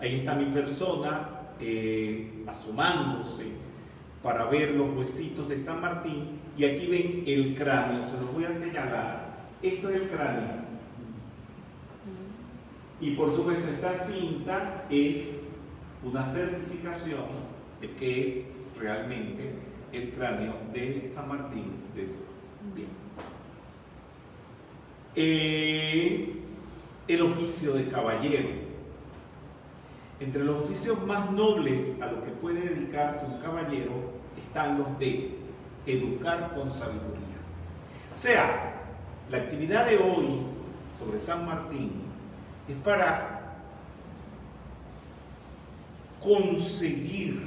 Ahí 0.00 0.20
está 0.20 0.36
mi 0.36 0.46
persona 0.52 1.28
eh, 1.58 2.44
asomándose 2.46 3.46
para 4.22 4.44
ver 4.44 4.76
los 4.76 4.96
huesitos 4.96 5.48
de 5.48 5.58
San 5.58 5.80
Martín 5.80 6.38
y 6.56 6.64
aquí 6.64 6.86
ven 6.86 7.24
el 7.26 7.56
cráneo, 7.56 8.08
se 8.08 8.16
los 8.16 8.32
voy 8.32 8.44
a 8.44 8.56
señalar. 8.56 9.29
Esto 9.62 9.88
es 9.90 9.96
el 9.96 10.08
cráneo. 10.08 10.60
Y 13.00 13.12
por 13.12 13.34
supuesto 13.34 13.66
esta 13.68 13.94
cinta 13.94 14.84
es 14.90 15.54
una 16.02 16.22
certificación 16.22 17.24
de 17.80 17.90
que 17.92 18.28
es 18.28 18.46
realmente 18.78 19.54
el 19.92 20.10
cráneo 20.10 20.54
de 20.72 21.10
San 21.12 21.28
Martín 21.28 21.72
de. 21.94 22.08
Bien. 22.74 22.88
Eh, 25.16 26.34
el 27.08 27.22
oficio 27.22 27.74
de 27.74 27.88
caballero. 27.88 28.48
Entre 30.20 30.44
los 30.44 30.64
oficios 30.64 31.04
más 31.06 31.30
nobles 31.32 32.00
a 32.00 32.06
los 32.06 32.22
que 32.22 32.30
puede 32.30 32.60
dedicarse 32.60 33.24
un 33.24 33.38
caballero 33.40 34.20
están 34.38 34.78
los 34.78 34.98
de 34.98 35.38
educar 35.86 36.54
con 36.54 36.70
sabiduría. 36.70 37.40
O 38.14 38.20
sea, 38.20 38.79
la 39.30 39.38
actividad 39.38 39.86
de 39.88 39.96
hoy 39.96 40.40
sobre 40.98 41.18
San 41.18 41.46
Martín 41.46 41.92
es 42.68 42.76
para 42.78 43.54
conseguir 46.20 47.40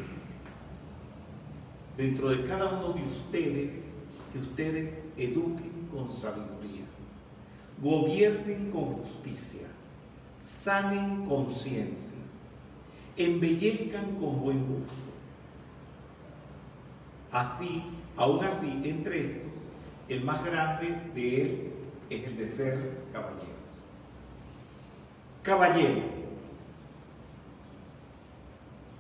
dentro 1.98 2.30
de 2.30 2.46
cada 2.46 2.80
uno 2.80 2.94
de 2.94 3.04
ustedes 3.04 3.90
que 4.32 4.40
ustedes 4.40 4.94
eduquen 5.18 5.88
con 5.92 6.12
sabiduría, 6.12 6.86
gobiernen 7.82 8.72
con 8.72 8.96
justicia, 8.96 9.68
sanen 10.42 11.26
conciencia, 11.28 12.18
embellezcan 13.18 14.16
con 14.16 14.42
buen 14.42 14.66
gusto. 14.66 14.94
Así, 17.32 17.84
aún 18.16 18.44
así, 18.44 18.82
entre 18.86 19.26
estos, 19.26 19.62
el 20.08 20.24
más 20.24 20.44
grande 20.44 20.98
de 21.14 21.42
él 21.42 21.73
es 22.10 22.24
el 22.26 22.38
de 22.38 22.48
ser 22.48 22.78
caballero. 23.12 23.54
Caballero. 25.44 26.24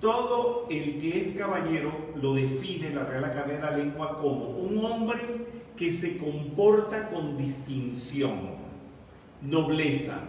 Todo 0.01 0.68
el 0.70 0.99
que 0.99 1.22
es 1.22 1.38
caballero 1.38 1.93
lo 2.22 2.34
define 2.34 2.89
la 2.89 3.06
Real 3.06 3.24
Academia 3.24 3.56
de 3.56 3.62
la 3.62 3.78
Lengua 3.78 4.20
como 4.20 4.49
un 4.49 4.84
hombre 4.84 5.22
que 5.78 5.93
se 5.93 6.18
comporta 6.18 7.10
con 7.10 7.38
distinción, 7.38 8.49
nobleza 9.41 10.20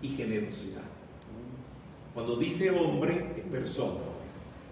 y 0.00 0.08
generosidad. 0.08 0.82
Cuando 2.14 2.36
dice 2.36 2.70
hombre, 2.70 3.34
es 3.36 3.44
persona. 3.44 4.00
Pues. 4.20 4.62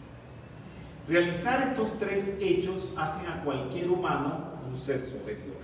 Realizar 1.08 1.68
estos 1.68 1.98
tres 1.98 2.36
hechos 2.40 2.90
hacen 2.96 3.26
a 3.26 3.42
cualquier 3.44 3.90
humano 3.90 4.52
un 4.70 4.78
ser 4.78 5.04
superior. 5.04 5.61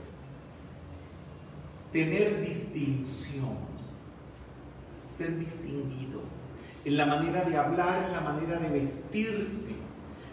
Tener 1.93 2.45
distinción, 2.45 3.57
ser 5.07 5.39
distinguido 5.39 6.20
en 6.84 6.97
la 6.97 7.07
manera 7.07 7.45
de 7.45 7.57
hablar, 7.57 8.05
en 8.05 8.12
la 8.12 8.20
manera 8.20 8.59
de 8.59 8.68
vestirse, 8.68 9.74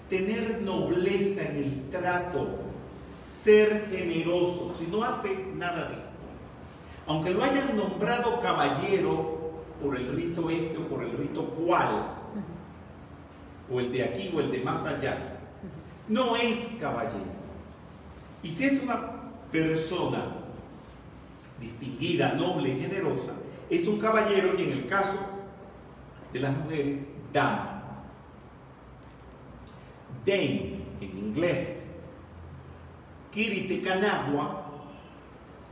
tener 0.09 0.61
nobleza 0.61 1.43
en 1.43 1.55
el 1.55 1.89
trato, 1.89 2.59
ser 3.29 3.87
generoso, 3.89 4.73
si 4.77 4.87
no 4.87 5.03
hace 5.03 5.35
nada 5.55 5.89
de 5.89 5.95
esto. 5.95 6.09
Aunque 7.07 7.31
lo 7.31 7.43
hayan 7.43 7.75
nombrado 7.75 8.41
caballero 8.41 9.63
por 9.81 9.97
el 9.97 10.15
rito 10.15 10.49
este 10.49 10.77
o 10.77 10.87
por 10.87 11.03
el 11.03 11.17
rito 11.17 11.45
cual, 11.45 12.15
o 13.71 13.79
el 13.79 13.91
de 13.91 14.03
aquí 14.03 14.31
o 14.35 14.39
el 14.39 14.51
de 14.51 14.59
más 14.59 14.85
allá, 14.85 15.37
no 16.07 16.35
es 16.35 16.73
caballero. 16.79 17.35
Y 18.43 18.49
si 18.49 18.65
es 18.65 18.83
una 18.83 19.11
persona 19.51 20.44
distinguida, 21.59 22.33
noble, 22.33 22.75
generosa, 22.75 23.33
es 23.69 23.87
un 23.87 23.99
caballero 23.99 24.53
y 24.57 24.63
en 24.63 24.71
el 24.71 24.87
caso 24.87 25.17
de 26.33 26.39
las 26.39 26.55
mujeres, 26.55 26.99
dama. 27.31 27.83
Dame 30.25 30.79
en 31.01 31.17
inglés. 31.17 31.81
Kirite 33.31 33.81
Kanagua, 33.81 34.65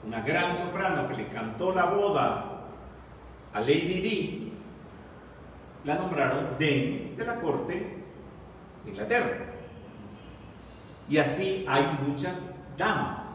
una 0.05 0.21
gran 0.21 0.55
soprano 0.55 1.07
que 1.07 1.15
le 1.15 1.27
cantó 1.29 1.73
la 1.73 1.85
boda 1.85 2.65
a 3.53 3.59
Lady 3.59 4.01
Di, 4.01 4.53
la 5.85 5.95
nombraron 5.95 6.51
Dame 6.59 7.13
de 7.17 7.25
la 7.25 7.39
corte 7.39 7.73
de 8.83 8.89
Inglaterra. 8.89 9.37
Y 11.09 11.17
así 11.17 11.65
hay 11.67 11.97
muchas 12.07 12.41
damas. 12.77 13.32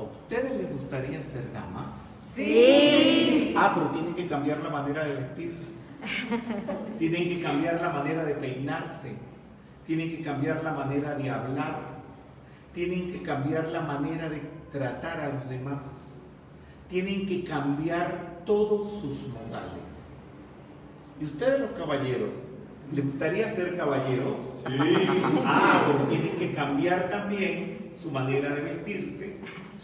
¿A 0.00 0.02
ustedes 0.02 0.52
les 0.52 0.72
gustaría 0.72 1.20
ser 1.20 1.52
damas? 1.52 2.14
Sí. 2.32 3.52
Ah, 3.54 3.72
pero 3.74 3.90
tienen 3.90 4.14
que 4.14 4.28
cambiar 4.28 4.60
la 4.60 4.70
manera 4.70 5.04
de 5.04 5.14
vestir. 5.16 5.58
Tienen 6.98 7.28
que 7.28 7.42
cambiar 7.42 7.78
la 7.82 7.90
manera 7.90 8.24
de 8.24 8.34
peinarse. 8.34 9.14
Tienen 9.86 10.16
que 10.16 10.22
cambiar 10.22 10.64
la 10.64 10.72
manera 10.72 11.16
de 11.16 11.28
hablar. 11.28 11.80
Tienen 12.72 13.12
que 13.12 13.22
cambiar 13.22 13.68
la 13.68 13.82
manera 13.82 14.30
de 14.30 14.40
tratar 14.72 15.20
a 15.20 15.28
los 15.34 15.50
demás. 15.50 16.14
Tienen 16.88 17.26
que 17.26 17.44
cambiar 17.44 18.40
todos 18.46 19.02
sus 19.02 19.28
modales. 19.28 20.24
¿Y 21.20 21.26
ustedes 21.26 21.60
los 21.60 21.70
caballeros? 21.72 22.30
¿Les 22.90 23.04
gustaría 23.04 23.48
ser 23.54 23.76
caballeros? 23.76 24.64
Sí. 24.66 24.74
Ah, 25.44 25.84
pero 25.86 26.08
tienen 26.08 26.36
que 26.38 26.54
cambiar 26.54 27.10
también 27.10 27.80
su 28.00 28.10
manera 28.10 28.54
de 28.54 28.62
vestirse, 28.62 29.36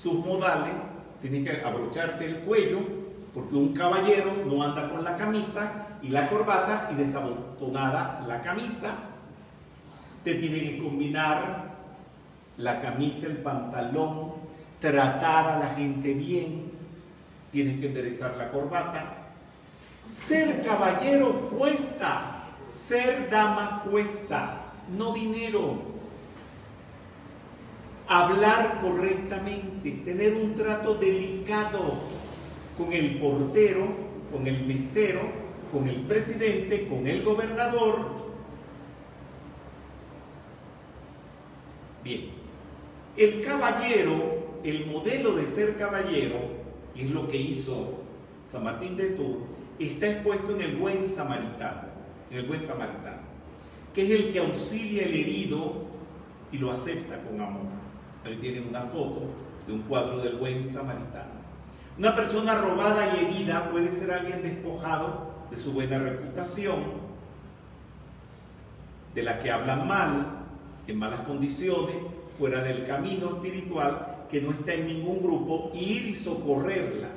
sus 0.06 0.24
modales 0.24 0.74
tienes 1.20 1.42
que 1.42 1.66
abrocharte 1.66 2.26
el 2.26 2.36
cuello, 2.40 2.78
porque 3.34 3.56
un 3.56 3.74
caballero 3.74 4.30
no 4.46 4.62
anda 4.62 4.88
con 4.88 5.02
la 5.02 5.16
camisa 5.16 5.88
y 6.00 6.10
la 6.10 6.28
corbata 6.28 6.88
y 6.92 6.94
desabotonada 6.94 8.24
la 8.28 8.40
camisa. 8.40 8.94
Te 10.22 10.36
tiene 10.36 10.60
que 10.60 10.78
combinar 10.78 11.74
la 12.56 12.80
camisa, 12.80 13.26
el 13.26 13.38
pantalón, 13.38 14.34
tratar 14.80 15.50
a 15.50 15.58
la 15.58 15.68
gente 15.74 16.14
bien, 16.14 16.70
tienes 17.50 17.80
que 17.80 17.88
enderezar 17.88 18.36
la 18.36 18.52
corbata. 18.52 19.32
Ser 20.08 20.64
caballero 20.64 21.50
cuesta, 21.50 22.44
ser 22.70 23.28
dama 23.28 23.82
cuesta, 23.90 24.66
no 24.96 25.12
dinero 25.12 25.95
hablar 28.08 28.80
correctamente, 28.82 29.90
tener 30.04 30.34
un 30.34 30.54
trato 30.54 30.94
delicado 30.94 31.94
con 32.78 32.92
el 32.92 33.18
portero, 33.18 33.86
con 34.32 34.46
el 34.46 34.66
mesero, 34.66 35.20
con 35.72 35.88
el 35.88 36.02
presidente, 36.02 36.86
con 36.88 37.06
el 37.06 37.24
gobernador. 37.24 38.26
Bien, 42.04 42.30
el 43.16 43.40
caballero, 43.42 44.58
el 44.62 44.86
modelo 44.86 45.34
de 45.34 45.46
ser 45.46 45.76
caballero, 45.76 46.36
es 46.94 47.10
lo 47.10 47.26
que 47.28 47.36
hizo 47.36 47.94
San 48.44 48.64
Martín 48.64 48.96
de 48.96 49.10
Tours, 49.10 49.40
está 49.78 50.10
expuesto 50.10 50.54
en 50.54 50.62
el 50.62 50.76
buen 50.76 51.06
samaritano, 51.06 51.88
en 52.30 52.38
el 52.38 52.46
buen 52.46 52.64
samaritano, 52.64 53.22
que 53.92 54.04
es 54.04 54.10
el 54.10 54.32
que 54.32 54.38
auxilia 54.38 55.04
al 55.04 55.14
herido 55.14 55.84
y 56.52 56.58
lo 56.58 56.70
acepta 56.70 57.20
con 57.22 57.40
amor. 57.40 57.85
Ahí 58.26 58.36
tienen 58.38 58.68
una 58.68 58.82
foto 58.82 59.22
de 59.66 59.72
un 59.72 59.82
cuadro 59.82 60.18
del 60.18 60.36
buen 60.36 60.68
samaritano. 60.68 61.36
Una 61.96 62.16
persona 62.16 62.60
robada 62.60 63.14
y 63.14 63.24
herida 63.24 63.70
puede 63.70 63.92
ser 63.92 64.10
alguien 64.10 64.42
despojado 64.42 65.30
de 65.48 65.56
su 65.56 65.72
buena 65.72 65.98
reputación, 65.98 67.06
de 69.14 69.22
la 69.22 69.38
que 69.38 69.50
hablan 69.50 69.86
mal, 69.86 70.26
en 70.88 70.98
malas 70.98 71.20
condiciones, 71.20 71.94
fuera 72.36 72.62
del 72.62 72.84
camino 72.86 73.36
espiritual, 73.36 74.24
que 74.28 74.42
no 74.42 74.50
está 74.50 74.74
en 74.74 74.88
ningún 74.88 75.22
grupo, 75.22 75.70
ir 75.72 76.08
y 76.08 76.14
socorrerla. 76.16 77.08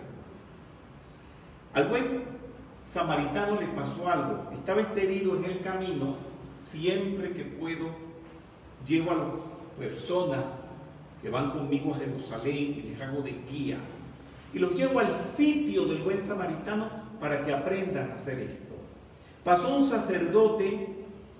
Al 1.73 1.87
buen 1.87 2.23
samaritano 2.85 3.59
le 3.59 3.67
pasó 3.67 4.07
algo, 4.07 4.51
estaba 4.53 4.81
este 4.81 5.03
herido 5.03 5.35
en 5.37 5.45
el 5.45 5.61
camino, 5.61 6.15
siempre 6.59 7.31
que 7.33 7.45
puedo 7.45 7.87
llevo 8.85 9.11
a 9.11 9.15
las 9.15 9.27
personas 9.77 10.68
que 11.21 11.29
van 11.29 11.51
conmigo 11.51 11.93
a 11.93 11.97
Jerusalén 11.97 12.79
y 12.79 12.89
les 12.89 13.01
hago 13.01 13.21
de 13.21 13.35
guía. 13.51 13.77
Y 14.53 14.59
los 14.59 14.73
llevo 14.73 14.99
al 14.99 15.15
sitio 15.15 15.85
del 15.85 15.99
buen 15.99 16.23
samaritano 16.25 16.89
para 17.19 17.45
que 17.45 17.53
aprendan 17.53 18.11
a 18.11 18.13
hacer 18.13 18.39
esto. 18.39 18.75
Pasó 19.43 19.75
un 19.75 19.89
sacerdote 19.89 20.87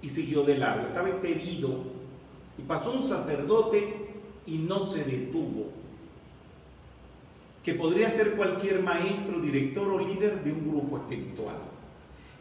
y 0.02 0.10
siguió 0.10 0.44
de 0.44 0.58
largo. 0.58 0.88
Estaba 0.88 1.10
herido. 1.10 1.84
Y 2.58 2.62
pasó 2.64 2.92
un 2.92 3.04
sacerdote 3.04 4.10
y 4.46 4.58
no 4.58 4.86
se 4.86 5.04
detuvo. 5.04 5.72
Que 7.64 7.74
podría 7.74 8.10
ser 8.10 8.36
cualquier 8.36 8.82
maestro, 8.84 9.40
director 9.40 9.88
o 9.90 10.00
líder 10.00 10.44
de 10.44 10.52
un 10.52 10.70
grupo 10.70 10.98
espiritual. 10.98 11.56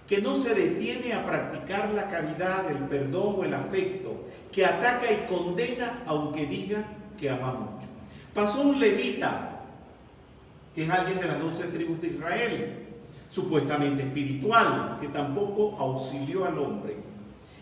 que 0.09 0.23
no 0.23 0.37
se 0.37 0.55
detiene 0.55 1.13
a 1.13 1.27
practicar 1.27 1.91
la 1.91 2.09
caridad, 2.09 2.71
el 2.71 2.79
perdón 2.89 3.35
o 3.37 3.45
el 3.45 3.53
afecto, 3.53 4.25
que 4.51 4.65
ataca 4.65 5.13
y 5.13 5.27
condena 5.29 6.03
aunque 6.07 6.47
diga 6.47 6.83
que 7.19 7.31
ama 7.31 7.53
mucho. 7.53 7.87
Pasó 8.35 8.63
un 8.63 8.79
levita, 8.79 9.63
que 10.75 10.85
es 10.85 10.91
alguien 10.91 11.19
de 11.19 11.27
las 11.27 11.41
doce 11.41 11.65
tribus 11.65 12.01
de 12.01 12.09
Israel, 12.09 12.87
supuestamente 13.31 14.03
espiritual, 14.03 14.99
que 15.01 15.09
tampoco 15.09 15.77
auxilió 15.79 16.47
al 16.47 16.59
hombre. 16.59 16.97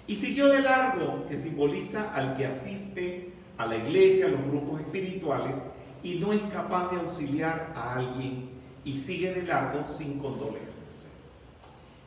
Y 0.06 0.14
siguió 0.14 0.48
de 0.48 0.60
largo, 0.60 1.26
que 1.28 1.36
simboliza 1.36 2.14
al 2.14 2.36
que 2.36 2.46
asiste 2.46 3.32
a 3.58 3.66
la 3.66 3.76
iglesia, 3.76 4.26
a 4.26 4.30
los 4.30 4.44
grupos 4.46 4.80
espirituales, 4.80 5.56
y 6.02 6.16
no 6.16 6.32
es 6.32 6.42
capaz 6.52 6.90
de 6.90 7.00
auxiliar 7.00 7.72
a 7.74 7.94
alguien 7.94 8.50
y 8.84 8.96
sigue 8.96 9.32
de 9.32 9.42
largo 9.42 9.84
sin 9.92 10.18
condolerse. 10.18 11.08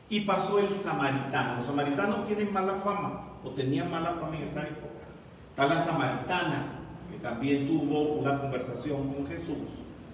Y 0.09 0.21
pasó 0.21 0.59
el 0.59 0.69
samaritano. 0.69 1.57
Los 1.57 1.65
samaritanos 1.65 2.25
tienen 2.27 2.53
mala 2.53 2.75
fama, 2.75 3.33
o 3.43 3.49
tenían 3.49 3.91
mala 3.91 4.13
fama 4.13 4.37
en 4.37 4.43
esa 4.43 4.61
época. 4.61 4.87
Está 5.49 5.67
la 5.67 5.83
samaritana, 5.83 6.78
también 7.21 7.67
tuvo 7.67 8.13
una 8.13 8.39
conversación 8.39 9.13
con 9.13 9.27
Jesús. 9.27 9.57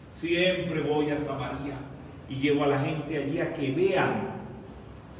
Siempre 0.09 0.81
voy 0.81 1.09
a 1.09 1.17
Samaria 1.17 1.77
y 2.29 2.35
llevo 2.35 2.63
a 2.63 2.67
la 2.67 2.79
gente 2.79 3.17
allí 3.17 3.39
a 3.39 3.53
que 3.53 3.71
vean 3.71 4.35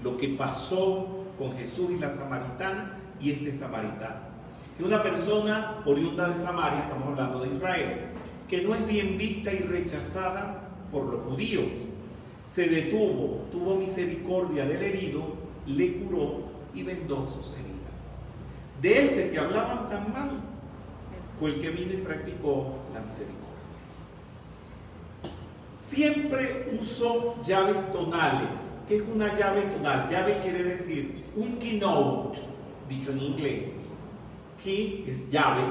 lo 0.03 0.17
que 0.17 0.29
pasó 0.29 1.25
con 1.37 1.55
Jesús 1.57 1.91
y 1.91 1.97
la 1.97 2.09
samaritana 2.09 2.97
y 3.19 3.31
este 3.31 3.51
samaritano. 3.51 4.35
Que 4.77 4.83
una 4.83 5.01
persona 5.01 5.81
oriunda 5.85 6.29
de 6.29 6.37
Samaria, 6.37 6.79
estamos 6.79 7.07
hablando 7.07 7.39
de 7.39 7.55
Israel, 7.55 7.97
que 8.49 8.61
no 8.61 8.75
es 8.75 8.85
bien 8.85 9.17
vista 9.17 9.53
y 9.53 9.59
rechazada 9.59 10.69
por 10.91 11.05
los 11.05 11.23
judíos. 11.23 11.65
Se 12.45 12.67
detuvo, 12.67 13.45
tuvo 13.51 13.75
misericordia 13.75 14.65
del 14.65 14.83
herido, 14.83 15.23
le 15.65 15.93
curó 15.93 16.43
y 16.73 16.83
vendó 16.83 17.25
sus 17.25 17.53
heridas. 17.53 18.11
De 18.81 19.05
ese 19.05 19.31
que 19.31 19.39
hablaban 19.39 19.89
tan 19.89 20.11
mal, 20.11 20.31
fue 21.39 21.51
el 21.51 21.61
que 21.61 21.69
vino 21.69 21.93
y 21.93 21.97
practicó 21.97 22.75
la 22.93 23.01
misericordia. 23.01 23.45
Siempre 25.81 26.77
uso 26.79 27.35
llaves 27.43 27.91
tonales. 27.91 28.57
¿Qué 28.87 28.97
es 28.97 29.03
una 29.13 29.35
llave 29.37 29.61
tonal? 29.63 30.07
Llave 30.09 30.39
quiere 30.39 30.63
decir 30.63 31.25
un 31.35 31.57
keynote, 31.57 32.39
dicho 32.87 33.11
en 33.11 33.19
inglés. 33.19 33.65
Key 34.63 35.05
es 35.07 35.29
llave 35.29 35.63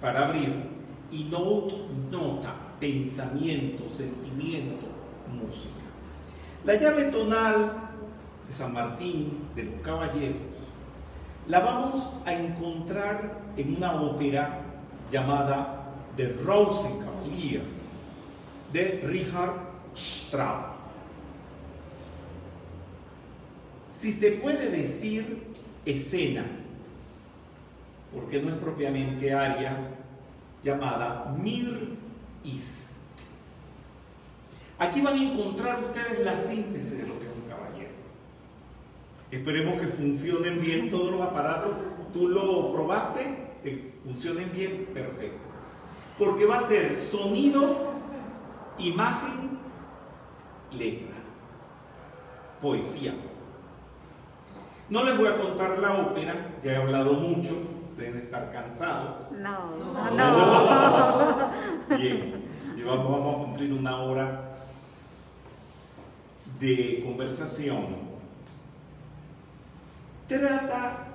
para 0.00 0.26
abrir 0.26 0.70
y 1.10 1.24
note, 1.24 1.74
nota 2.10 2.54
pensamiento, 2.80 3.88
sentimiento, 3.88 4.86
música. 5.28 5.70
La 6.64 6.74
llave 6.74 7.04
tonal 7.04 7.72
de 8.48 8.52
San 8.52 8.72
Martín, 8.72 9.48
de 9.54 9.64
los 9.64 9.80
caballeros, 9.82 10.36
la 11.46 11.60
vamos 11.60 12.12
a 12.24 12.32
encontrar 12.32 13.39
en 13.56 13.76
una 13.76 14.00
ópera 14.00 14.60
llamada 15.10 15.92
The 16.16 16.32
Rosenkavalier 16.44 17.62
de 18.72 19.02
Richard 19.06 19.54
Strauss. 19.96 20.66
Si 23.98 24.12
se 24.12 24.32
puede 24.32 24.70
decir 24.70 25.48
escena, 25.84 26.44
porque 28.14 28.40
no 28.40 28.48
es 28.48 28.54
propiamente 28.56 29.32
aria, 29.32 29.76
llamada 30.62 31.34
Mir 31.40 32.00
Aquí 34.80 35.02
van 35.02 35.14
a 35.14 35.22
encontrar 35.22 35.78
ustedes 35.84 36.24
la 36.24 36.34
síntesis 36.34 36.96
de 36.96 37.06
lo 37.06 37.18
que 37.18 37.26
es 37.26 37.32
un 37.36 37.50
caballero. 37.50 37.90
Esperemos 39.30 39.78
que 39.78 39.86
funcionen 39.86 40.58
bien 40.58 40.90
todos 40.90 41.12
los 41.12 41.20
aparatos. 41.20 41.72
Tú 42.12 42.28
lo 42.28 42.72
probaste, 42.72 43.58
que 43.62 43.94
funcionen 44.04 44.50
bien, 44.52 44.88
perfecto. 44.92 45.38
Porque 46.18 46.44
va 46.44 46.56
a 46.56 46.60
ser 46.60 46.94
sonido, 46.94 47.92
imagen, 48.78 49.58
letra, 50.72 51.14
poesía. 52.60 53.14
No 54.88 55.04
les 55.04 55.16
voy 55.16 55.28
a 55.28 55.38
contar 55.38 55.78
la 55.78 55.94
ópera, 55.94 56.56
ya 56.64 56.72
he 56.72 56.76
hablado 56.76 57.12
mucho, 57.12 57.52
deben 57.96 58.22
estar 58.22 58.50
cansados. 58.52 59.30
No, 59.32 59.76
no, 59.76 60.10
no. 60.10 61.50
Bien, 61.96 62.44
vamos, 62.84 63.10
vamos 63.10 63.34
a 63.34 63.38
cumplir 63.44 63.72
una 63.72 64.02
hora 64.02 64.50
de 66.58 67.02
conversación. 67.06 68.10
Trata 70.26 71.09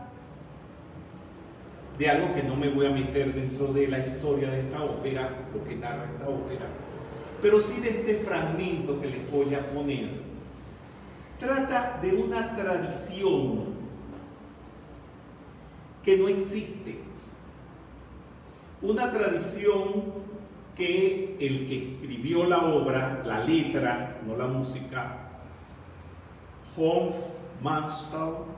de 1.98 2.10
algo 2.10 2.34
que 2.34 2.44
no 2.44 2.56
me 2.56 2.70
voy 2.70 2.88
a 2.88 2.90
meter 2.90 3.34
dentro 3.34 3.72
de 3.74 3.88
la 3.88 4.00
historia 4.00 4.50
de 4.50 4.62
esta 4.62 4.84
ópera, 4.84 5.30
lo 5.54 5.64
que 5.64 5.76
narra 5.76 6.10
esta 6.14 6.30
ópera, 6.30 6.66
pero 7.42 7.62
sí 7.62 7.80
de 7.80 7.90
este 7.90 8.16
fragmento 8.18 9.00
que 9.00 9.08
les 9.08 9.32
voy 9.32 9.54
a 9.54 9.62
poner. 9.62 10.10
Trata 11.40 12.00
de 12.02 12.14
una 12.14 12.56
tradición 12.56 13.76
que 16.04 16.18
no 16.18 16.28
existe. 16.28 17.00
Una 18.82 19.12
tradición 19.12 20.26
que 20.76 21.38
el 21.40 21.68
que 21.68 21.94
escribió 21.94 22.46
la 22.46 22.66
obra, 22.66 23.24
la 23.26 23.44
letra, 23.44 24.22
no 24.28 24.36
la 24.36 24.48
música, 24.48 25.22
Manstall, 27.62 28.55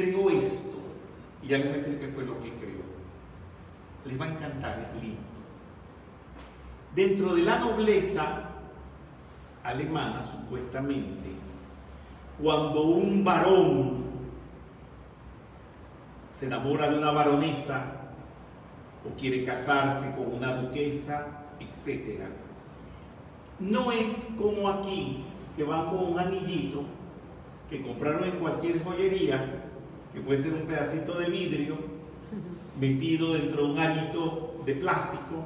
creó 0.00 0.30
esto. 0.30 0.78
Y 1.42 1.48
ya 1.48 1.58
les 1.58 1.66
voy 1.66 1.74
a 1.74 1.78
decir 1.78 2.00
qué 2.00 2.08
fue 2.08 2.24
lo 2.24 2.40
que 2.40 2.52
creó. 2.54 2.80
Les 4.04 4.20
va 4.20 4.26
a 4.26 4.28
encantar, 4.28 4.92
es 4.94 5.02
lindo. 5.02 5.20
Dentro 6.94 7.34
de 7.34 7.42
la 7.42 7.58
nobleza 7.58 8.48
alemana, 9.62 10.22
supuestamente, 10.22 11.30
cuando 12.40 12.82
un 12.82 13.22
varón 13.22 14.00
se 16.30 16.46
enamora 16.46 16.90
de 16.90 16.98
una 16.98 17.10
baronesa 17.10 17.84
o 19.04 19.18
quiere 19.18 19.44
casarse 19.44 20.14
con 20.16 20.34
una 20.34 20.56
duquesa, 20.56 21.44
etc. 21.60 22.22
No 23.58 23.92
es 23.92 24.28
como 24.38 24.68
aquí, 24.68 25.24
que 25.56 25.64
van 25.64 25.86
con 25.90 26.12
un 26.12 26.18
anillito 26.18 26.82
que 27.68 27.82
compraron 27.82 28.24
en 28.24 28.38
cualquier 28.38 28.82
joyería, 28.82 29.59
que 30.12 30.20
puede 30.20 30.42
ser 30.42 30.54
un 30.54 30.62
pedacito 30.62 31.18
de 31.18 31.28
vidrio 31.28 31.76
metido 32.78 33.34
dentro 33.34 33.66
de 33.66 33.72
un 33.72 33.78
arito 33.78 34.62
de 34.64 34.74
plástico. 34.74 35.44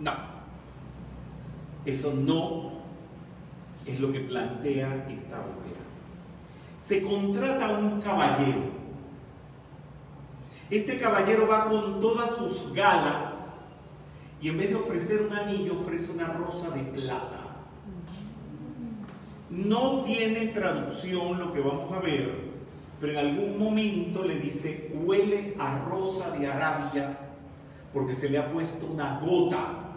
No, 0.00 0.12
eso 1.84 2.14
no 2.14 2.80
es 3.86 4.00
lo 4.00 4.12
que 4.12 4.20
plantea 4.20 5.06
esta 5.08 5.40
ópera 5.40 5.80
se 6.90 7.02
contrata 7.02 7.66
a 7.66 7.78
un 7.78 8.00
caballero. 8.00 8.62
Este 10.68 10.98
caballero 10.98 11.46
va 11.46 11.68
con 11.68 12.00
todas 12.00 12.36
sus 12.36 12.72
galas 12.72 13.76
y 14.42 14.48
en 14.48 14.58
vez 14.58 14.70
de 14.70 14.74
ofrecer 14.74 15.22
un 15.22 15.32
anillo 15.32 15.80
ofrece 15.80 16.10
una 16.10 16.32
rosa 16.32 16.70
de 16.70 16.82
plata. 16.82 17.58
No 19.50 20.02
tiene 20.02 20.46
traducción 20.48 21.38
lo 21.38 21.52
que 21.52 21.60
vamos 21.60 21.92
a 21.92 22.00
ver, 22.00 22.49
pero 23.00 23.12
en 23.12 23.18
algún 23.18 23.58
momento 23.58 24.22
le 24.24 24.36
dice 24.36 24.92
huele 25.02 25.56
a 25.58 25.78
rosa 25.88 26.30
de 26.30 26.46
Arabia 26.46 27.18
porque 27.92 28.14
se 28.14 28.28
le 28.28 28.38
ha 28.38 28.52
puesto 28.52 28.86
una 28.86 29.18
gota 29.20 29.96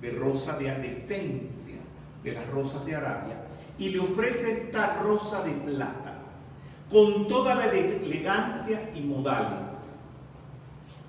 de 0.00 0.10
rosa 0.12 0.56
de 0.58 0.70
adescencia 0.70 1.76
de 2.24 2.32
las 2.32 2.48
rosas 2.48 2.84
de 2.86 2.94
Arabia 2.94 3.36
y 3.78 3.90
le 3.90 4.00
ofrece 4.00 4.50
esta 4.50 5.00
rosa 5.02 5.42
de 5.42 5.52
plata 5.52 6.14
con 6.90 7.28
toda 7.28 7.54
la 7.54 7.66
elegancia 7.66 8.90
y 8.94 9.00
modales. 9.00 10.12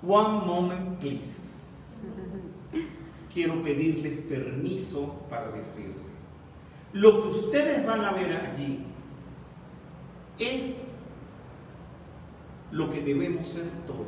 One 0.06 0.44
moment, 0.44 0.98
please. 0.98 1.96
Quiero 3.32 3.62
pedirles 3.62 4.20
permiso 4.26 5.26
para 5.30 5.50
decirles. 5.50 6.36
Lo 6.92 7.22
que 7.22 7.28
ustedes 7.28 7.86
van 7.86 8.04
a 8.04 8.12
ver 8.12 8.32
allí 8.34 8.84
es 10.38 10.76
lo 12.70 12.90
que 12.90 13.00
debemos 13.00 13.48
ser 13.48 13.68
todos. 13.86 14.06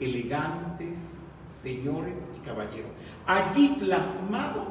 Elegantes, 0.00 1.22
señores 1.48 2.28
y 2.36 2.46
caballeros. 2.46 2.90
Allí 3.26 3.76
plasmado 3.78 4.66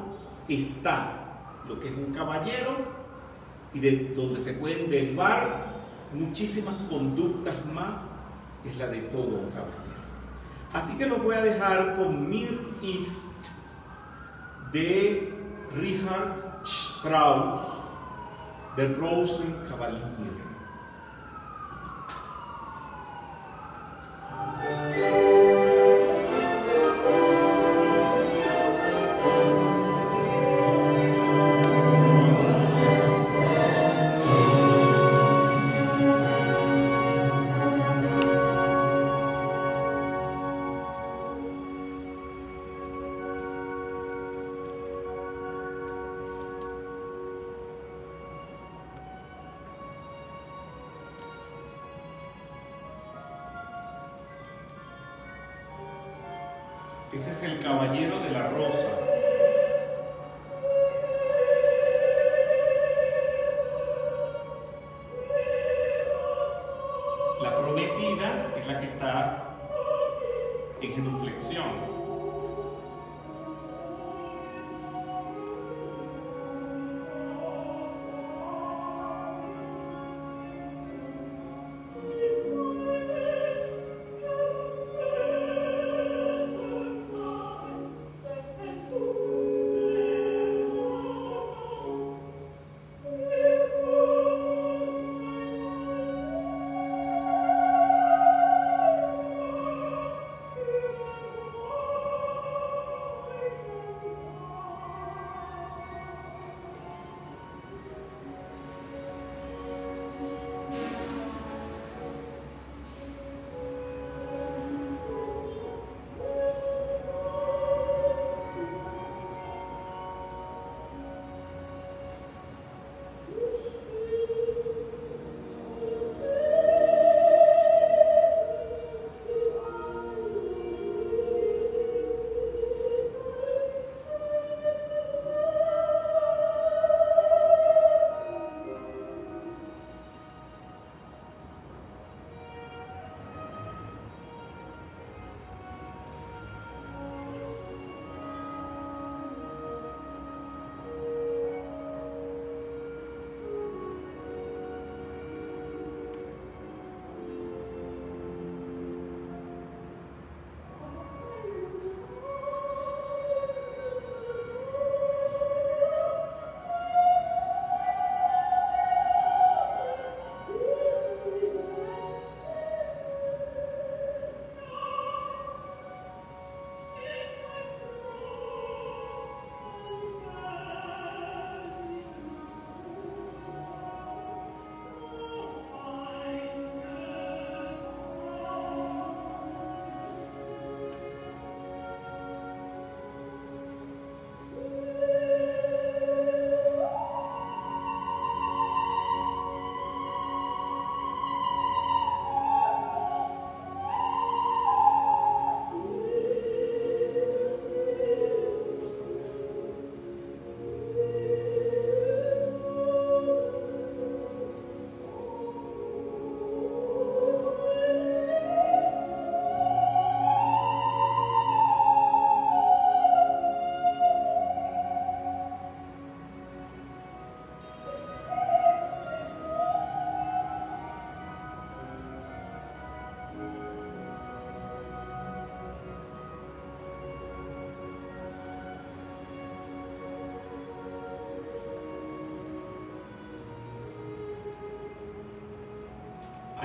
está 0.48 1.26
lo 1.68 1.80
que 1.80 1.88
es 1.88 1.94
un 1.94 2.12
caballero 2.14 2.76
y 3.74 3.80
de 3.80 4.14
donde 4.14 4.40
se 4.40 4.52
pueden 4.52 4.88
derivar 4.88 5.74
muchísimas 6.12 6.74
conductas 6.88 7.54
más, 7.66 8.08
que 8.62 8.70
es 8.70 8.76
la 8.78 8.86
de 8.86 9.00
todo 9.02 9.40
un 9.40 9.50
caballero. 9.50 9.86
Así 10.72 10.96
que 10.96 11.06
los 11.06 11.22
voy 11.22 11.34
a 11.34 11.42
dejar 11.42 11.96
con 11.96 12.28
Mir 12.28 12.60
East 12.82 13.32
de 14.72 15.32
Richard 15.74 16.60
Strauss, 16.64 17.75
de 18.76 18.94
Rosenkavalier. 18.94 20.02
Ese 24.68 25.25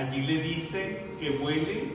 Allí 0.02 0.22
le 0.22 0.42
dice 0.42 1.14
que 1.20 1.30
huele 1.30 1.92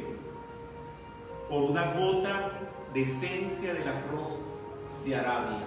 por 1.50 1.64
una 1.64 1.92
gota 1.92 2.52
de 2.94 3.02
esencia 3.02 3.74
de 3.74 3.84
las 3.84 4.08
rosas 4.08 4.70
de 5.06 5.14
Arabia. 5.14 5.67